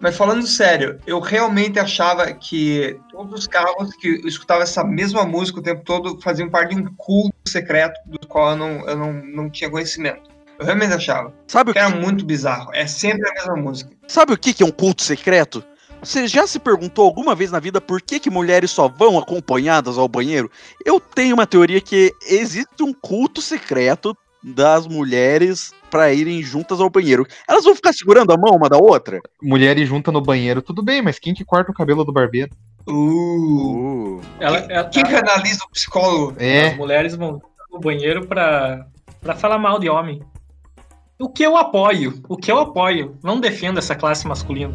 Mas 0.00 0.16
falando 0.16 0.46
sério, 0.46 1.00
eu 1.06 1.18
realmente 1.18 1.78
achava 1.78 2.32
que 2.32 2.98
todos 3.10 3.40
os 3.40 3.46
carros 3.46 3.94
que 3.96 4.08
escutavam 4.26 4.62
essa 4.62 4.84
mesma 4.84 5.24
música 5.24 5.58
o 5.58 5.62
tempo 5.62 5.82
todo 5.84 6.20
faziam 6.20 6.48
parte 6.48 6.74
de 6.74 6.82
um 6.82 6.94
culto 6.96 7.34
secreto 7.48 7.98
do 8.06 8.26
qual 8.26 8.50
eu 8.50 8.56
não, 8.56 8.88
eu 8.88 8.96
não, 8.96 9.12
não 9.12 9.50
tinha 9.50 9.68
conhecimento. 9.68 10.30
Eu 10.58 10.66
realmente 10.66 10.92
achava. 10.92 11.32
Sabe 11.46 11.70
o 11.70 11.74
Que 11.74 11.80
que, 11.80 11.86
era 11.86 11.94
muito 11.94 12.24
bizarro. 12.24 12.70
É 12.74 12.86
sempre 12.86 13.28
a 13.28 13.34
mesma 13.34 13.56
música. 13.56 13.90
sabe 14.06 14.32
o 14.32 14.38
que 14.38 14.52
que 14.52 14.62
é 14.62 14.66
um 14.66 14.70
culto 14.70 15.02
secreto? 15.02 15.64
Você 16.00 16.28
já 16.28 16.46
se 16.46 16.60
perguntou 16.60 17.04
alguma 17.04 17.34
vez 17.34 17.50
na 17.50 17.58
vida 17.58 17.80
por 17.80 18.00
que, 18.00 18.20
que 18.20 18.30
mulheres 18.30 18.70
só 18.70 18.88
vão 18.88 19.18
acompanhadas 19.18 19.98
ao 19.98 20.06
banheiro? 20.08 20.50
Eu 20.84 21.00
tenho 21.00 21.34
uma 21.34 21.46
teoria 21.46 21.80
que 21.80 22.12
existe 22.24 22.82
um 22.82 22.92
culto 22.92 23.42
secreto 23.42 24.16
das 24.42 24.86
mulheres 24.86 25.72
pra 25.90 26.12
irem 26.12 26.42
juntas 26.42 26.80
ao 26.80 26.90
banheiro. 26.90 27.26
Elas 27.48 27.64
vão 27.64 27.74
ficar 27.74 27.92
segurando 27.92 28.32
a 28.32 28.36
mão 28.36 28.56
uma 28.56 28.68
da 28.68 28.76
outra? 28.76 29.20
Mulheres 29.42 29.88
juntas 29.88 30.12
no 30.12 30.20
banheiro, 30.20 30.62
tudo 30.62 30.82
bem, 30.82 31.02
mas 31.02 31.18
quem 31.18 31.34
que 31.34 31.44
corta 31.44 31.70
o 31.70 31.74
cabelo 31.74 32.04
do 32.04 32.12
barbeiro? 32.12 32.50
Uh. 32.86 34.16
Uh. 34.16 34.20
Ela, 34.40 34.58
ela, 34.68 34.88
Quem 34.88 35.02
canaliza 35.04 35.64
o 35.64 35.70
psicólogo? 35.70 36.32
As 36.36 36.42
É, 36.42 36.74
mulheres 36.74 37.14
vão 37.14 37.40
no 37.70 37.78
banheiro 37.78 38.26
pra, 38.26 38.86
pra 39.20 39.34
falar 39.36 39.58
mal 39.58 39.78
de 39.78 39.88
homem. 39.88 40.22
O 41.20 41.28
que 41.28 41.42
eu 41.42 41.56
apoio, 41.56 42.22
o 42.28 42.36
que 42.36 42.50
eu 42.50 42.60
apoio, 42.60 43.18
não 43.24 43.40
defendo 43.40 43.78
essa 43.78 43.92
classe 43.96 44.24
masculina. 44.28 44.72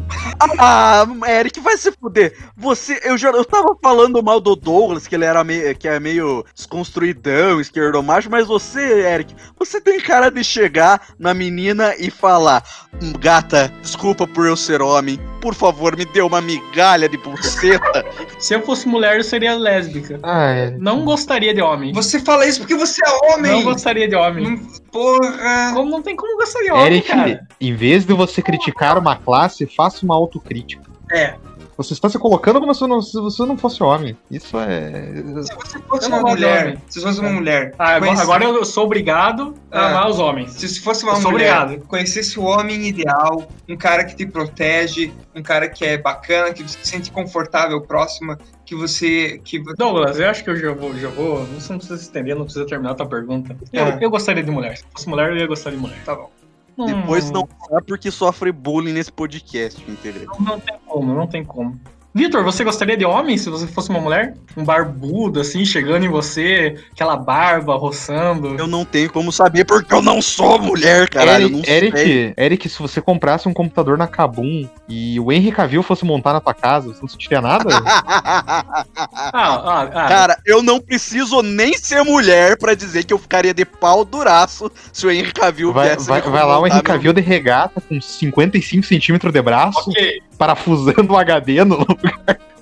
Ah, 0.58 1.06
Eric, 1.26 1.58
vai 1.60 1.74
se 1.78 1.90
fuder. 1.92 2.36
Você, 2.54 3.00
eu 3.02 3.16
já 3.16 3.30
eu 3.30 3.44
tava 3.46 3.74
falando 3.82 4.22
mal 4.22 4.40
do 4.40 4.54
Douglas, 4.54 5.06
que 5.06 5.14
ele 5.14 5.24
era 5.24 5.42
meio, 5.42 5.74
que 5.74 5.88
é 5.88 5.98
meio 5.98 6.44
desconstruidão, 6.54 7.60
esquerdomacho, 7.62 8.28
mas 8.30 8.46
você, 8.46 9.06
Eric, 9.08 9.34
você 9.58 9.80
tem 9.80 9.98
cara 9.98 10.30
de 10.30 10.44
chegar 10.44 11.00
na 11.18 11.32
menina 11.32 11.94
e 11.98 12.10
falar: 12.10 12.62
"Hum, 13.02 13.14
"Gata, 13.18 13.72
desculpa 13.80 14.26
por 14.26 14.46
eu 14.46 14.56
ser 14.56 14.82
homem. 14.82 15.18
Por 15.40 15.54
favor, 15.54 15.96
me 15.96 16.04
dê 16.06 16.20
uma 16.22 16.40
migalha 16.42 17.08
de 17.08 17.16
buceta". 17.16 18.04
Se 18.38 18.54
eu 18.54 18.60
fosse 18.62 18.86
mulher, 18.86 19.16
eu 19.16 19.24
seria 19.24 19.54
lésbica. 19.56 20.20
ah, 20.22 20.50
é. 20.50 20.70
Não 20.78 21.04
gostaria 21.06 21.54
de 21.54 21.62
homem. 21.62 21.92
Você 21.94 22.20
fala 22.20 22.46
isso 22.46 22.60
porque 22.60 22.74
você 22.74 23.00
é 23.02 23.32
homem! 23.32 23.50
Não 23.52 23.62
gostaria 23.62 24.06
de 24.06 24.14
homem. 24.14 24.44
Não- 24.58 24.84
Porra! 24.94 25.72
Como 25.74 25.90
não 25.90 26.00
tem 26.02 26.14
como 26.14 26.33
homem, 26.70 26.86
Eric, 26.86 27.08
cara? 27.08 27.46
em 27.60 27.74
vez 27.74 28.04
de 28.04 28.12
você 28.12 28.42
criticar 28.42 28.98
uma 28.98 29.16
classe, 29.16 29.66
faça 29.66 30.04
uma 30.04 30.14
autocrítica. 30.14 30.82
É. 31.10 31.34
Você 31.76 31.92
está 31.92 32.08
se 32.08 32.18
colocando 32.18 32.60
como 32.60 32.72
se, 32.74 32.86
não, 32.86 33.02
se 33.02 33.20
você 33.20 33.44
não 33.44 33.56
fosse 33.58 33.82
homem. 33.82 34.16
Isso 34.30 34.56
é. 34.58 35.12
Se 35.42 35.54
você 35.54 35.78
fosse 35.80 36.08
uma 36.08 36.20
mulher, 36.20 36.62
homem. 36.66 36.78
se 36.88 37.00
você 37.00 37.06
fosse 37.06 37.20
uma 37.20 37.30
mulher, 37.32 37.74
Ah, 37.78 37.84
agora, 37.96 38.00
conhece- 38.00 38.22
agora 38.22 38.44
eu 38.44 38.64
sou 38.64 38.84
obrigado 38.84 39.54
a 39.72 39.80
Ah. 39.80 39.90
amar 39.90 40.08
os 40.10 40.18
homens. 40.18 40.52
se 40.52 40.68
você 40.68 40.80
fosse 40.80 41.04
uma 41.04 41.14
Eu 41.14 41.20
sou 41.22 41.32
mulher, 41.32 41.56
obrigado. 41.62 41.86
conhecesse 41.88 42.38
o 42.38 42.44
homem 42.44 42.86
ideal, 42.86 43.48
um 43.68 43.76
cara 43.76 44.04
que 44.04 44.14
te 44.14 44.24
protege, 44.24 45.12
um 45.34 45.42
cara 45.42 45.68
que 45.68 45.84
é 45.84 45.98
bacana, 45.98 46.52
que 46.52 46.62
você 46.62 46.78
se 46.80 46.86
sente 46.90 47.10
confortável 47.10 47.80
próxima, 47.80 48.38
que 48.64 48.74
você. 48.74 49.40
Que... 49.44 49.58
Douglas, 49.76 50.18
eu 50.20 50.28
acho 50.30 50.44
que 50.44 50.50
eu 50.50 50.56
já 50.56 50.72
vou, 50.72 50.94
já 50.96 51.08
vou. 51.08 51.44
Você 51.46 51.72
não 51.72 51.78
precisa 51.78 51.98
se 51.98 52.04
estender, 52.04 52.36
não 52.36 52.44
precisa 52.44 52.64
terminar 52.66 52.92
a 52.92 52.94
tua 52.94 53.06
pergunta. 53.06 53.56
Eu, 53.72 53.84
É. 53.86 53.98
eu 54.00 54.10
gostaria 54.10 54.42
de 54.42 54.50
mulher. 54.50 54.76
Se 54.78 54.84
fosse 54.92 55.08
mulher, 55.08 55.30
eu 55.30 55.36
ia 55.38 55.46
gostar 55.46 55.70
de 55.70 55.76
mulher. 55.76 55.98
Tá 56.04 56.14
bom. 56.14 56.30
Depois 56.76 57.30
Hum, 57.30 57.32
não 57.32 57.48
sabe 57.68 57.86
porque 57.86 58.10
sofre 58.10 58.50
bullying 58.50 58.92
nesse 58.92 59.12
podcast, 59.12 59.82
entendeu? 59.88 60.26
Não, 60.38 60.44
não 60.44 60.60
tem 60.60 60.78
como, 60.86 61.14
não 61.14 61.26
tem 61.26 61.44
como. 61.44 61.80
Vitor, 62.16 62.44
você 62.44 62.62
gostaria 62.62 62.96
de 62.96 63.04
homem 63.04 63.36
se 63.36 63.50
você 63.50 63.66
fosse 63.66 63.90
uma 63.90 63.98
mulher? 63.98 64.34
Um 64.56 64.62
barbudo, 64.64 65.40
assim, 65.40 65.64
chegando 65.64 66.04
em 66.04 66.08
você, 66.08 66.76
aquela 66.92 67.16
barba 67.16 67.74
roçando. 67.76 68.54
Eu 68.56 68.68
não 68.68 68.84
tenho 68.84 69.10
como 69.10 69.32
saber 69.32 69.64
porque 69.64 69.92
eu 69.92 70.00
não 70.00 70.22
sou 70.22 70.60
mulher, 70.60 71.08
caralho. 71.08 71.46
eu 71.46 71.50
não 71.50 71.62
Eric, 71.66 71.98
sei. 71.98 72.12
Eric, 72.12 72.34
Eric, 72.40 72.68
se 72.68 72.78
você 72.80 73.00
comprasse 73.00 73.48
um 73.48 73.52
computador 73.52 73.98
na 73.98 74.06
Kabum 74.06 74.68
e 74.88 75.18
o 75.18 75.32
Henry 75.32 75.50
Cavill 75.50 75.82
fosse 75.82 76.04
montar 76.04 76.32
na 76.32 76.40
tua 76.40 76.54
casa, 76.54 76.86
você 76.94 77.00
não 77.02 77.08
sentiria 77.08 77.40
nada? 77.40 77.64
Ah, 78.96 79.32
ah, 79.32 79.82
ah. 79.92 80.08
Cara, 80.08 80.38
eu 80.46 80.62
não 80.62 80.80
preciso 80.80 81.42
nem 81.42 81.76
ser 81.76 82.02
mulher 82.02 82.56
pra 82.56 82.74
dizer 82.74 83.04
que 83.04 83.12
eu 83.12 83.18
ficaria 83.18 83.52
de 83.52 83.64
pau 83.64 84.04
duraço 84.04 84.70
se 84.92 85.06
o 85.06 85.10
Henry 85.10 85.32
Cavill 85.32 85.72
vai, 85.72 85.88
viesse 85.90 86.06
vai, 86.08 86.20
vai 86.20 86.44
lá 86.44 86.58
o 86.60 86.66
Henry 86.66 86.74
montar 86.74 86.74
meu- 86.74 86.82
Cavill 86.82 87.12
de 87.12 87.20
regata 87.20 87.80
com 87.80 88.00
55 88.00 88.84
centímetros 88.86 89.32
de 89.32 89.42
braço, 89.42 89.90
ok, 89.90 90.22
parafusando 90.38 91.12
o 91.12 91.16
HD 91.16 91.64
no. 91.64 91.86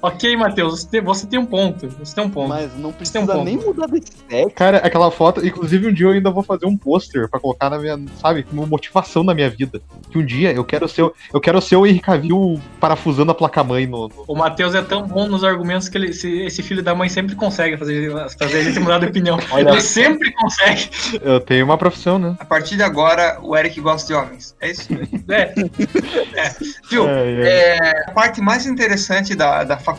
Ok, 0.02 0.36
Matheus, 0.36 0.80
você 0.80 0.88
tem, 0.88 1.00
você 1.00 1.26
tem 1.26 1.38
um 1.38 1.46
ponto. 1.46 1.88
Você 2.00 2.14
tem 2.14 2.24
um 2.24 2.28
ponto. 2.30 2.48
Mas 2.48 2.76
não 2.76 2.90
um 2.90 2.92
precisa 2.92 3.24
ponto. 3.24 3.44
nem 3.44 3.56
mudar 3.56 3.86
de 3.86 4.02
sexo. 4.28 4.50
Cara, 4.54 4.78
aquela 4.78 5.10
foto. 5.10 5.44
Inclusive, 5.46 5.86
um 5.88 5.92
dia 5.92 6.06
eu 6.06 6.10
ainda 6.12 6.30
vou 6.30 6.42
fazer 6.42 6.66
um 6.66 6.76
pôster 6.76 7.28
pra 7.28 7.38
colocar 7.40 7.70
na 7.70 7.78
minha. 7.78 7.98
Sabe, 8.20 8.42
como 8.42 8.66
motivação 8.66 9.22
na 9.22 9.32
minha 9.34 9.48
vida. 9.48 9.80
Que 10.10 10.18
um 10.18 10.24
dia 10.24 10.52
eu 10.52 10.64
quero 10.64 10.88
ser, 10.88 11.02
o- 11.02 11.12
eu 11.32 11.40
quero 11.40 11.60
ser 11.62 11.76
o 11.76 11.86
Henry 11.86 12.00
Cavill 12.00 12.60
parafusando 12.80 13.30
a 13.30 13.34
placa-mãe 13.34 13.86
no, 13.86 14.08
no- 14.08 14.24
O 14.26 14.34
Matheus 14.34 14.74
é 14.74 14.82
tão 14.82 15.06
bom 15.06 15.26
nos 15.28 15.44
argumentos 15.44 15.88
que 15.88 15.96
ele, 15.96 16.08
esse, 16.10 16.28
esse 16.42 16.62
filho 16.62 16.82
da 16.82 16.94
mãe 16.94 17.08
sempre 17.08 17.34
consegue 17.34 17.76
fazer, 17.76 18.10
fazer 18.38 18.58
a 18.58 18.62
gente 18.64 18.80
mudar 18.80 18.98
de 18.98 19.06
opinião. 19.06 19.38
ele 19.56 19.80
sempre 19.80 20.32
consegue. 20.32 20.90
Eu 21.22 21.40
tenho 21.40 21.64
uma 21.64 21.78
profissão, 21.78 22.18
né? 22.18 22.36
A 22.40 22.44
partir 22.44 22.76
de 22.76 22.82
agora, 22.82 23.38
o 23.42 23.56
Eric 23.56 23.80
gosta 23.80 24.06
de 24.08 24.14
homens. 24.14 24.54
É 24.60 24.70
isso? 24.70 24.88
É, 25.28 25.54
Viu? 26.90 27.08
É, 27.08 27.32
é. 27.32 27.76
É, 27.76 28.04
a 28.08 28.10
parte 28.12 28.40
mais 28.40 28.66
interessante 28.66 29.34
da, 29.34 29.62
da 29.64 29.76
faculdade 29.76 29.91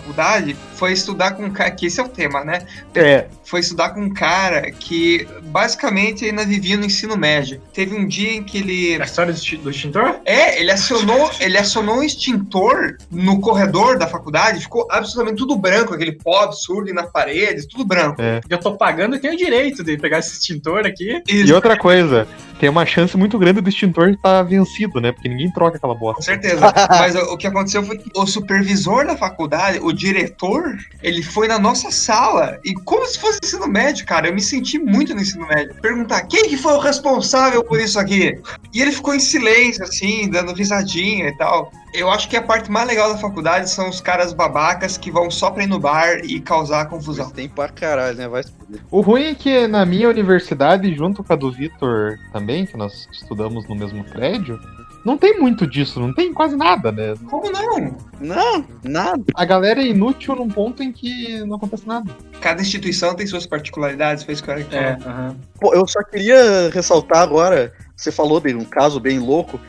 foi 0.76 0.91
estudar 0.94 1.32
com 1.32 1.46
um 1.46 1.50
cara, 1.52 1.72
que 1.72 1.86
esse 1.86 2.00
é 2.00 2.04
o 2.04 2.10
tema, 2.10 2.44
né? 2.44 2.66
É, 2.96 3.28
Foi 3.44 3.60
estudar 3.60 3.89
com 3.89 4.02
um 4.02 4.14
cara 4.14 4.72
que 4.72 5.28
basicamente 5.44 6.26
ainda 6.26 6.46
vivia 6.46 6.78
no 6.78 6.86
ensino 6.86 7.16
médio. 7.16 7.62
Teve 7.74 7.96
um 7.96 8.08
dia 8.08 8.34
em 8.34 8.44
que 8.44 8.58
ele. 8.58 9.02
a 9.02 9.06
história 9.06 9.32
do, 9.32 9.38
exti- 9.38 9.58
do 9.58 9.70
extintor? 9.70 10.16
É, 10.26 10.60
ele 10.60 10.72
acionou, 10.72 11.30
ele 11.39 11.58
acionou 11.58 11.98
um 11.98 12.04
extintor 12.04 12.98
no 13.12 13.39
corredor 13.39 13.98
da 13.98 14.08
faculdade, 14.08 14.60
ficou 14.62 14.88
absolutamente 14.91 15.38
tudo 15.38 15.56
branco, 15.56 15.94
aquele 15.94 16.14
pó 16.14 16.44
absurdo 16.44 16.94
na 16.94 17.04
parede, 17.04 17.68
tudo 17.68 17.86
branco. 17.86 18.22
Eu 18.50 18.58
tô 18.58 18.76
pagando 18.76 19.16
e 19.16 19.20
tenho 19.20 19.34
o 19.34 19.38
direito 19.38 19.84
de 19.84 19.98
pegar 19.98 20.20
esse 20.20 20.34
extintor 20.34 20.86
aqui. 20.86 21.22
E 21.28 21.52
outra 21.54 21.78
coisa, 21.78 22.28
tem 22.60 22.70
uma 22.70 22.86
chance 22.86 23.16
muito 23.18 23.38
grande 23.38 23.62
do 23.62 23.70
extintor 23.70 24.10
estar 24.10 24.41
vencido, 24.43 24.99
né? 24.99 25.12
Porque 25.12 25.30
ninguém 25.30 25.51
troca 25.51 25.78
aquela 25.78 25.93
Com 25.93 25.99
bosta. 25.99 26.22
certeza. 26.22 26.74
Mas 26.89 27.16
o, 27.16 27.38
que 27.38 27.47
aconteceu 27.47 27.84
foi 27.84 27.97
que 27.97 28.10
o 28.16 28.26
supervisor 28.26 29.06
da 29.06 29.18
faculdade, 29.18 29.80
o 29.82 29.91
diretor, 29.91 30.78
ele 31.01 31.22
foi 31.22 31.47
na 31.47 31.60
nossa 31.60 31.91
sala 31.91 32.60
e 32.64 32.74
como 32.74 33.06
se 33.06 33.20
fosse 33.20 33.39
ensino 33.43 33.68
médio, 33.68 34.06
cara. 34.06 34.28
Eu 34.28 34.34
me 34.34 34.41
senti 34.41 34.80
muito 34.80 35.14
no 35.14 35.22
ensino 35.22 35.47
médio. 35.47 35.76
Perguntar 35.82 36.22
quem 36.24 36.49
que 36.49 36.58
foi 36.58 36.74
o 36.74 36.80
responsável 36.80 37.64
por 37.64 37.80
isso 37.80 37.99
aqui? 37.99 38.39
E 38.74 38.82
ele 38.82 38.91
ficou 38.91 39.14
em 39.14 39.20
silêncio, 39.20 39.84
assim, 39.84 40.30
dando 40.30 40.54
risadinha 40.54 41.30
e 41.30 41.38
tal. 41.38 41.72
Eu 41.93 42.10
acho 42.10 42.28
que 42.28 42.36
a 42.36 42.41
parte 42.41 42.72
mais 42.72 42.88
legal 42.88 43.14
da 43.14 43.20
faculdade 43.20 43.70
são 43.70 43.88
os 43.88 44.01
caras 44.01 44.34
babacas 44.34 44.97
que 44.97 45.12
vão 45.12 45.30
só 45.30 45.51
pra 45.51 45.64
ir 45.64 45.68
no 45.68 45.80
bar 45.80 46.22
e 46.24 46.39
causar 46.39 46.89
confusão. 46.89 47.26
Mas 47.26 47.34
tem 47.34 47.47
pra 47.47 47.70
caralho, 47.70 48.18
né? 48.18 48.28
Vai 48.28 48.41
se 48.41 48.51
fuder. 48.51 48.82
O 48.89 49.01
ruim 49.01 49.26
é 49.26 49.36
que 49.36 49.68
na 49.68 49.86
minha 49.86 50.10
universidade, 50.10 50.91
junto 50.95 51.24
com 51.24 51.32
a 51.32 51.36
do 51.36 51.51
Vitor 51.51 52.18
também, 52.32 52.53
que 52.66 52.78
nós 52.78 53.08
estudamos 53.12 53.68
no 53.68 53.76
mesmo 53.76 54.04
prédio, 54.04 54.60
não 55.04 55.18
tem 55.18 55.38
muito 55.38 55.68
disso, 55.68 55.99
não 55.99 56.14
tem 56.14 56.34
quase 56.34 56.56
nada, 56.56 56.91
né? 56.91 57.14
Como 57.30 57.51
não? 57.51 57.97
Não, 58.22 58.66
nada. 58.84 59.24
A 59.36 59.43
galera 59.43 59.82
é 59.82 59.88
inútil 59.88 60.36
num 60.36 60.47
ponto 60.47 60.82
em 60.82 60.91
que 60.91 61.43
não 61.45 61.58
acontece 61.58 61.86
nada. 61.86 62.10
Cada 62.39 62.62
instituição 62.62 63.14
tem 63.14 63.28
suas 63.28 63.45
particularidades, 63.45 64.24
foi 64.24 64.34
isso 64.34 64.43
que 64.43 64.49
falou. 64.49 64.66
É, 64.72 64.97
aham. 65.06 65.36
Pô, 65.60 65.74
eu 65.74 65.86
só 65.88 66.01
queria 66.04 66.70
ressaltar 66.70 67.22
agora, 67.22 67.74
você 67.95 68.12
falou 68.12 68.39
de 68.39 68.56
um 68.56 68.64
caso 68.64 68.99
bem 68.99 69.20
louco. 69.20 69.60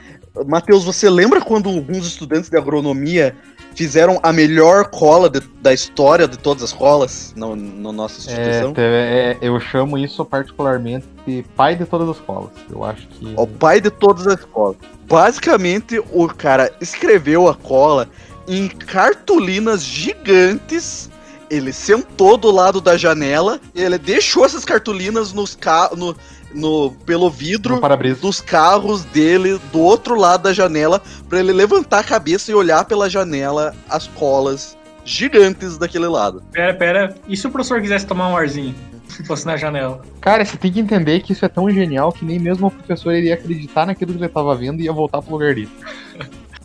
Matheus, 0.46 0.84
você 0.84 1.08
lembra 1.08 1.40
quando 1.40 1.68
alguns 1.68 2.06
estudantes 2.06 2.50
de 2.50 2.56
agronomia 2.56 3.36
fizeram 3.74 4.18
a 4.22 4.32
melhor 4.32 4.86
cola 4.86 5.28
de- 5.28 5.40
da 5.60 5.72
história 5.72 6.26
de 6.28 6.38
todas 6.38 6.62
as 6.62 6.72
colas 6.72 7.32
no, 7.36 7.54
no 7.56 7.92
nossa 7.92 8.30
É, 8.30 8.32
instituição? 8.32 8.72
te- 8.74 8.80
é, 8.80 9.38
eu 9.40 9.58
chamo 9.60 9.98
isso 9.98 10.24
particularmente 10.24 11.06
de 11.26 11.44
pai 11.56 11.74
de 11.76 11.84
todas 11.84 12.08
as 12.08 12.16
escolas. 12.16 12.50
Eu 12.70 12.84
acho 12.84 13.06
que. 13.08 13.34
O 13.36 13.46
pai 13.46 13.80
de 13.80 13.90
todas 13.90 14.26
as 14.26 14.44
colas. 14.44 14.76
Basicamente, 15.06 16.02
o 16.12 16.26
cara 16.28 16.72
escreveu 16.80 17.48
a 17.48 17.54
cola 17.54 18.08
em 18.48 18.68
cartolinas 18.68 19.82
gigantes. 19.82 21.10
Ele 21.50 21.72
sentou 21.72 22.36
do 22.38 22.50
lado 22.50 22.80
da 22.80 22.96
janela 22.96 23.60
e 23.74 23.82
ele 23.82 23.98
deixou 23.98 24.44
essas 24.44 24.64
cartolinas 24.64 25.32
nos 25.32 25.54
ca 25.54 25.90
no, 25.94 26.16
no, 26.54 26.92
pelo 27.04 27.28
vidro 27.28 27.74
no 27.74 27.80
para-brisa. 27.80 28.20
dos 28.20 28.40
carros 28.40 29.04
dele 29.04 29.60
do 29.72 29.80
outro 29.80 30.14
lado 30.14 30.44
da 30.44 30.52
janela 30.52 31.02
pra 31.28 31.40
ele 31.40 31.52
levantar 31.52 32.00
a 32.00 32.04
cabeça 32.04 32.50
e 32.50 32.54
olhar 32.54 32.84
pela 32.84 33.10
janela 33.10 33.74
as 33.88 34.06
colas 34.06 34.76
gigantes 35.04 35.76
daquele 35.76 36.06
lado. 36.06 36.42
Pera, 36.52 36.72
pera. 36.72 37.14
E 37.28 37.36
se 37.36 37.46
o 37.46 37.50
professor 37.50 37.80
quisesse 37.80 38.06
tomar 38.06 38.28
um 38.28 38.36
arzinho? 38.36 38.74
Se 39.08 39.24
fosse 39.24 39.44
na 39.44 39.56
janela. 39.56 40.00
Cara, 40.20 40.44
você 40.44 40.56
tem 40.56 40.72
que 40.72 40.80
entender 40.80 41.20
que 41.20 41.32
isso 41.32 41.44
é 41.44 41.48
tão 41.48 41.70
genial 41.70 42.10
que 42.10 42.24
nem 42.24 42.38
mesmo 42.38 42.68
o 42.68 42.70
professor 42.70 43.12
iria 43.12 43.34
acreditar 43.34 43.86
naquilo 43.86 44.12
que 44.12 44.18
ele 44.18 44.28
tava 44.28 44.54
vendo 44.56 44.80
e 44.80 44.84
ia 44.84 44.92
voltar 44.92 45.20
pro 45.20 45.32
lugar 45.32 45.54
dele. 45.54 45.70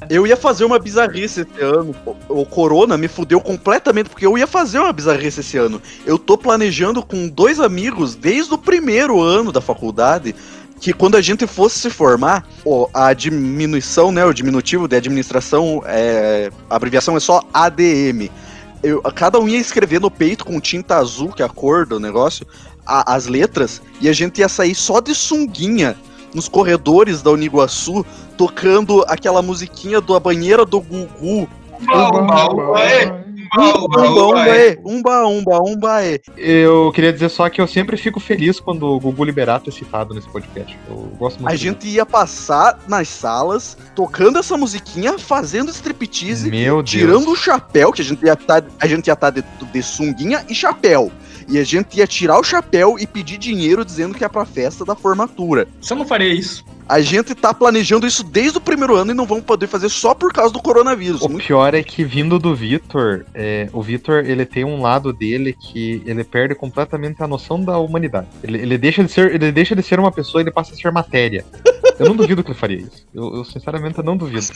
Eu 0.08 0.26
ia 0.26 0.38
fazer 0.38 0.64
uma 0.64 0.80
bizarrice 0.80 1.42
esse 1.42 1.62
ano. 1.62 1.94
O, 2.30 2.46
Corona 2.46 2.98
me 2.98 3.08
fudeu 3.08 3.42
completamente 3.42 4.10
porque 4.10 4.26
eu 4.26 4.38
ia 4.38 4.48
fazer 4.48 4.80
uma 4.80 4.94
bizarrice 4.94 5.42
esse 5.42 5.58
ano. 5.58 5.82
Eu 6.06 6.18
tô 6.18 6.38
planejando 6.38 7.04
com 7.04 7.28
dois 7.28 7.60
amigos 7.60 8.16
desde 8.16 8.54
o 8.54 8.58
primeiro 8.58 9.20
ano 9.22 9.52
da 9.52 9.60
faculdade 9.60 10.34
que 10.80 10.94
quando 10.94 11.18
a 11.18 11.22
gente 11.22 11.46
fosse 11.46 11.78
se 11.78 11.90
formar, 11.90 12.48
a 12.94 13.12
diminuição, 13.14 14.14
né, 14.14 14.24
o 14.24 14.34
diminutivo 14.34 14.88
de 14.88 14.96
administração, 14.96 15.84
é, 15.86 16.50
a 16.70 16.76
abreviação 16.78 17.18
é 17.18 17.20
só 17.20 17.42
ADM. 17.54 18.30
Eu, 18.82 19.02
cada 19.02 19.38
um 19.40 19.50
ia 19.50 19.58
escrever 19.58 20.00
no 20.00 20.10
peito 20.10 20.46
com 20.46 20.58
tinta 20.62 20.96
azul, 20.96 21.34
que 21.34 21.42
é 21.42 21.46
a 21.46 21.50
cor 21.50 21.86
do 21.86 22.00
negócio, 22.00 22.48
a- 22.86 23.14
as 23.14 23.28
letras, 23.28 23.82
e 24.00 24.08
a 24.08 24.14
gente 24.14 24.40
ia 24.40 24.48
sair 24.48 24.74
só 24.74 25.02
de 25.02 25.14
sunguinha 25.14 25.98
nos 26.34 26.48
corredores 26.48 27.22
da 27.22 27.32
Uniguaçu, 27.32 28.06
tocando 28.38 29.04
aquela 29.08 29.42
musiquinha 29.42 30.02
da 30.02 30.20
banheira 30.20 30.66
do 30.66 30.82
Gugu. 30.82 31.50
Umba, 31.82 32.20
umba, 32.20 32.52
umba. 32.52 32.54
Umba, 32.54 32.70
umba, 32.74 33.26
Umba, 33.58 34.02
umba, 34.02 34.26
umba. 34.26 34.80
Umba, 34.86 35.28
umba, 35.28 35.60
umba. 35.60 36.00
Eu 36.38 36.92
queria 36.92 37.12
dizer 37.12 37.30
só 37.30 37.50
que 37.50 37.60
eu 37.60 37.68
sempre 37.68 37.98
fico 37.98 38.20
feliz 38.20 38.60
quando 38.60 38.84
o 38.84 39.00
Gugu 39.00 39.24
Liberato 39.24 39.70
é 39.70 39.74
citado 39.74 40.14
nesse 40.14 40.30
podcast. 40.30 40.78
Eu 40.88 41.10
gosto 41.18 41.40
muito. 41.40 41.52
A 41.52 41.56
gente 41.56 41.88
ia 41.88 42.06
passar 42.06 42.80
nas 42.88 43.08
salas, 43.08 43.78
tocando 43.96 44.38
essa 44.38 44.56
musiquinha, 44.56 45.18
fazendo 45.18 45.72
striptease, 45.72 46.50
Meu 46.52 46.76
Deus. 46.76 46.90
tirando 46.90 47.32
o 47.32 47.36
chapéu, 47.36 47.92
que 47.92 48.02
a 48.02 48.06
gente 48.06 48.24
ia 48.24 48.34
estar 48.34 48.64
gente 48.86 49.08
ia 49.08 49.16
tá 49.16 49.30
de, 49.30 49.44
de 49.74 49.82
sunguinha 49.82 50.46
e 50.48 50.54
chapéu. 50.54 51.12
E 51.50 51.58
a 51.58 51.64
gente 51.64 51.98
ia 51.98 52.06
tirar 52.08 52.40
o 52.40 52.44
chapéu 52.44 52.98
e 53.00 53.08
pedir 53.08 53.38
dinheiro 53.38 53.84
dizendo 53.84 54.14
que 54.16 54.24
é 54.24 54.28
pra 54.30 54.46
festa 54.46 54.86
da 54.86 54.96
formatura. 54.96 55.68
Você 55.82 55.96
não 55.96 56.06
faria 56.06 56.32
isso. 56.34 56.64
A 56.88 57.02
gente 57.02 57.36
tá 57.36 57.54
planejando 57.54 58.08
isso 58.08 58.24
desde 58.24 58.58
o 58.58 58.62
primeiro 58.62 58.96
ano 58.96 59.12
e 59.12 59.14
não 59.14 59.26
vamos 59.26 59.44
poder 59.44 59.68
fazer 59.68 59.90
só 59.90 60.16
por 60.16 60.34
causa 60.34 60.52
do 60.52 60.60
coronavírus. 60.62 61.22
O 61.22 61.30
Muito- 61.30 61.46
pior 61.46 61.74
é 61.76 61.84
que 61.84 62.04
vindo 62.04 62.40
do 62.40 62.56
Vitor, 62.56 63.26
é, 63.34 63.70
o 63.74 63.82
Vitor 63.82 64.24
ele 64.26 64.44
tem 64.44 64.64
um 64.66 64.82
lado 64.82 65.14
dele 65.14 65.54
que 65.54 66.02
ele 66.06 66.24
perde 66.24 66.56
completamente 66.56 67.22
a 67.22 67.28
noção 67.28 67.64
da 67.64 67.78
humanidade. 67.78 68.28
Ele, 68.44 68.58
ele 68.58 68.78
deixa 68.78 69.04
de 69.04 69.12
ser, 69.12 69.34
ele 69.36 69.52
deixa 69.52 69.76
de 69.76 69.84
ser 69.84 70.00
uma 70.00 70.12
pessoa 70.12 70.42
e 70.42 70.46
ele 70.46 70.52
passa 70.52 70.74
a 70.74 70.76
ser 70.76 70.92
matéria. 70.92 71.46
Eu 72.00 72.08
não 72.08 72.16
duvido 72.16 72.44
que 72.44 72.50
ele 72.52 72.58
faria 72.58 72.78
isso. 72.78 73.06
Eu, 73.14 73.36
eu, 73.36 73.46
sinceramente 73.46 74.02
não 74.02 74.18
duvido. 74.18 74.48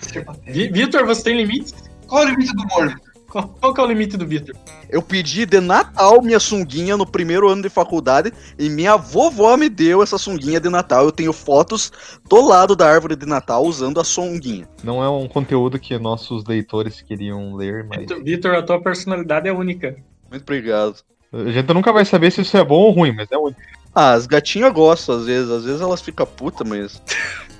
Vi- 0.47 0.69
Vitor, 0.69 1.05
você 1.05 1.23
tem 1.23 1.37
limites? 1.37 1.73
Qual 2.07 2.23
é 2.23 2.25
o 2.25 2.29
limite 2.29 2.55
do 2.55 2.63
humor? 2.63 2.95
Qual, 3.33 3.47
qual 3.47 3.73
que 3.73 3.81
é 3.81 3.83
o 3.83 3.87
limite 3.87 4.15
do 4.15 4.27
Vitor? 4.27 4.55
Eu 4.87 5.01
pedi 5.01 5.43
de 5.47 5.59
Natal 5.59 6.21
minha 6.21 6.39
sunguinha 6.39 6.95
no 6.95 7.03
primeiro 7.03 7.49
ano 7.49 7.63
de 7.63 7.69
faculdade 7.69 8.31
e 8.59 8.69
minha 8.69 8.95
vovó 8.95 9.57
me 9.57 9.69
deu 9.69 10.03
essa 10.03 10.19
sunguinha 10.19 10.59
de 10.59 10.69
Natal. 10.69 11.05
Eu 11.05 11.11
tenho 11.11 11.33
fotos 11.33 11.91
do 12.29 12.39
lado 12.45 12.75
da 12.75 12.87
árvore 12.87 13.15
de 13.15 13.25
Natal 13.25 13.65
usando 13.65 13.99
a 13.99 14.03
sunguinha. 14.03 14.69
Não 14.83 15.03
é 15.03 15.09
um 15.09 15.27
conteúdo 15.27 15.79
que 15.79 15.97
nossos 15.97 16.45
leitores 16.45 17.01
queriam 17.01 17.55
ler, 17.55 17.83
mas. 17.83 18.05
Vitor, 18.23 18.53
a 18.53 18.61
tua 18.61 18.79
personalidade 18.79 19.49
é 19.49 19.51
única. 19.51 19.95
Muito 20.29 20.43
obrigado. 20.43 20.97
A 21.33 21.49
gente 21.49 21.73
nunca 21.73 21.91
vai 21.91 22.05
saber 22.05 22.31
se 22.31 22.41
isso 22.41 22.55
é 22.55 22.63
bom 22.63 22.81
ou 22.81 22.91
ruim, 22.91 23.13
mas 23.13 23.31
é 23.31 23.37
único. 23.37 23.59
Ah, 23.95 24.11
as 24.11 24.27
gatinhas 24.27 24.71
gostam 24.71 25.15
às 25.15 25.25
vezes. 25.25 25.49
Às 25.49 25.65
vezes 25.65 25.81
elas 25.81 26.03
ficam 26.03 26.27
putas, 26.27 26.69
mas. 26.69 27.01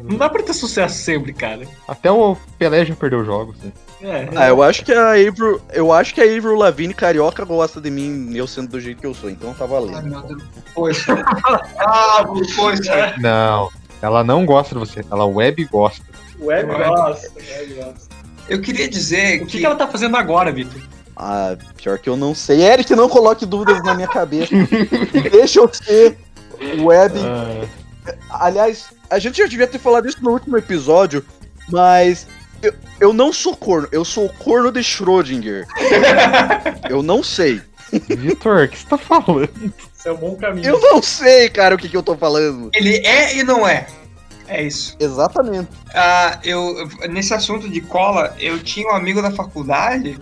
Não 0.00 0.16
dá 0.16 0.28
pra 0.28 0.42
ter 0.42 0.52
sucesso 0.52 0.98
sempre, 1.02 1.32
cara. 1.32 1.66
Até 1.86 2.10
o 2.10 2.36
Pelé 2.58 2.84
já 2.84 2.94
perdeu 2.94 3.24
jogos. 3.24 3.56
Né? 3.58 3.72
É. 4.02 4.28
Ah, 4.34 4.48
eu 4.48 4.62
acho 4.62 4.84
que 4.84 4.92
a 4.92 5.12
Avril. 5.12 5.60
Eu 5.72 5.92
acho 5.92 6.14
que 6.14 6.20
a 6.20 6.24
Avril 6.24 6.56
Lavigne 6.56 6.92
carioca 6.92 7.44
gosta 7.44 7.80
de 7.80 7.90
mim, 7.90 8.32
eu 8.34 8.46
sendo 8.46 8.70
do 8.70 8.80
jeito 8.80 9.00
que 9.00 9.06
eu 9.06 9.14
sou, 9.14 9.30
então 9.30 9.54
tá 9.54 9.64
Ai, 9.64 9.70
valendo. 9.70 10.02
meu 10.02 10.22
Deus. 10.22 10.42
Poxa. 10.74 11.14
ah, 11.78 12.24
poxa. 12.56 13.14
Não, 13.20 13.70
ela 14.00 14.24
não 14.24 14.44
gosta 14.44 14.74
de 14.74 14.80
você, 14.80 15.04
ela 15.10 15.24
web 15.24 15.64
gosta. 15.66 16.04
Web 16.40 16.70
Web. 16.72 16.84
gosta, 16.84 17.28
web 17.36 17.74
gosta. 17.74 18.12
Eu 18.48 18.60
queria 18.60 18.88
dizer 18.88 19.42
O 19.42 19.46
que, 19.46 19.52
que. 19.52 19.58
que 19.60 19.66
ela 19.66 19.76
tá 19.76 19.86
fazendo 19.86 20.16
agora, 20.16 20.50
Vitor? 20.50 20.80
Ah, 21.16 21.56
pior 21.76 21.98
que 21.98 22.08
eu 22.08 22.16
não 22.16 22.34
sei. 22.34 22.62
Eric, 22.62 22.94
não 22.96 23.08
coloque 23.08 23.46
dúvidas 23.46 23.82
na 23.84 23.94
minha 23.94 24.08
cabeça. 24.08 24.52
Deixa 25.30 25.60
eu 25.60 25.72
ser 25.72 26.18
web. 26.80 27.14
Ah, 27.20 27.66
Aliás, 28.30 28.92
a 29.10 29.18
gente 29.18 29.38
já 29.38 29.46
devia 29.46 29.66
ter 29.66 29.78
falado 29.78 30.08
isso 30.08 30.22
no 30.22 30.30
último 30.30 30.56
episódio, 30.56 31.24
mas 31.68 32.26
eu, 32.62 32.74
eu 33.00 33.12
não 33.12 33.32
sou 33.32 33.56
corno, 33.56 33.88
eu 33.92 34.04
sou 34.04 34.26
o 34.26 34.32
corno 34.32 34.70
de 34.70 34.80
Schrödinger. 34.80 35.66
eu 36.88 37.02
não 37.02 37.22
sei. 37.22 37.60
Vitor, 38.08 38.64
o 38.64 38.68
que 38.68 38.78
você 38.78 38.86
tá 38.86 38.96
falando? 38.96 39.50
Isso 39.94 40.08
é 40.08 40.12
um 40.12 40.16
bom 40.16 40.36
caminho. 40.36 40.66
Eu 40.66 40.80
não 40.80 41.02
sei, 41.02 41.50
cara, 41.50 41.74
o 41.74 41.78
que, 41.78 41.88
que 41.88 41.96
eu 41.96 42.02
tô 42.02 42.16
falando. 42.16 42.70
Ele 42.72 42.96
é 43.06 43.36
e 43.36 43.42
não 43.42 43.68
é. 43.68 43.86
É 44.48 44.62
isso. 44.62 44.96
Exatamente. 44.98 45.68
Ah, 45.94 46.38
eu, 46.42 46.88
nesse 47.10 47.34
assunto 47.34 47.68
de 47.68 47.80
cola, 47.80 48.34
eu 48.38 48.58
tinha 48.58 48.88
um 48.88 48.94
amigo 48.94 49.20
da 49.20 49.30
faculdade 49.30 50.18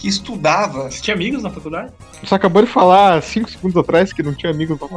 que 0.00 0.08
estudava. 0.08 0.90
Você 0.90 1.02
tinha 1.02 1.14
amigos 1.14 1.42
na 1.42 1.50
faculdade? 1.50 1.92
Você 2.24 2.34
acabou 2.34 2.64
de 2.64 2.70
falar 2.70 3.22
cinco 3.22 3.50
segundos 3.50 3.76
atrás 3.76 4.14
que 4.14 4.22
não 4.22 4.34
tinha 4.34 4.50
amigos 4.50 4.78
pra 4.78 4.88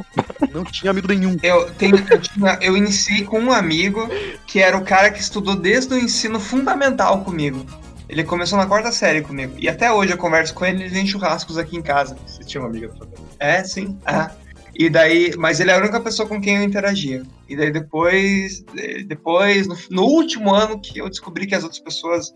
Não 0.53 0.63
tinha 0.63 0.91
amigo 0.91 1.09
nenhum. 1.09 1.35
Eu, 1.43 1.69
tenho, 1.71 1.97
eu, 2.09 2.21
tinha- 2.21 2.57
eu 2.61 2.77
iniciei 2.77 3.25
com 3.25 3.37
um 3.37 3.51
amigo 3.51 4.07
que 4.47 4.59
era 4.61 4.77
o 4.77 4.85
cara 4.85 5.11
que 5.11 5.19
estudou 5.19 5.57
desde 5.57 5.93
o 5.93 5.99
ensino 5.99 6.39
fundamental 6.39 7.21
comigo. 7.21 7.65
Ele 8.07 8.23
começou 8.23 8.57
na 8.57 8.65
quarta 8.65 8.93
série 8.93 9.21
comigo. 9.21 9.53
E 9.57 9.67
até 9.67 9.91
hoje 9.91 10.13
eu 10.13 10.17
converso 10.17 10.53
com 10.53 10.65
ele 10.65 10.77
e 10.77 10.81
ele 10.83 10.89
vem 10.89 11.05
churrascos 11.05 11.57
aqui 11.57 11.75
em 11.75 11.81
casa. 11.81 12.15
Você 12.25 12.45
tinha 12.45 12.61
uma 12.61 12.69
amiga 12.69 12.87
da 12.87 12.93
faculdade. 12.93 13.23
É, 13.39 13.61
sim. 13.65 13.97
Ah. 14.05 14.31
E 14.73 14.89
daí, 14.89 15.33
mas 15.37 15.59
ele 15.59 15.71
é 15.71 15.75
a 15.75 15.79
única 15.79 15.99
pessoa 15.99 16.27
com 16.27 16.39
quem 16.39 16.57
eu 16.57 16.63
interagia. 16.63 17.23
E 17.49 17.57
daí 17.57 17.71
depois, 17.71 18.63
depois 19.05 19.67
no, 19.67 19.75
no 19.91 20.03
último 20.03 20.53
ano 20.53 20.79
que 20.79 20.97
eu 20.97 21.09
descobri 21.09 21.45
que 21.45 21.55
as 21.55 21.63
outras 21.63 21.81
pessoas 21.81 22.31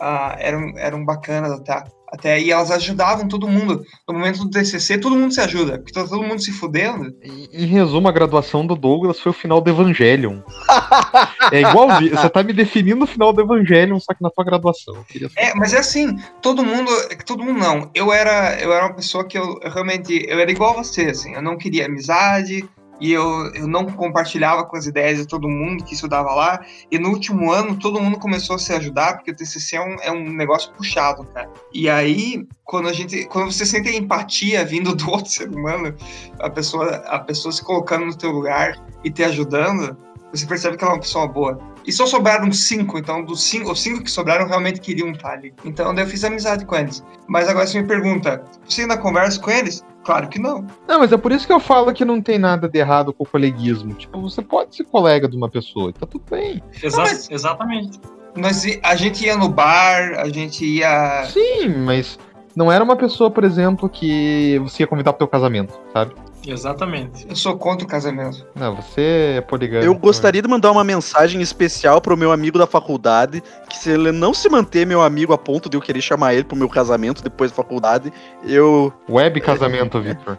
ah, 0.00 0.34
eram, 0.38 0.72
eram 0.78 1.04
bacanas 1.04 1.52
até. 1.52 1.84
Até 2.08 2.34
aí 2.34 2.50
elas 2.50 2.70
ajudavam 2.70 3.28
todo 3.28 3.48
mundo. 3.48 3.84
No 4.08 4.14
momento 4.14 4.44
do 4.44 4.50
TCC, 4.50 4.98
todo 4.98 5.16
mundo 5.16 5.34
se 5.34 5.40
ajuda, 5.40 5.78
porque 5.78 5.92
tá 5.92 6.04
todo 6.06 6.22
mundo 6.22 6.40
se 6.40 6.52
fudendo. 6.52 7.14
Em 7.22 7.46
em 7.66 7.66
resumo, 7.66 8.06
a 8.06 8.12
graduação 8.12 8.66
do 8.66 8.76
Douglas 8.76 9.18
foi 9.18 9.30
o 9.30 9.34
final 9.34 9.60
do 9.60 9.70
Evangelion. 9.70 10.40
É 11.52 11.60
igual. 11.60 11.88
Você 12.00 12.28
tá 12.28 12.42
me 12.42 12.52
definindo 12.52 13.04
o 13.04 13.06
final 13.06 13.32
do 13.32 13.40
Evangelion, 13.40 14.00
só 14.00 14.12
que 14.12 14.22
na 14.22 14.30
tua 14.30 14.44
graduação. 14.44 15.04
É, 15.36 15.54
mas 15.54 15.72
é 15.72 15.78
assim, 15.78 16.16
todo 16.42 16.64
mundo, 16.64 16.90
todo 17.24 17.44
mundo 17.44 17.60
não. 17.60 17.88
Eu 17.94 18.12
era, 18.12 18.60
eu 18.60 18.72
era 18.72 18.86
uma 18.86 18.94
pessoa 18.94 19.24
que 19.24 19.38
eu, 19.38 19.58
eu 19.62 19.70
realmente, 19.70 20.26
eu 20.28 20.40
era 20.40 20.50
igual 20.50 20.72
a 20.72 20.82
você, 20.82 21.02
assim, 21.02 21.34
eu 21.34 21.42
não 21.42 21.56
queria 21.56 21.86
amizade 21.86 22.68
e 23.00 23.12
eu, 23.12 23.50
eu 23.54 23.66
não 23.66 23.86
compartilhava 23.86 24.64
com 24.64 24.76
as 24.76 24.86
ideias 24.86 25.18
de 25.18 25.26
todo 25.26 25.48
mundo 25.48 25.84
que 25.84 25.94
estudava 25.94 26.32
lá. 26.34 26.64
E 26.90 26.98
no 26.98 27.10
último 27.10 27.50
ano, 27.50 27.76
todo 27.76 28.00
mundo 28.00 28.18
começou 28.18 28.56
a 28.56 28.58
se 28.58 28.72
ajudar, 28.72 29.14
porque 29.14 29.30
o 29.30 29.36
TCC 29.36 29.76
é 29.76 29.80
um, 29.80 29.96
é 30.02 30.12
um 30.12 30.32
negócio 30.32 30.72
puxado, 30.72 31.24
cara. 31.26 31.50
E 31.72 31.88
aí, 31.88 32.46
quando 32.64 32.88
a 32.88 32.92
gente, 32.92 33.26
quando 33.26 33.52
você 33.52 33.66
sente 33.66 33.94
empatia 33.94 34.64
vindo 34.64 34.94
do 34.94 35.08
outro 35.10 35.30
ser 35.30 35.48
humano, 35.48 35.94
a 36.40 36.48
pessoa, 36.48 36.96
a 37.06 37.18
pessoa 37.18 37.52
se 37.52 37.62
colocando 37.62 38.06
no 38.06 38.16
teu 38.16 38.30
lugar 38.30 38.78
e 39.04 39.10
te 39.10 39.22
ajudando, 39.22 39.96
você 40.32 40.46
percebe 40.46 40.76
que 40.76 40.84
ela 40.84 40.94
é 40.94 40.96
uma 40.96 41.00
pessoa 41.00 41.26
boa. 41.26 41.58
E 41.86 41.92
só 41.92 42.04
sobraram 42.04 42.50
cinco, 42.50 42.98
então 42.98 43.24
dos 43.24 43.44
cinco, 43.44 43.70
os 43.70 43.80
cinco 43.80 44.02
que 44.02 44.10
sobraram 44.10 44.46
realmente 44.48 44.80
queriam 44.80 45.10
estar 45.10 45.34
ali. 45.34 45.54
Então 45.64 45.94
daí 45.94 46.04
eu 46.04 46.08
fiz 46.08 46.24
amizade 46.24 46.64
com 46.64 46.74
eles. 46.74 47.02
Mas 47.28 47.48
agora 47.48 47.66
você 47.66 47.80
me 47.80 47.86
pergunta, 47.86 48.42
você 48.68 48.82
ainda 48.82 48.98
conversa 48.98 49.40
com 49.40 49.50
eles? 49.50 49.84
Claro 50.06 50.28
que 50.28 50.38
não. 50.38 50.64
Não, 50.86 51.00
mas 51.00 51.10
é 51.12 51.16
por 51.16 51.32
isso 51.32 51.44
que 51.48 51.52
eu 51.52 51.58
falo 51.58 51.92
que 51.92 52.04
não 52.04 52.22
tem 52.22 52.38
nada 52.38 52.68
de 52.68 52.78
errado 52.78 53.12
com 53.12 53.24
o 53.24 53.26
coleguismo. 53.26 53.92
Tipo, 53.92 54.20
você 54.22 54.40
pode 54.40 54.76
ser 54.76 54.84
colega 54.84 55.26
de 55.28 55.36
uma 55.36 55.48
pessoa, 55.48 55.90
e 55.90 55.92
tá 55.92 56.06
tudo 56.06 56.24
bem. 56.30 56.62
Exa 56.80 56.96
mas- 57.02 57.28
Exatamente. 57.28 58.00
Nós, 58.36 58.64
a 58.84 58.94
gente 58.94 59.24
ia 59.24 59.36
no 59.36 59.48
bar, 59.48 60.20
a 60.20 60.28
gente 60.28 60.64
ia. 60.64 61.24
Sim, 61.24 61.70
mas 61.84 62.18
não 62.54 62.70
era 62.70 62.84
uma 62.84 62.94
pessoa, 62.94 63.30
por 63.32 63.42
exemplo, 63.42 63.88
que 63.88 64.60
você 64.60 64.84
ia 64.84 64.86
convidar 64.86 65.12
pro 65.12 65.18
teu 65.18 65.28
casamento, 65.28 65.74
sabe? 65.92 66.14
Exatamente. 66.46 67.26
Eu 67.28 67.34
sou 67.36 67.56
contra 67.58 67.84
o 67.84 67.88
casamento. 67.88 68.46
Não, 68.54 68.76
você 68.76 69.34
é 69.38 69.40
poligâmico. 69.40 69.86
Eu 69.86 69.94
gostaria 69.98 70.40
de 70.40 70.48
mandar 70.48 70.70
uma 70.70 70.84
mensagem 70.84 71.40
especial 71.40 72.00
pro 72.00 72.16
meu 72.16 72.30
amigo 72.32 72.58
da 72.58 72.66
faculdade, 72.66 73.42
que 73.68 73.76
se 73.76 73.90
ele 73.90 74.12
não 74.12 74.32
se 74.32 74.48
manter 74.48 74.86
meu 74.86 75.02
amigo 75.02 75.32
a 75.32 75.38
ponto 75.38 75.68
de 75.68 75.76
eu 75.76 75.80
querer 75.80 76.00
chamar 76.00 76.34
ele 76.34 76.44
pro 76.44 76.56
meu 76.56 76.68
casamento 76.68 77.22
depois 77.22 77.50
da 77.50 77.56
faculdade, 77.56 78.12
eu. 78.44 78.92
Web 79.08 79.40
casamento, 79.40 80.00
Victor. 80.00 80.38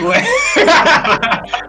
Ué, 0.00 0.22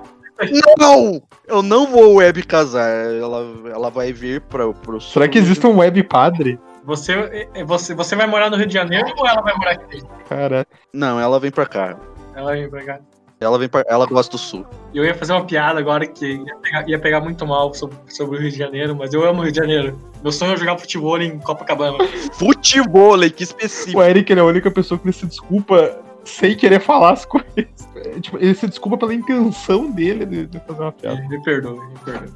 Não! 0.78 1.22
Eu 1.48 1.62
não 1.62 1.88
vou 1.88 2.16
web 2.16 2.44
casar. 2.44 2.88
Ela, 2.90 3.46
ela 3.74 3.90
vai 3.90 4.14
vir 4.14 4.42
pra, 4.42 4.72
pro 4.72 5.02
Será 5.02 5.28
que 5.28 5.38
existe 5.38 5.66
um 5.66 5.80
web 5.80 6.02
padre? 6.04 6.60
Você, 6.86 7.14
é- 7.54 7.64
você, 7.64 7.94
você 7.94 8.16
vai 8.16 8.26
morar 8.26 8.50
no 8.50 8.56
Rio 8.56 8.66
de 8.66 8.74
Janeiro 8.74 9.12
ou 9.18 9.28
ela 9.28 9.42
vai 9.42 9.54
morar 9.58 9.72
aqui? 9.72 10.02
Cara, 10.30 10.66
Não, 10.94 11.20
ela 11.20 11.40
vem 11.40 11.52
pra 11.52 11.66
cá. 11.66 11.98
Ela 12.36 12.52
vai 12.52 12.68
pra 12.68 12.86
cá. 12.86 13.00
Ela 13.40 13.58
vem 13.58 13.70
pra... 13.70 13.86
Ela 13.88 14.06
gosta 14.06 14.32
do 14.32 14.38
sul. 14.38 14.66
E 14.94 14.98
Eu 14.98 15.06
ia 15.06 15.16
fazer 15.16 15.34
uma 15.34 15.46
piada 15.46 15.80
agora 15.80 16.06
que 16.06 16.26
ia 16.26 16.56
pegar, 16.58 16.90
ia 16.90 17.00
pegar 17.00 17.22
muito 17.22 17.46
mal 17.48 17.74
sobre, 17.74 17.98
sobre 18.08 18.38
o 18.38 18.42
Rio 18.42 18.52
de 18.52 18.58
Janeiro, 18.58 18.96
mas 18.96 19.14
eu 19.14 19.28
amo 19.28 19.40
o 19.40 19.44
Rio 19.44 19.52
de 19.52 19.60
Janeiro. 19.60 19.98
Meu 20.22 20.32
sonho 20.32 20.54
é 20.54 20.58
jogar 20.58 20.78
futebol 20.78 21.22
em 21.22 21.40
Copacabana. 21.40 21.98
Futebol, 22.34 23.18
que 23.30 23.44
específico. 23.44 24.00
o 24.00 24.04
Eric 24.04 24.32
ele 24.32 24.42
é 24.42 24.44
a 24.44 24.46
única 24.46 24.70
pessoa 24.70 25.00
que 25.00 25.12
se 25.14 25.26
desculpa 25.26 26.00
sem 26.26 26.56
querer 26.56 26.82
falar 26.82 27.14
as 27.14 27.26
coisas. 27.26 27.66
É, 27.96 28.20
tipo, 28.20 28.38
ele 28.38 28.54
se 28.54 28.68
desculpa 28.68 28.98
pela 28.98 29.14
intenção 29.14 29.90
dele 29.92 30.26
de, 30.26 30.46
de 30.46 30.60
fazer 30.60 30.82
uma 30.82 30.92
piada. 30.92 31.22
Me 31.28 31.42
perdoe, 31.42 31.80
me 31.80 32.00
perdoe. 32.04 32.30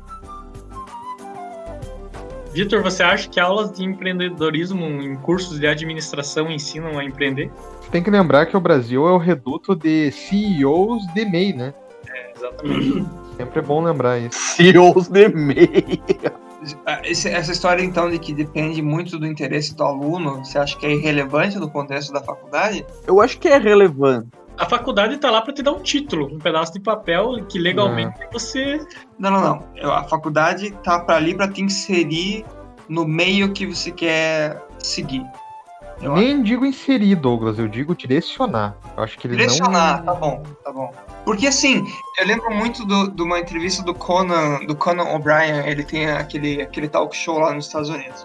Vitor, 2.54 2.84
você 2.84 3.02
acha 3.02 3.28
que 3.28 3.40
aulas 3.40 3.72
de 3.72 3.84
empreendedorismo 3.84 4.86
em 4.86 5.16
cursos 5.16 5.60
de 5.60 5.66
administração 5.66 6.52
ensinam 6.52 7.00
a 7.00 7.04
empreender? 7.04 7.52
Tem 7.92 8.04
que 8.04 8.12
lembrar 8.12 8.46
que 8.46 8.56
o 8.56 8.60
Brasil 8.60 9.08
é 9.08 9.12
o 9.12 9.18
reduto 9.18 9.76
de 9.76 10.12
CEOs 10.12 11.02
de 11.16 11.26
MEI, 11.26 11.54
né? 11.54 11.74
Exatamente. 12.36 13.06
Sempre 13.38 13.60
é 13.60 13.62
bom 13.64 13.84
lembrar 13.84 14.20
isso. 14.20 14.38
CEOs 14.38 15.08
de 15.08 15.30
MEI. 15.30 16.00
ah, 16.86 17.02
essa 17.04 17.52
história 17.52 17.82
então 17.82 18.12
de 18.12 18.20
que 18.20 18.32
depende 18.32 18.84
muito 18.84 19.18
do 19.18 19.26
interesse 19.26 19.76
do 19.76 19.84
aluno, 19.84 20.46
você 20.46 20.60
acha 20.60 20.78
que 20.78 20.86
é 20.86 20.92
irrelevante 20.92 21.58
do 21.58 21.68
contexto 21.68 22.14
da 22.14 22.22
faculdade? 22.22 22.86
Eu 23.08 23.20
acho 23.20 23.40
que 23.40 23.48
é 23.48 23.58
relevante. 23.58 24.28
A 24.58 24.66
faculdade 24.70 25.18
tá 25.18 25.32
lá 25.32 25.42
pra 25.42 25.54
te 25.54 25.64
dar 25.64 25.72
um 25.72 25.82
título, 25.82 26.28
um 26.34 26.38
pedaço 26.40 26.74
de 26.74 26.80
papel 26.80 27.44
que 27.48 27.58
legalmente 27.58 28.20
você. 28.32 28.80
Não, 29.18 29.32
não, 29.32 29.42
não. 29.82 29.92
A 29.92 30.04
faculdade 30.04 30.72
tá 30.84 31.00
pra 31.00 31.16
ali 31.16 31.36
pra 31.36 31.48
te 31.48 31.62
inserir 31.64 32.46
no 32.88 33.06
meio 33.08 33.52
que 33.52 33.66
você 33.66 33.92
quer 33.92 34.62
seguir. 34.80 35.26
Eu 36.02 36.14
Nem 36.16 36.44
digo 36.44 36.66
inserir, 36.66 37.16
Douglas, 37.16 37.58
eu 37.58 37.68
digo 37.68 37.96
direcionar. 37.96 38.76
Eu 38.98 39.04
acho 39.04 39.18
que 39.18 39.26
ele 39.28 39.38
Direcionar, 39.38 40.00
não. 40.04 40.14
tá 40.14 40.20
bom, 40.20 40.44
tá 40.64 40.72
bom. 40.72 40.94
Porque 41.24 41.48
assim, 41.48 41.84
eu 42.20 42.28
lembro 42.28 42.54
muito 42.54 42.86
do- 42.86 43.10
de 43.10 43.22
uma 43.22 43.40
entrevista 43.40 43.82
do 43.84 43.94
Conan, 43.94 44.66
do 44.66 44.76
Conan 44.76 45.04
O'Brien, 45.16 45.66
ele 45.66 45.84
tem 45.84 46.08
aquele, 46.10 46.62
aquele 46.62 46.90
talk 46.90 47.16
show 47.16 47.40
lá 47.40 47.54
nos 47.54 47.68
Estados 47.68 47.90
Unidos. 47.90 48.24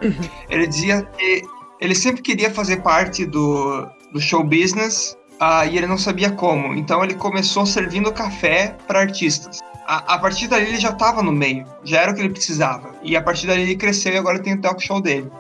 ele 0.51 0.67
dizia 0.67 1.03
que 1.17 1.43
ele 1.81 1.95
sempre 1.95 2.21
queria 2.23 2.51
fazer 2.51 2.79
parte 2.83 3.25
do, 3.25 3.87
do 4.13 4.21
show 4.21 4.43
business 4.43 5.17
ah, 5.41 5.65
e 5.67 5.77
ele 5.77 5.87
não 5.87 5.99
sabia 5.99 6.31
como. 6.31 6.75
Então 6.75 7.03
ele 7.05 7.15
começou 7.15 7.65
servindo 7.65 8.13
café 8.13 8.77
para 8.87 9.01
artistas. 9.01 9.61
A, 9.87 10.15
a 10.15 10.19
partir 10.19 10.49
dali 10.49 10.67
ele 10.67 10.81
já 10.81 10.91
estava 10.91 11.23
no 11.23 11.33
meio, 11.33 11.65
já 11.85 12.01
era 12.01 12.13
o 12.13 12.15
que 12.15 12.21
ele 12.21 12.31
precisava. 12.31 12.95
E 13.03 13.17
a 13.17 13.23
partir 13.23 13.47
dali 13.47 13.63
ele 13.63 13.77
cresceu 13.77 14.13
e 14.13 14.19
agora 14.19 14.39
tem 14.39 14.55
o 14.55 14.61
talk 14.61 14.83
show 14.83 15.01
dele. 15.01 15.31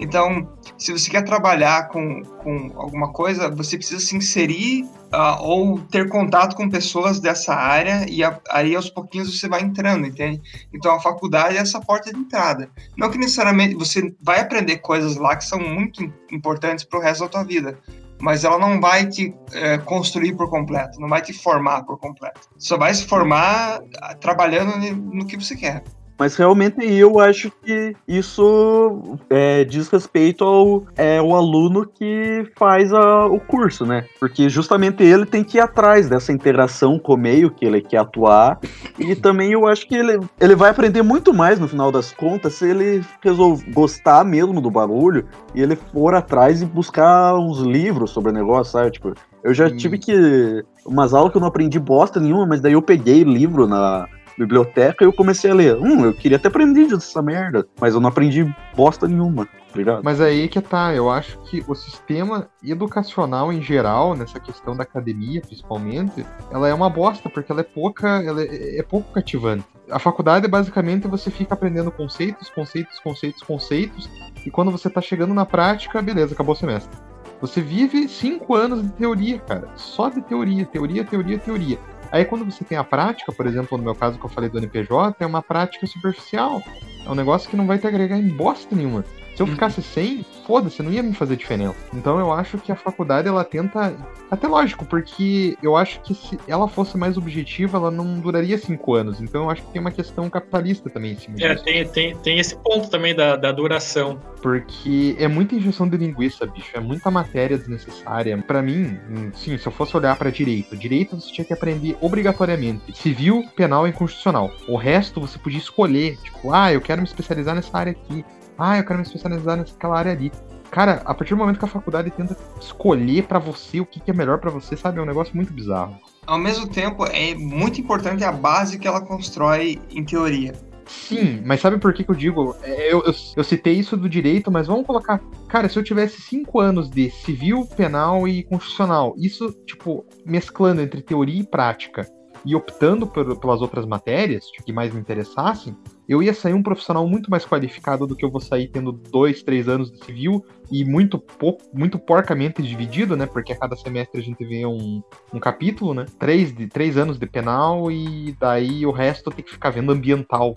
Então, 0.00 0.48
se 0.76 0.92
você 0.92 1.10
quer 1.10 1.22
trabalhar 1.22 1.88
com, 1.88 2.22
com 2.22 2.70
alguma 2.76 3.12
coisa, 3.12 3.50
você 3.50 3.76
precisa 3.76 3.98
se 3.98 4.16
inserir 4.16 4.84
uh, 4.84 5.42
ou 5.42 5.80
ter 5.80 6.08
contato 6.08 6.54
com 6.54 6.70
pessoas 6.70 7.18
dessa 7.18 7.52
área 7.52 8.06
e 8.08 8.22
a, 8.22 8.38
aí 8.50 8.76
aos 8.76 8.88
pouquinhos 8.88 9.36
você 9.36 9.48
vai 9.48 9.60
entrando, 9.60 10.06
entende? 10.06 10.40
Então 10.72 10.94
a 10.94 11.00
faculdade 11.00 11.56
é 11.56 11.60
essa 11.60 11.80
porta 11.80 12.12
de 12.12 12.18
entrada. 12.18 12.70
Não 12.96 13.10
que 13.10 13.18
necessariamente 13.18 13.74
você 13.74 14.14
vai 14.22 14.40
aprender 14.40 14.78
coisas 14.78 15.16
lá 15.16 15.34
que 15.34 15.44
são 15.44 15.58
muito 15.58 16.02
importantes 16.30 16.84
para 16.84 17.00
o 17.00 17.02
resto 17.02 17.24
da 17.24 17.28
tua 17.28 17.42
vida, 17.42 17.76
mas 18.20 18.44
ela 18.44 18.58
não 18.58 18.80
vai 18.80 19.06
te 19.06 19.34
é, 19.52 19.78
construir 19.78 20.36
por 20.36 20.50
completo, 20.50 21.00
não 21.00 21.08
vai 21.08 21.22
te 21.22 21.32
formar 21.32 21.84
por 21.84 21.98
completo. 21.98 22.40
Só 22.58 22.76
vai 22.76 22.92
se 22.94 23.06
formar 23.06 23.80
trabalhando 24.20 24.76
no 24.94 25.26
que 25.26 25.36
você 25.36 25.56
quer. 25.56 25.82
Mas 26.18 26.34
realmente 26.34 26.84
eu 26.84 27.20
acho 27.20 27.50
que 27.64 27.94
isso 28.06 29.18
é, 29.30 29.64
diz 29.64 29.88
respeito 29.88 30.44
ao 30.44 30.82
é, 30.96 31.22
o 31.22 31.34
aluno 31.34 31.86
que 31.86 32.50
faz 32.56 32.92
a, 32.92 33.26
o 33.26 33.38
curso, 33.38 33.86
né? 33.86 34.04
Porque 34.18 34.48
justamente 34.48 35.02
ele 35.02 35.24
tem 35.24 35.44
que 35.44 35.58
ir 35.58 35.60
atrás 35.60 36.08
dessa 36.08 36.32
interação 36.32 36.98
com 36.98 37.14
o 37.14 37.16
meio 37.16 37.50
que 37.50 37.64
ele 37.64 37.80
quer 37.80 37.98
atuar. 37.98 38.58
E 38.98 39.14
também 39.14 39.52
eu 39.52 39.66
acho 39.66 39.86
que 39.86 39.94
ele, 39.94 40.18
ele 40.40 40.56
vai 40.56 40.70
aprender 40.70 41.02
muito 41.02 41.32
mais 41.32 41.60
no 41.60 41.68
final 41.68 41.92
das 41.92 42.12
contas 42.12 42.54
se 42.54 42.68
ele 42.68 43.04
resolver 43.22 43.70
gostar 43.70 44.24
mesmo 44.24 44.60
do 44.60 44.70
barulho 44.70 45.26
e 45.54 45.62
ele 45.62 45.76
for 45.76 46.14
atrás 46.14 46.60
e 46.60 46.66
buscar 46.66 47.36
uns 47.36 47.60
livros 47.60 48.10
sobre 48.10 48.30
o 48.30 48.34
negócio, 48.34 48.72
sabe? 48.72 48.90
Tipo, 48.90 49.14
eu 49.42 49.54
já 49.54 49.66
hum. 49.66 49.76
tive 49.76 49.98
que. 49.98 50.64
Umas 50.84 51.12
aulas 51.12 51.30
que 51.30 51.36
eu 51.36 51.40
não 51.40 51.48
aprendi 51.48 51.78
bosta 51.78 52.18
nenhuma, 52.18 52.46
mas 52.46 52.60
daí 52.60 52.72
eu 52.72 52.80
peguei 52.80 53.22
livro 53.22 53.66
na, 53.66 54.08
biblioteca 54.38 55.04
e 55.04 55.06
eu 55.06 55.12
comecei 55.12 55.50
a 55.50 55.54
ler. 55.54 55.76
Hum, 55.76 56.04
eu 56.04 56.14
queria 56.14 56.38
ter 56.38 56.48
aprendido 56.48 56.96
essa 56.96 57.20
merda, 57.20 57.66
mas 57.80 57.94
eu 57.94 58.00
não 58.00 58.08
aprendi 58.08 58.44
bosta 58.74 59.08
nenhuma. 59.08 59.48
Obrigado. 59.70 60.02
Mas 60.02 60.20
aí 60.20 60.48
que 60.48 60.60
tá, 60.60 60.94
eu 60.94 61.10
acho 61.10 61.38
que 61.42 61.62
o 61.68 61.74
sistema 61.74 62.48
educacional 62.64 63.52
em 63.52 63.60
geral, 63.60 64.16
nessa 64.16 64.40
questão 64.40 64.76
da 64.76 64.82
academia 64.82 65.40
principalmente, 65.40 66.24
ela 66.50 66.68
é 66.68 66.74
uma 66.74 66.88
bosta, 66.88 67.28
porque 67.28 67.52
ela 67.52 67.60
é 67.60 67.64
pouca, 67.64 68.22
ela 68.22 68.42
é, 68.42 68.78
é 68.78 68.82
pouco 68.82 69.12
cativante. 69.12 69.66
A 69.90 69.98
faculdade 69.98 70.48
basicamente 70.48 71.06
você 71.06 71.30
fica 71.30 71.54
aprendendo 71.54 71.90
conceitos, 71.90 72.48
conceitos, 72.50 72.98
conceitos, 73.00 73.42
conceitos, 73.42 74.10
e 74.44 74.50
quando 74.50 74.70
você 74.70 74.88
tá 74.88 75.00
chegando 75.00 75.34
na 75.34 75.44
prática, 75.44 76.00
beleza, 76.00 76.34
acabou 76.34 76.54
o 76.54 76.58
semestre. 76.58 76.98
Você 77.40 77.60
vive 77.60 78.08
cinco 78.08 78.54
anos 78.54 78.82
de 78.82 78.88
teoria, 78.90 79.38
cara. 79.38 79.68
Só 79.76 80.08
de 80.08 80.20
teoria, 80.20 80.66
teoria, 80.66 81.04
teoria, 81.04 81.38
teoria. 81.38 81.78
Aí 82.10 82.24
quando 82.24 82.44
você 82.44 82.64
tem 82.64 82.78
a 82.78 82.84
prática, 82.84 83.30
por 83.32 83.46
exemplo, 83.46 83.76
no 83.76 83.84
meu 83.84 83.94
caso 83.94 84.18
que 84.18 84.24
eu 84.24 84.30
falei 84.30 84.48
do 84.48 84.58
NPJ, 84.58 85.16
é 85.20 85.26
uma 85.26 85.42
prática 85.42 85.86
superficial. 85.86 86.62
É 87.04 87.10
um 87.10 87.14
negócio 87.14 87.48
que 87.50 87.56
não 87.56 87.66
vai 87.66 87.78
te 87.78 87.86
agregar 87.86 88.16
em 88.16 88.28
bosta 88.28 88.74
nenhuma. 88.74 89.04
Se 89.38 89.42
eu 89.42 89.46
uhum. 89.46 89.52
ficasse 89.52 89.80
sem, 89.80 90.26
foda-se, 90.44 90.82
não 90.82 90.90
ia 90.90 91.00
me 91.00 91.14
fazer 91.14 91.36
diferença. 91.36 91.76
Então 91.94 92.18
eu 92.18 92.32
acho 92.32 92.58
que 92.58 92.72
a 92.72 92.74
faculdade 92.74 93.28
ela 93.28 93.44
tenta. 93.44 93.94
Até 94.28 94.48
lógico, 94.48 94.84
porque 94.84 95.56
eu 95.62 95.76
acho 95.76 96.00
que 96.00 96.12
se 96.12 96.36
ela 96.48 96.66
fosse 96.66 96.98
mais 96.98 97.16
objetiva, 97.16 97.78
ela 97.78 97.88
não 97.88 98.18
duraria 98.18 98.58
cinco 98.58 98.94
anos. 98.94 99.20
Então 99.20 99.44
eu 99.44 99.50
acho 99.50 99.62
que 99.62 99.70
tem 99.70 99.80
uma 99.80 99.92
questão 99.92 100.28
capitalista 100.28 100.90
também 100.90 101.12
em 101.12 101.16
cima 101.16 101.36
É, 101.38 101.54
tem, 101.54 101.86
tem, 101.86 102.16
tem 102.16 102.40
esse 102.40 102.56
ponto 102.56 102.90
também 102.90 103.14
da, 103.14 103.36
da 103.36 103.52
duração. 103.52 104.18
Porque 104.42 105.14
é 105.20 105.28
muita 105.28 105.54
injeção 105.54 105.88
de 105.88 105.96
linguiça, 105.96 106.44
bicho. 106.44 106.70
É 106.74 106.80
muita 106.80 107.08
matéria 107.08 107.56
desnecessária. 107.56 108.36
para 108.38 108.60
mim, 108.60 108.98
sim, 109.34 109.56
se 109.56 109.68
eu 109.68 109.70
fosse 109.70 109.96
olhar 109.96 110.16
para 110.16 110.30
direito, 110.30 110.76
direito 110.76 111.14
você 111.14 111.30
tinha 111.30 111.44
que 111.44 111.52
aprender 111.52 111.96
obrigatoriamente. 112.00 112.92
Civil, 112.92 113.44
penal 113.54 113.86
e 113.86 113.92
constitucional. 113.92 114.50
O 114.66 114.76
resto 114.76 115.20
você 115.20 115.38
podia 115.38 115.60
escolher. 115.60 116.16
Tipo, 116.24 116.52
ah, 116.52 116.72
eu 116.72 116.80
quero 116.80 117.00
me 117.00 117.06
especializar 117.06 117.54
nessa 117.54 117.78
área 117.78 117.92
aqui. 117.92 118.24
Ah, 118.58 118.76
eu 118.76 118.84
quero 118.84 118.98
me 118.98 119.04
especializar 119.04 119.56
naquela 119.56 119.98
área 119.98 120.12
ali. 120.12 120.32
Cara, 120.70 121.00
a 121.04 121.14
partir 121.14 121.34
do 121.34 121.38
momento 121.38 121.58
que 121.58 121.64
a 121.64 121.68
faculdade 121.68 122.10
tenta 122.10 122.36
escolher 122.60 123.24
para 123.24 123.38
você 123.38 123.80
o 123.80 123.86
que, 123.86 124.00
que 124.00 124.10
é 124.10 124.14
melhor 124.14 124.38
para 124.38 124.50
você, 124.50 124.76
sabe? 124.76 124.98
É 124.98 125.02
um 125.02 125.06
negócio 125.06 125.34
muito 125.34 125.52
bizarro. 125.52 125.96
Ao 126.26 126.38
mesmo 126.38 126.68
tempo, 126.68 127.06
é 127.06 127.34
muito 127.34 127.80
importante 127.80 128.22
a 128.24 128.32
base 128.32 128.78
que 128.78 128.86
ela 128.86 129.00
constrói 129.00 129.80
em 129.90 130.04
teoria. 130.04 130.52
Sim, 130.88 131.42
mas 131.44 131.60
sabe 131.60 131.78
por 131.78 131.92
que, 131.92 132.02
que 132.02 132.10
eu 132.10 132.14
digo? 132.14 132.56
É, 132.62 132.92
eu, 132.92 133.02
eu, 133.04 133.14
eu, 133.36 133.44
citei 133.44 133.74
isso 133.74 133.96
do 133.96 134.08
direito, 134.08 134.50
mas 134.50 134.66
vamos 134.66 134.86
colocar. 134.86 135.20
Cara, 135.46 135.68
se 135.68 135.78
eu 135.78 135.82
tivesse 135.82 136.20
cinco 136.20 136.60
anos 136.60 136.90
de 136.90 137.10
civil, 137.10 137.66
penal 137.76 138.26
e 138.26 138.42
constitucional, 138.44 139.14
isso, 139.18 139.52
tipo, 139.66 140.04
mesclando 140.24 140.80
entre 140.80 141.02
teoria 141.02 141.40
e 141.40 141.46
prática 141.46 142.08
e 142.44 142.54
optando 142.54 143.06
por, 143.06 143.38
pelas 143.38 143.60
outras 143.60 143.84
matérias 143.84 144.44
que 144.64 144.72
mais 144.72 144.92
me 144.92 145.00
interessassem, 145.00 145.76
eu 146.08 146.22
ia 146.22 146.32
sair 146.32 146.54
um 146.54 146.62
profissional 146.62 147.06
muito 147.06 147.30
mais 147.30 147.44
qualificado 147.44 148.06
do 148.06 148.16
que 148.16 148.24
eu 148.24 148.30
vou 148.30 148.40
sair 148.40 148.68
tendo 148.68 148.92
dois, 148.92 149.42
três 149.42 149.68
anos 149.68 149.92
de 149.92 150.02
civil 150.02 150.42
e 150.70 150.82
muito 150.82 151.18
pouco, 151.18 151.62
muito 151.72 151.98
porcamente 151.98 152.62
dividido, 152.62 153.14
né? 153.14 153.26
Porque 153.26 153.52
a 153.52 153.56
cada 153.58 153.76
semestre 153.76 154.18
a 154.18 154.24
gente 154.24 154.42
vê 154.44 154.64
um, 154.64 155.02
um 155.34 155.38
capítulo, 155.38 155.92
né? 155.92 156.06
Três, 156.18 156.50
de, 156.50 156.66
três 156.66 156.96
anos 156.96 157.18
de 157.18 157.26
penal 157.26 157.92
e 157.92 158.34
daí 158.40 158.86
o 158.86 158.90
resto 158.90 159.30
tem 159.30 159.44
que 159.44 159.50
ficar 159.50 159.68
vendo 159.68 159.92
ambiental. 159.92 160.54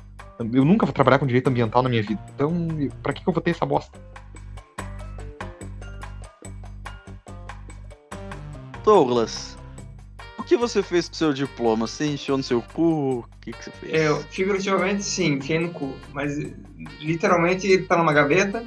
Eu 0.54 0.64
nunca 0.64 0.86
vou 0.86 0.94
trabalhar 0.94 1.20
com 1.20 1.28
direito 1.28 1.50
ambiental 1.50 1.84
na 1.84 1.90
minha 1.90 2.02
vida. 2.02 2.22
Então, 2.34 2.68
pra 3.04 3.12
que, 3.12 3.22
que 3.22 3.30
eu 3.30 3.34
vou 3.34 3.44
ter 3.44 3.52
essa 3.52 3.66
bosta? 3.66 4.00
Douglas, 8.84 9.58
que 10.52 10.58
você 10.58 10.84
fez 10.84 11.08
com 11.08 11.16
seu 11.16 11.32
diploma? 11.32 11.88
Você 11.88 12.06
encheu 12.08 12.36
no 12.36 12.44
seu 12.44 12.62
cu? 12.62 13.20
O 13.20 13.26
que, 13.40 13.54
que 13.54 13.64
você 13.64 13.72
fez? 13.72 13.94
Eu, 13.94 14.22
figurativamente, 14.30 15.02
sim, 15.02 15.36
enfiei 15.36 15.60
no 15.60 15.70
cu. 15.70 15.96
Mas, 16.12 16.38
literalmente, 17.00 17.68
ele 17.68 17.84
tá 17.84 17.96
numa 17.96 18.12
gaveta. 18.12 18.62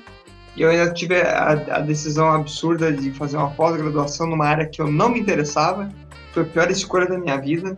E 0.56 0.62
eu 0.62 0.70
ainda 0.70 0.90
tive 0.94 1.20
a, 1.20 1.50
a 1.50 1.80
decisão 1.80 2.32
absurda 2.32 2.90
de 2.90 3.10
fazer 3.10 3.36
uma 3.36 3.50
pós-graduação 3.50 4.26
numa 4.26 4.46
área 4.46 4.66
que 4.66 4.80
eu 4.80 4.90
não 4.90 5.10
me 5.10 5.20
interessava. 5.20 5.92
Foi 6.32 6.44
a 6.44 6.46
pior 6.46 6.70
escolha 6.70 7.06
da 7.06 7.18
minha 7.18 7.36
vida. 7.36 7.76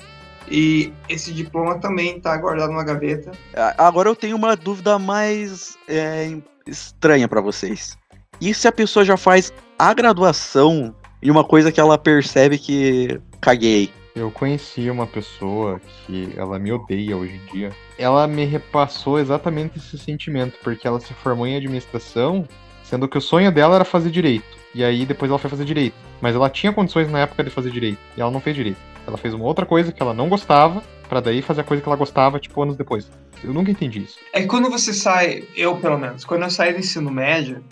E 0.49 0.93
esse 1.09 1.33
diploma 1.33 1.81
também 1.81 2.19
está 2.19 2.37
guardado 2.37 2.71
numa 2.71 2.85
gaveta. 2.85 3.33
Agora 3.77 4.09
eu 4.09 4.15
tenho 4.15 4.37
uma 4.37 4.55
dúvida 4.55 5.01
mais 5.01 5.77
é, 5.89 6.33
estranha 6.65 7.27
para 7.27 7.41
vocês. 7.41 7.99
E 8.41 8.55
se 8.55 8.69
a 8.69 8.73
pessoa 8.73 9.05
já 9.05 9.17
faz 9.17 9.53
a 9.77 9.93
graduação 9.93 10.95
e 11.21 11.29
uma 11.29 11.43
coisa 11.43 11.73
que 11.73 11.81
ela 11.81 11.99
percebe 11.99 12.57
que 12.57 13.21
caguei. 13.41 13.91
Eu 14.15 14.31
conheci 14.31 14.89
uma 14.89 15.07
pessoa 15.07 15.79
que 16.07 16.33
ela 16.37 16.59
me 16.59 16.73
odeia 16.73 17.17
hoje 17.17 17.35
em 17.35 17.53
dia. 17.53 17.71
Ela 17.99 18.27
me 18.27 18.45
repassou 18.45 19.19
exatamente 19.19 19.79
esse 19.79 19.99
sentimento, 19.99 20.59
porque 20.63 20.89
ela 20.89 20.99
se 20.99 21.13
formou 21.13 21.47
em 21.47 21.55
administração, 21.55 22.49
sendo 22.83 23.07
que 23.07 23.19
o 23.19 23.21
sonho 23.21 23.53
dela 23.53 23.75
era 23.75 23.85
fazer 23.85 24.11
direito. 24.11 24.57
E 24.75 24.83
aí 24.83 25.05
depois 25.05 25.31
ela 25.31 25.39
foi 25.39 25.51
fazer 25.51 25.67
direito. 25.67 25.95
Mas 26.21 26.35
ela 26.35 26.49
tinha 26.49 26.73
condições 26.73 27.11
na 27.11 27.21
época 27.21 27.45
de 27.45 27.51
fazer 27.51 27.71
direito, 27.71 27.99
e 28.17 28.21
ela 28.21 28.31
não 28.31 28.41
fez 28.41 28.57
direito. 28.57 28.79
Ela 29.07 29.19
fez 29.19 29.35
uma 29.35 29.45
outra 29.45 29.67
coisa 29.67 29.93
que 29.93 30.03
ela 30.03 30.15
não 30.15 30.29
gostava, 30.29 30.83
para 31.09 31.21
daí 31.21 31.43
fazer 31.43 31.61
a 31.61 31.65
coisa 31.65 31.83
que 31.83 31.89
ela 31.89 31.97
gostava, 31.97 32.41
tipo, 32.41 32.63
anos 32.63 32.77
depois. 32.77 33.11
Eu 33.45 33.53
nunca 33.53 33.71
entendi 33.71 34.03
isso. 34.03 34.19
É 34.33 34.41
que 34.41 34.47
quando 34.47 34.71
você 34.71 34.93
sai, 34.93 35.45
eu 35.55 35.77
pelo 35.77 35.99
menos, 35.99 36.25
quando 36.25 36.43
eu 36.43 36.51
saí 36.51 36.73
do 36.73 36.79
ensino 36.79 37.11
médio, 37.11 37.63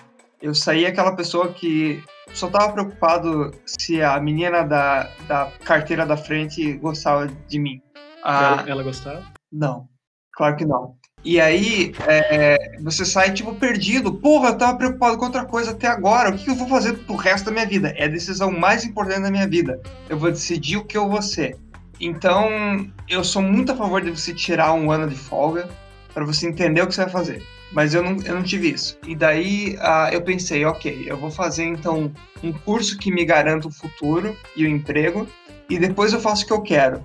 eu 0.44 0.54
saí 0.54 0.84
aquela 0.84 1.16
pessoa 1.16 1.54
que 1.54 2.04
só 2.34 2.50
tava 2.50 2.70
preocupado 2.74 3.50
se 3.64 4.02
a 4.02 4.20
menina 4.20 4.62
da, 4.62 5.08
da 5.26 5.50
carteira 5.64 6.04
da 6.04 6.18
frente 6.18 6.74
gostava 6.74 7.26
de 7.48 7.58
mim. 7.58 7.80
Ela, 8.22 8.64
ela 8.68 8.82
gostava? 8.82 9.24
Não, 9.50 9.88
claro 10.34 10.54
que 10.54 10.66
não. 10.66 10.96
E 11.24 11.40
aí, 11.40 11.94
é, 12.06 12.76
você 12.82 13.06
sai, 13.06 13.32
tipo, 13.32 13.54
perdido. 13.54 14.12
Porra, 14.12 14.50
eu 14.50 14.58
tava 14.58 14.76
preocupado 14.76 15.16
com 15.16 15.24
outra 15.24 15.46
coisa 15.46 15.70
até 15.70 15.86
agora. 15.86 16.28
O 16.28 16.36
que 16.36 16.50
eu 16.50 16.54
vou 16.54 16.68
fazer 16.68 16.92
pro 16.92 17.16
resto 17.16 17.46
da 17.46 17.52
minha 17.52 17.66
vida? 17.66 17.94
É 17.96 18.04
a 18.04 18.08
decisão 18.08 18.50
mais 18.50 18.84
importante 18.84 19.22
da 19.22 19.30
minha 19.30 19.48
vida. 19.48 19.80
Eu 20.10 20.18
vou 20.18 20.30
decidir 20.30 20.76
o 20.76 20.84
que 20.84 20.98
eu 20.98 21.08
vou 21.08 21.22
ser. 21.22 21.56
Então, 21.98 22.86
eu 23.08 23.24
sou 23.24 23.40
muito 23.40 23.72
a 23.72 23.76
favor 23.76 24.02
de 24.02 24.10
você 24.10 24.34
tirar 24.34 24.74
um 24.74 24.90
ano 24.90 25.08
de 25.08 25.16
folga 25.16 25.66
para 26.12 26.26
você 26.26 26.46
entender 26.46 26.82
o 26.82 26.86
que 26.86 26.94
você 26.94 27.04
vai 27.04 27.10
fazer. 27.10 27.42
Mas 27.72 27.94
eu 27.94 28.02
não, 28.02 28.16
eu 28.24 28.34
não 28.34 28.42
tive 28.42 28.70
isso. 28.70 28.98
E 29.06 29.16
daí 29.16 29.76
uh, 29.76 30.12
eu 30.12 30.22
pensei, 30.22 30.64
ok, 30.64 31.04
eu 31.06 31.16
vou 31.16 31.30
fazer 31.30 31.64
então 31.64 32.12
um 32.42 32.52
curso 32.52 32.98
que 32.98 33.10
me 33.10 33.24
garanta 33.24 33.68
o 33.68 33.72
futuro 33.72 34.36
e 34.54 34.64
o 34.64 34.68
emprego, 34.68 35.26
e 35.68 35.78
depois 35.78 36.12
eu 36.12 36.20
faço 36.20 36.44
o 36.44 36.46
que 36.46 36.52
eu 36.52 36.62
quero. 36.62 37.04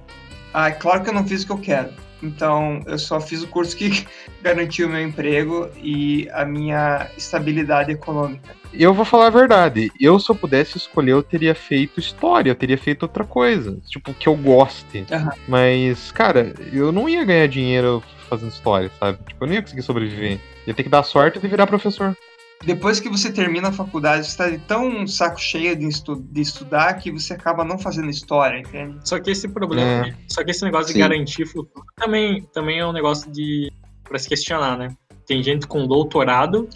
Ah, 0.54 0.70
é 0.70 0.72
claro 0.72 1.04
que 1.04 1.10
eu 1.10 1.14
não 1.14 1.26
fiz 1.26 1.44
o 1.44 1.46
que 1.46 1.52
eu 1.52 1.58
quero. 1.58 1.90
Então, 2.22 2.82
eu 2.86 3.00
só 3.00 3.20
fiz 3.22 3.44
o 3.44 3.48
curso 3.48 3.76
que 3.76 4.06
garantiu 4.42 4.88
o 4.88 4.90
meu 4.90 5.02
emprego 5.02 5.70
e 5.82 6.30
a 6.34 6.44
minha 6.46 7.10
estabilidade 7.18 7.92
econômica. 7.92 8.56
Eu 8.74 8.94
vou 8.94 9.06
falar 9.06 9.28
a 9.28 9.32
verdade. 9.32 9.92
Eu, 10.00 10.20
se 10.20 10.30
eu 10.30 10.36
pudesse 10.36 10.78
escolher, 10.78 11.12
eu 11.12 11.24
teria 11.24 11.56
feito 11.56 12.00
história, 12.00 12.52
eu 12.52 12.56
teria 12.56 12.78
feito 12.78 13.04
outra 13.04 13.24
coisa. 13.24 13.78
Tipo, 13.88 14.14
que 14.14 14.28
eu 14.28 14.36
goste. 14.36 15.06
Uhum. 15.10 15.30
Mas, 15.48 16.12
cara, 16.12 16.54
eu 16.72 16.92
não 16.92 17.10
ia 17.10 17.24
ganhar 17.24 17.48
dinheiro 17.48 18.04
fazendo 18.30 18.52
história, 18.52 18.92
sabe? 19.00 19.18
Tipo, 19.28 19.44
eu 19.44 19.48
não 19.48 19.56
ia 19.56 19.62
conseguir 19.62 19.82
sobreviver. 19.82 20.40
Ia 20.68 20.74
ter 20.74 20.84
que 20.84 20.90
dar 20.90 21.04
sorte 21.04 21.40
de 21.40 21.48
virar 21.48 21.68
professor. 21.68 22.16
Depois 22.64 23.00
que 23.00 23.08
você 23.08 23.32
termina 23.32 23.70
a 23.70 23.72
faculdade, 23.72 24.26
você 24.26 24.32
está 24.32 24.66
tão 24.68 25.08
saco 25.08 25.40
cheio 25.40 25.76
de, 25.78 25.88
estu 25.88 26.18
de, 26.18 26.42
estudar 26.42 26.94
que 26.96 27.10
você 27.10 27.34
acaba 27.34 27.64
não 27.64 27.80
fazendo 27.80 28.10
história, 28.10 28.60
entende? 28.60 29.00
Só 29.06 29.18
que 29.20 29.32
esse 29.32 29.48
problema, 29.48 30.08
é. 30.08 30.16
só 30.28 30.44
que 30.44 30.52
esse 30.52 30.64
negócio 30.66 30.88
Sim. 30.88 30.94
de 30.94 31.00
garantir 31.00 31.46
futuro 31.46 31.86
também, 31.96 32.42
também 32.54 32.80
é 32.80 32.86
um 32.86 32.92
negócio 32.92 33.32
de 33.32 33.72
para 34.04 34.20
se 34.20 34.28
questionar, 34.28 34.78
né? 34.78 34.94
Tem 35.30 35.44
gente 35.44 35.68
com 35.68 35.86
doutorado. 35.86 36.68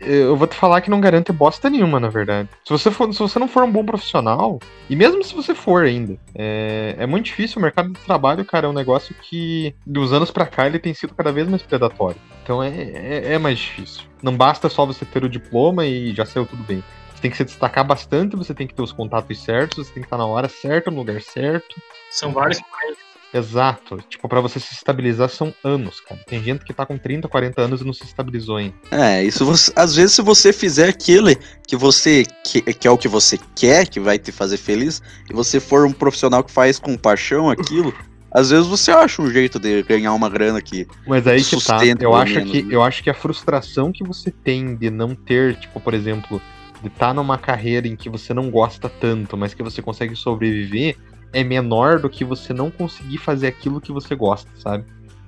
Eu 0.00 0.34
vou 0.34 0.46
te 0.46 0.56
falar 0.56 0.80
que 0.80 0.88
não 0.88 0.98
garante 0.98 1.30
bosta 1.30 1.68
nenhuma, 1.68 2.00
na 2.00 2.08
verdade. 2.08 2.48
Se 2.64 2.70
você, 2.70 2.90
for, 2.90 3.12
se 3.12 3.18
você 3.18 3.38
não 3.38 3.46
for 3.46 3.62
um 3.64 3.70
bom 3.70 3.84
profissional, 3.84 4.58
e 4.88 4.96
mesmo 4.96 5.22
se 5.22 5.34
você 5.34 5.54
for 5.54 5.84
ainda, 5.84 6.16
é, 6.34 6.96
é 6.98 7.06
muito 7.06 7.26
difícil. 7.26 7.58
O 7.58 7.62
mercado 7.62 7.90
de 7.90 8.00
trabalho, 8.00 8.46
cara, 8.46 8.66
é 8.66 8.70
um 8.70 8.72
negócio 8.72 9.14
que, 9.20 9.74
dos 9.84 10.10
anos 10.10 10.30
pra 10.30 10.46
cá, 10.46 10.66
ele 10.66 10.78
tem 10.78 10.94
sido 10.94 11.14
cada 11.14 11.30
vez 11.30 11.46
mais 11.46 11.60
predatório. 11.60 12.16
Então 12.42 12.62
é, 12.62 12.70
é, 12.70 13.32
é 13.34 13.38
mais 13.38 13.58
difícil. 13.58 14.04
Não 14.22 14.34
basta 14.34 14.70
só 14.70 14.86
você 14.86 15.04
ter 15.04 15.22
o 15.22 15.28
diploma 15.28 15.84
e 15.84 16.14
já 16.14 16.24
saiu 16.24 16.46
tudo 16.46 16.62
bem. 16.62 16.82
Você 17.14 17.20
tem 17.20 17.30
que 17.30 17.36
se 17.36 17.44
destacar 17.44 17.84
bastante, 17.84 18.36
você 18.36 18.54
tem 18.54 18.66
que 18.66 18.72
ter 18.72 18.80
os 18.80 18.92
contatos 18.92 19.38
certos, 19.38 19.86
você 19.86 19.92
tem 19.92 20.02
que 20.02 20.06
estar 20.06 20.16
na 20.16 20.24
hora 20.24 20.48
certa, 20.48 20.90
no 20.90 20.96
lugar 20.96 21.20
certo. 21.20 21.76
São 22.10 22.32
vários. 22.32 22.58
Exato. 23.32 23.98
Tipo, 24.08 24.28
pra 24.28 24.40
você 24.40 24.60
se 24.60 24.74
estabilizar 24.74 25.28
são 25.28 25.54
anos, 25.64 26.00
cara. 26.00 26.20
Tem 26.26 26.42
gente 26.42 26.64
que 26.64 26.72
tá 26.72 26.84
com 26.84 26.98
30, 26.98 27.28
40 27.28 27.62
anos 27.62 27.80
e 27.80 27.84
não 27.84 27.92
se 27.92 28.04
estabilizou 28.04 28.56
ainda. 28.56 28.74
É, 28.90 29.24
isso 29.24 29.44
você, 29.44 29.72
às 29.74 29.96
vezes 29.96 30.12
se 30.12 30.22
você 30.22 30.52
fizer 30.52 30.88
aquilo 30.88 31.30
que 31.66 31.76
você 31.76 32.24
que, 32.44 32.60
que 32.60 32.86
é 32.86 32.90
o 32.90 32.98
que 32.98 33.08
você 33.08 33.38
quer, 33.56 33.88
que 33.88 33.98
vai 33.98 34.18
te 34.18 34.30
fazer 34.30 34.56
feliz, 34.56 35.00
e 35.30 35.32
você 35.32 35.58
for 35.58 35.86
um 35.86 35.92
profissional 35.92 36.44
que 36.44 36.50
faz 36.50 36.78
com 36.78 36.96
paixão 36.96 37.48
aquilo, 37.48 37.94
às 38.30 38.50
vezes 38.50 38.66
você 38.66 38.90
acha 38.90 39.20
um 39.20 39.30
jeito 39.30 39.58
de 39.58 39.82
ganhar 39.82 40.12
uma 40.14 40.28
grana 40.28 40.58
aqui. 40.58 40.86
Mas 41.06 41.26
aí 41.26 41.42
que 41.44 41.64
tá. 41.64 41.80
Eu 42.00 42.14
acho 42.14 42.34
menos, 42.34 42.50
que, 42.50 42.62
né? 42.62 42.74
eu 42.74 42.82
acho 42.82 43.02
que 43.02 43.10
a 43.10 43.14
frustração 43.14 43.92
que 43.92 44.02
você 44.02 44.30
tem 44.30 44.74
de 44.74 44.90
não 44.90 45.14
ter, 45.14 45.56
tipo, 45.56 45.78
por 45.80 45.92
exemplo, 45.92 46.40
de 46.80 46.88
estar 46.88 47.12
numa 47.14 47.38
carreira 47.38 47.86
em 47.86 47.94
que 47.94 48.08
você 48.08 48.32
não 48.32 48.50
gosta 48.50 48.88
tanto, 48.88 49.36
mas 49.36 49.52
que 49.54 49.62
você 49.62 49.82
consegue 49.82 50.16
sobreviver, 50.16 50.96
é 51.32 51.42
menor 51.42 51.98
do 51.98 52.10
que 52.10 52.24
você 52.24 52.52
não 52.52 52.70
conseguir 52.70 53.18
fazer 53.18 53.46
aquilo 53.46 53.80
que 53.80 53.92
você 53.92 54.14
gosta, 54.14 54.50
sabe? 54.56 54.84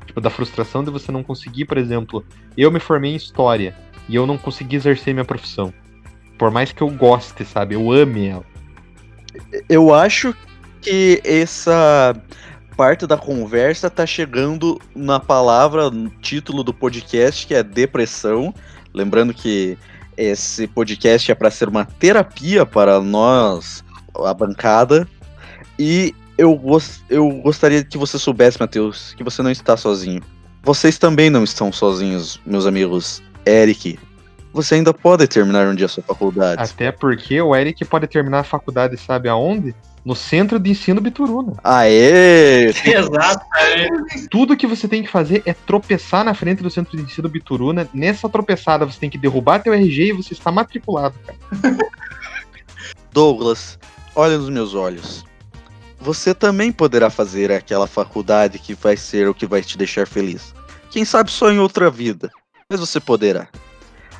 Tipo, 0.06 0.20
da 0.20 0.30
frustração 0.30 0.84
de 0.84 0.90
você 0.90 1.10
não 1.10 1.22
conseguir, 1.22 1.64
por 1.64 1.78
exemplo, 1.78 2.24
eu 2.56 2.70
me 2.70 2.78
formei 2.78 3.12
em 3.12 3.16
história 3.16 3.74
e 4.08 4.14
eu 4.14 4.26
não 4.26 4.36
consegui 4.36 4.76
exercer 4.76 5.14
minha 5.14 5.24
profissão. 5.24 5.72
Por 6.38 6.50
mais 6.50 6.72
que 6.72 6.82
eu 6.82 6.90
goste, 6.90 7.44
sabe? 7.44 7.74
Eu 7.74 7.90
ame 7.90 8.26
ela. 8.26 8.44
Eu 9.68 9.94
acho 9.94 10.34
que 10.80 11.20
essa 11.24 12.14
parte 12.76 13.06
da 13.06 13.16
conversa 13.16 13.88
tá 13.88 14.04
chegando 14.04 14.80
na 14.94 15.18
palavra, 15.18 15.90
no 15.90 16.10
título 16.10 16.62
do 16.62 16.74
podcast, 16.74 17.46
que 17.46 17.54
é 17.54 17.62
depressão. 17.62 18.52
Lembrando 18.92 19.32
que 19.32 19.78
esse 20.16 20.66
podcast 20.66 21.30
é 21.30 21.34
para 21.34 21.50
ser 21.50 21.68
uma 21.68 21.84
terapia 21.84 22.66
para 22.66 23.00
nós, 23.00 23.84
a 24.24 24.34
bancada. 24.34 25.08
E 25.78 26.14
eu, 26.36 26.60
eu 27.08 27.28
gostaria 27.42 27.84
que 27.84 27.98
você 27.98 28.18
soubesse, 28.18 28.58
Matheus, 28.60 29.14
que 29.16 29.24
você 29.24 29.42
não 29.42 29.50
está 29.50 29.76
sozinho. 29.76 30.22
Vocês 30.62 30.98
também 30.98 31.28
não 31.30 31.44
estão 31.44 31.70
sozinhos, 31.70 32.40
meus 32.44 32.66
amigos. 32.66 33.22
Eric, 33.46 33.98
você 34.52 34.76
ainda 34.76 34.94
pode 34.94 35.26
terminar 35.26 35.66
um 35.66 35.74
dia 35.74 35.86
a 35.86 35.88
sua 35.88 36.02
faculdade. 36.02 36.62
Até 36.62 36.90
porque 36.90 37.40
o 37.40 37.54
Eric 37.54 37.84
pode 37.84 38.06
terminar 38.06 38.40
a 38.40 38.44
faculdade, 38.44 38.96
sabe 38.96 39.28
aonde? 39.28 39.74
No 40.04 40.14
Centro 40.14 40.58
de 40.58 40.70
Ensino 40.70 41.00
Bituruna. 41.00 41.54
Aê! 41.64 42.68
Exato. 42.86 43.44
Tudo 44.30 44.56
que 44.56 44.66
você 44.66 44.86
tem 44.86 45.02
que 45.02 45.10
fazer 45.10 45.42
é 45.44 45.52
tropeçar 45.52 46.24
na 46.24 46.34
frente 46.34 46.62
do 46.62 46.70
centro 46.70 46.96
de 46.96 47.02
ensino 47.02 47.28
Bituruna. 47.28 47.88
Nessa 47.92 48.28
tropeçada 48.28 48.86
você 48.86 49.00
tem 49.00 49.10
que 49.10 49.18
derrubar 49.18 49.62
teu 49.62 49.72
RG 49.72 50.10
e 50.10 50.12
você 50.12 50.34
está 50.34 50.52
matriculado, 50.52 51.14
cara. 51.26 51.78
Douglas, 53.12 53.78
olha 54.14 54.38
nos 54.38 54.50
meus 54.50 54.74
olhos. 54.74 55.24
Você 56.04 56.34
também 56.34 56.70
poderá 56.70 57.08
fazer 57.08 57.50
aquela 57.50 57.86
faculdade 57.86 58.58
que 58.58 58.74
vai 58.74 58.94
ser 58.94 59.26
o 59.26 59.32
que 59.32 59.46
vai 59.46 59.62
te 59.62 59.78
deixar 59.78 60.06
feliz. 60.06 60.54
Quem 60.90 61.02
sabe 61.02 61.30
só 61.30 61.50
em 61.50 61.58
outra 61.58 61.90
vida, 61.90 62.30
mas 62.68 62.78
você 62.78 63.00
poderá. 63.00 63.48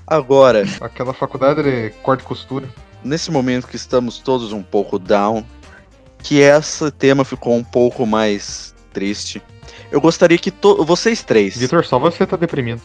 Agora, 0.07 0.65
Aquela 0.81 1.13
faculdade 1.13 1.63
de 1.63 1.91
corte 2.03 2.23
e 2.23 2.25
costura. 2.25 2.67
nesse 3.05 3.31
momento 3.31 3.69
que 3.69 3.77
estamos 3.77 4.17
todos 4.17 4.51
um 4.51 4.63
pouco 4.63 4.99
down, 4.99 5.45
que 6.23 6.39
esse 6.39 6.91
tema 6.91 7.23
ficou 7.23 7.55
um 7.55 7.63
pouco 7.63 8.07
mais 8.07 8.75
triste, 8.95 9.43
eu 9.93 10.01
gostaria 10.01 10.39
que 10.39 10.51
vocês 10.87 11.23
três. 11.23 11.55
Vitor, 11.55 11.85
só 11.85 11.99
você 11.99 12.27
tá 12.27 12.35
deprimido. 12.39 12.81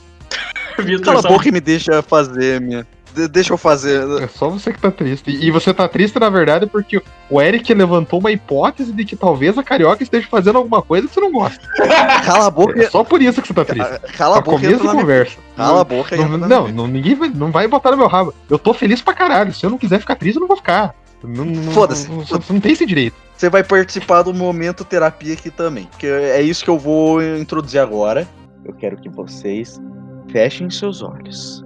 Vitor 0.78 1.06
Cala 1.06 1.20
a 1.20 1.22
boca 1.22 1.48
e 1.48 1.52
me 1.54 1.62
deixa 1.62 2.02
fazer 2.02 2.60
minha. 2.60 2.86
De- 3.22 3.28
deixa 3.28 3.54
eu 3.54 3.58
fazer. 3.58 4.02
É 4.22 4.28
só 4.28 4.50
você 4.50 4.72
que 4.74 4.80
tá 4.80 4.90
triste. 4.92 5.30
E 5.30 5.52
você 5.52 5.74
tá 5.74 5.88
triste, 5.88 6.20
na 6.20 6.30
verdade, 6.30 6.66
porque 6.66 7.02
o 7.30 7.42
Eric 7.42 7.74
levantou 7.74 8.20
uma 8.20 8.32
hipótese 8.32 8.92
de 8.92 9.06
que 9.06 9.16
talvez 9.16 9.58
a 9.58 9.64
Carioca 9.64 10.02
esteja 10.04 10.28
fazendo 10.30 10.58
alguma 10.58 10.82
coisa 10.82 11.08
que 11.08 11.14
você 11.14 11.20
não 11.20 11.32
gosta. 11.32 11.60
Cala 12.26 12.48
a 12.48 12.52
boca. 12.52 12.82
É 12.82 12.90
só 12.90 13.04
por 13.04 13.22
isso 13.22 13.42
que 13.42 13.48
você 13.48 13.54
tá 13.54 13.66
triste. 13.66 14.00
Cala 14.18 14.38
a 14.38 14.42
Pra 14.42 14.52
boca 14.52 14.64
começo 14.64 14.74
entra 14.76 14.80
de 14.82 14.86
na 14.88 14.94
minha- 14.94 15.04
conversa. 15.04 15.38
Cala 15.56 15.82
a 15.82 15.84
boca 15.84 16.16
Não, 16.18 16.38
não, 16.38 16.68
não, 16.70 16.88
ninguém 16.88 17.16
vai, 17.16 17.30
não 17.30 17.52
vai 17.52 17.68
botar 17.68 17.92
no 17.92 17.98
meu 17.98 18.08
rabo. 18.08 18.34
Eu 18.50 18.58
tô 18.58 18.74
feliz 18.74 19.02
pra 19.02 19.14
caralho. 19.14 19.54
Se 19.54 19.66
eu 19.66 19.70
não 19.70 19.78
quiser 19.78 20.00
ficar 20.00 20.16
triste, 20.16 20.38
eu 20.38 20.42
não 20.42 20.48
vou 20.48 20.58
ficar. 20.58 20.96
Não- 21.24 21.44
não- 21.46 21.72
Foda-se. 21.74 22.10
não- 22.10 22.26
Você 22.26 22.54
não 22.54 22.62
tem 22.62 22.72
esse 22.72 22.86
direito. 22.86 23.16
Você 23.36 23.50
vai 23.50 23.64
participar 23.64 24.22
do 24.22 24.34
momento 24.34 24.84
terapia 24.86 25.34
aqui 25.34 25.50
também. 25.50 25.86
Porque 25.92 26.08
é 26.08 26.42
isso 26.42 26.64
que 26.64 26.70
eu 26.70 26.78
vou 26.80 27.22
introduzir 27.22 27.80
agora. 27.82 28.28
Eu 28.66 28.74
quero 28.74 28.98
que 28.98 29.10
vocês 29.10 29.80
fechem 30.32 30.70
seus 30.70 31.02
olhos. 31.02 31.64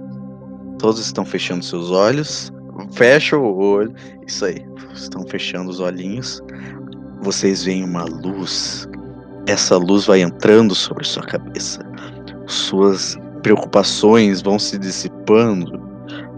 Todos 0.78 1.00
estão 1.00 1.24
fechando 1.24 1.64
seus 1.64 1.90
olhos. 1.90 2.52
Fecha 2.92 3.36
o 3.36 3.58
olho. 3.58 3.94
Isso 4.26 4.44
aí. 4.44 4.64
Estão 4.92 5.26
fechando 5.26 5.70
os 5.70 5.80
olhinhos. 5.80 6.40
Vocês 7.22 7.64
veem 7.64 7.84
uma 7.84 8.04
luz. 8.04 8.88
Essa 9.46 9.76
luz 9.76 10.06
vai 10.06 10.20
entrando 10.20 10.74
sobre 10.74 11.04
sua 11.04 11.22
cabeça. 11.22 11.80
Suas 12.46 13.16
preocupações 13.42 14.42
vão 14.42 14.58
se 14.58 14.78
dissipando. 14.78 15.82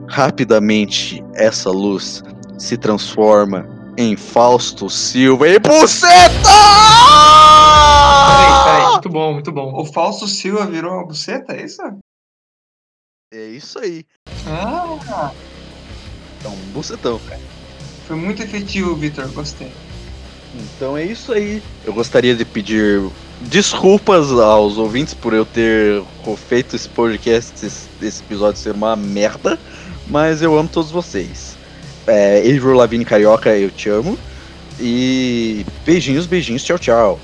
Rapidamente, 0.09 1.25
essa 1.35 1.71
luz 1.71 2.23
se 2.59 2.77
transforma 2.77 3.67
em 3.97 4.17
Fausto 4.17 4.89
Silva 4.89 5.49
e 5.49 5.59
Peraí, 5.59 5.61
peraí. 5.61 5.81
Buceta! 5.81 6.67
Muito 9.07 9.11
bom, 9.11 9.33
muito 9.35 9.53
bom. 9.53 9.73
O 9.81 9.85
Falso 9.85 10.27
Silva 10.27 10.67
virou 10.67 10.95
uma 10.95 11.07
buceta, 11.07 11.53
é 11.53 11.65
isso? 11.65 11.81
É 13.33 13.45
isso 13.49 13.79
aí. 13.81 14.05
Ah, 14.47 15.33
É 16.45 16.49
um 16.49 16.57
bucetão, 16.73 17.19
cara. 17.29 17.41
foi 18.07 18.17
muito 18.17 18.41
efetivo, 18.43 18.95
Vitor. 18.95 19.27
Gostei. 19.33 19.73
Então 20.55 20.97
é 20.97 21.05
isso 21.05 21.33
aí. 21.33 21.61
Eu 21.85 21.93
gostaria 21.93 22.37
de 22.37 22.45
pedir 22.45 23.03
desculpas 23.41 24.31
aos 24.31 24.79
ouvintes 24.79 25.13
por 25.13 25.35
eu 25.35 25.45
ter 25.45 26.03
feito 26.49 26.77
esse 26.77 26.89
podcast, 26.89 27.67
esse, 27.67 27.89
esse 28.01 28.23
episódio 28.23 28.61
ser 28.61 28.73
uma 28.75 28.95
merda, 28.95 29.59
mas 30.07 30.41
eu 30.41 30.57
amo 30.57 30.69
todos 30.69 30.91
vocês. 30.91 31.57
É, 32.07 32.39
Avery 32.39 32.77
Lavigne 32.77 33.05
Carioca, 33.05 33.51
eu 33.57 33.71
te 33.71 33.89
amo. 33.89 34.17
E 34.79 35.67
beijinhos, 35.85 36.27
beijinhos, 36.27 36.63
tchau, 36.63 36.79
tchau. 36.79 37.21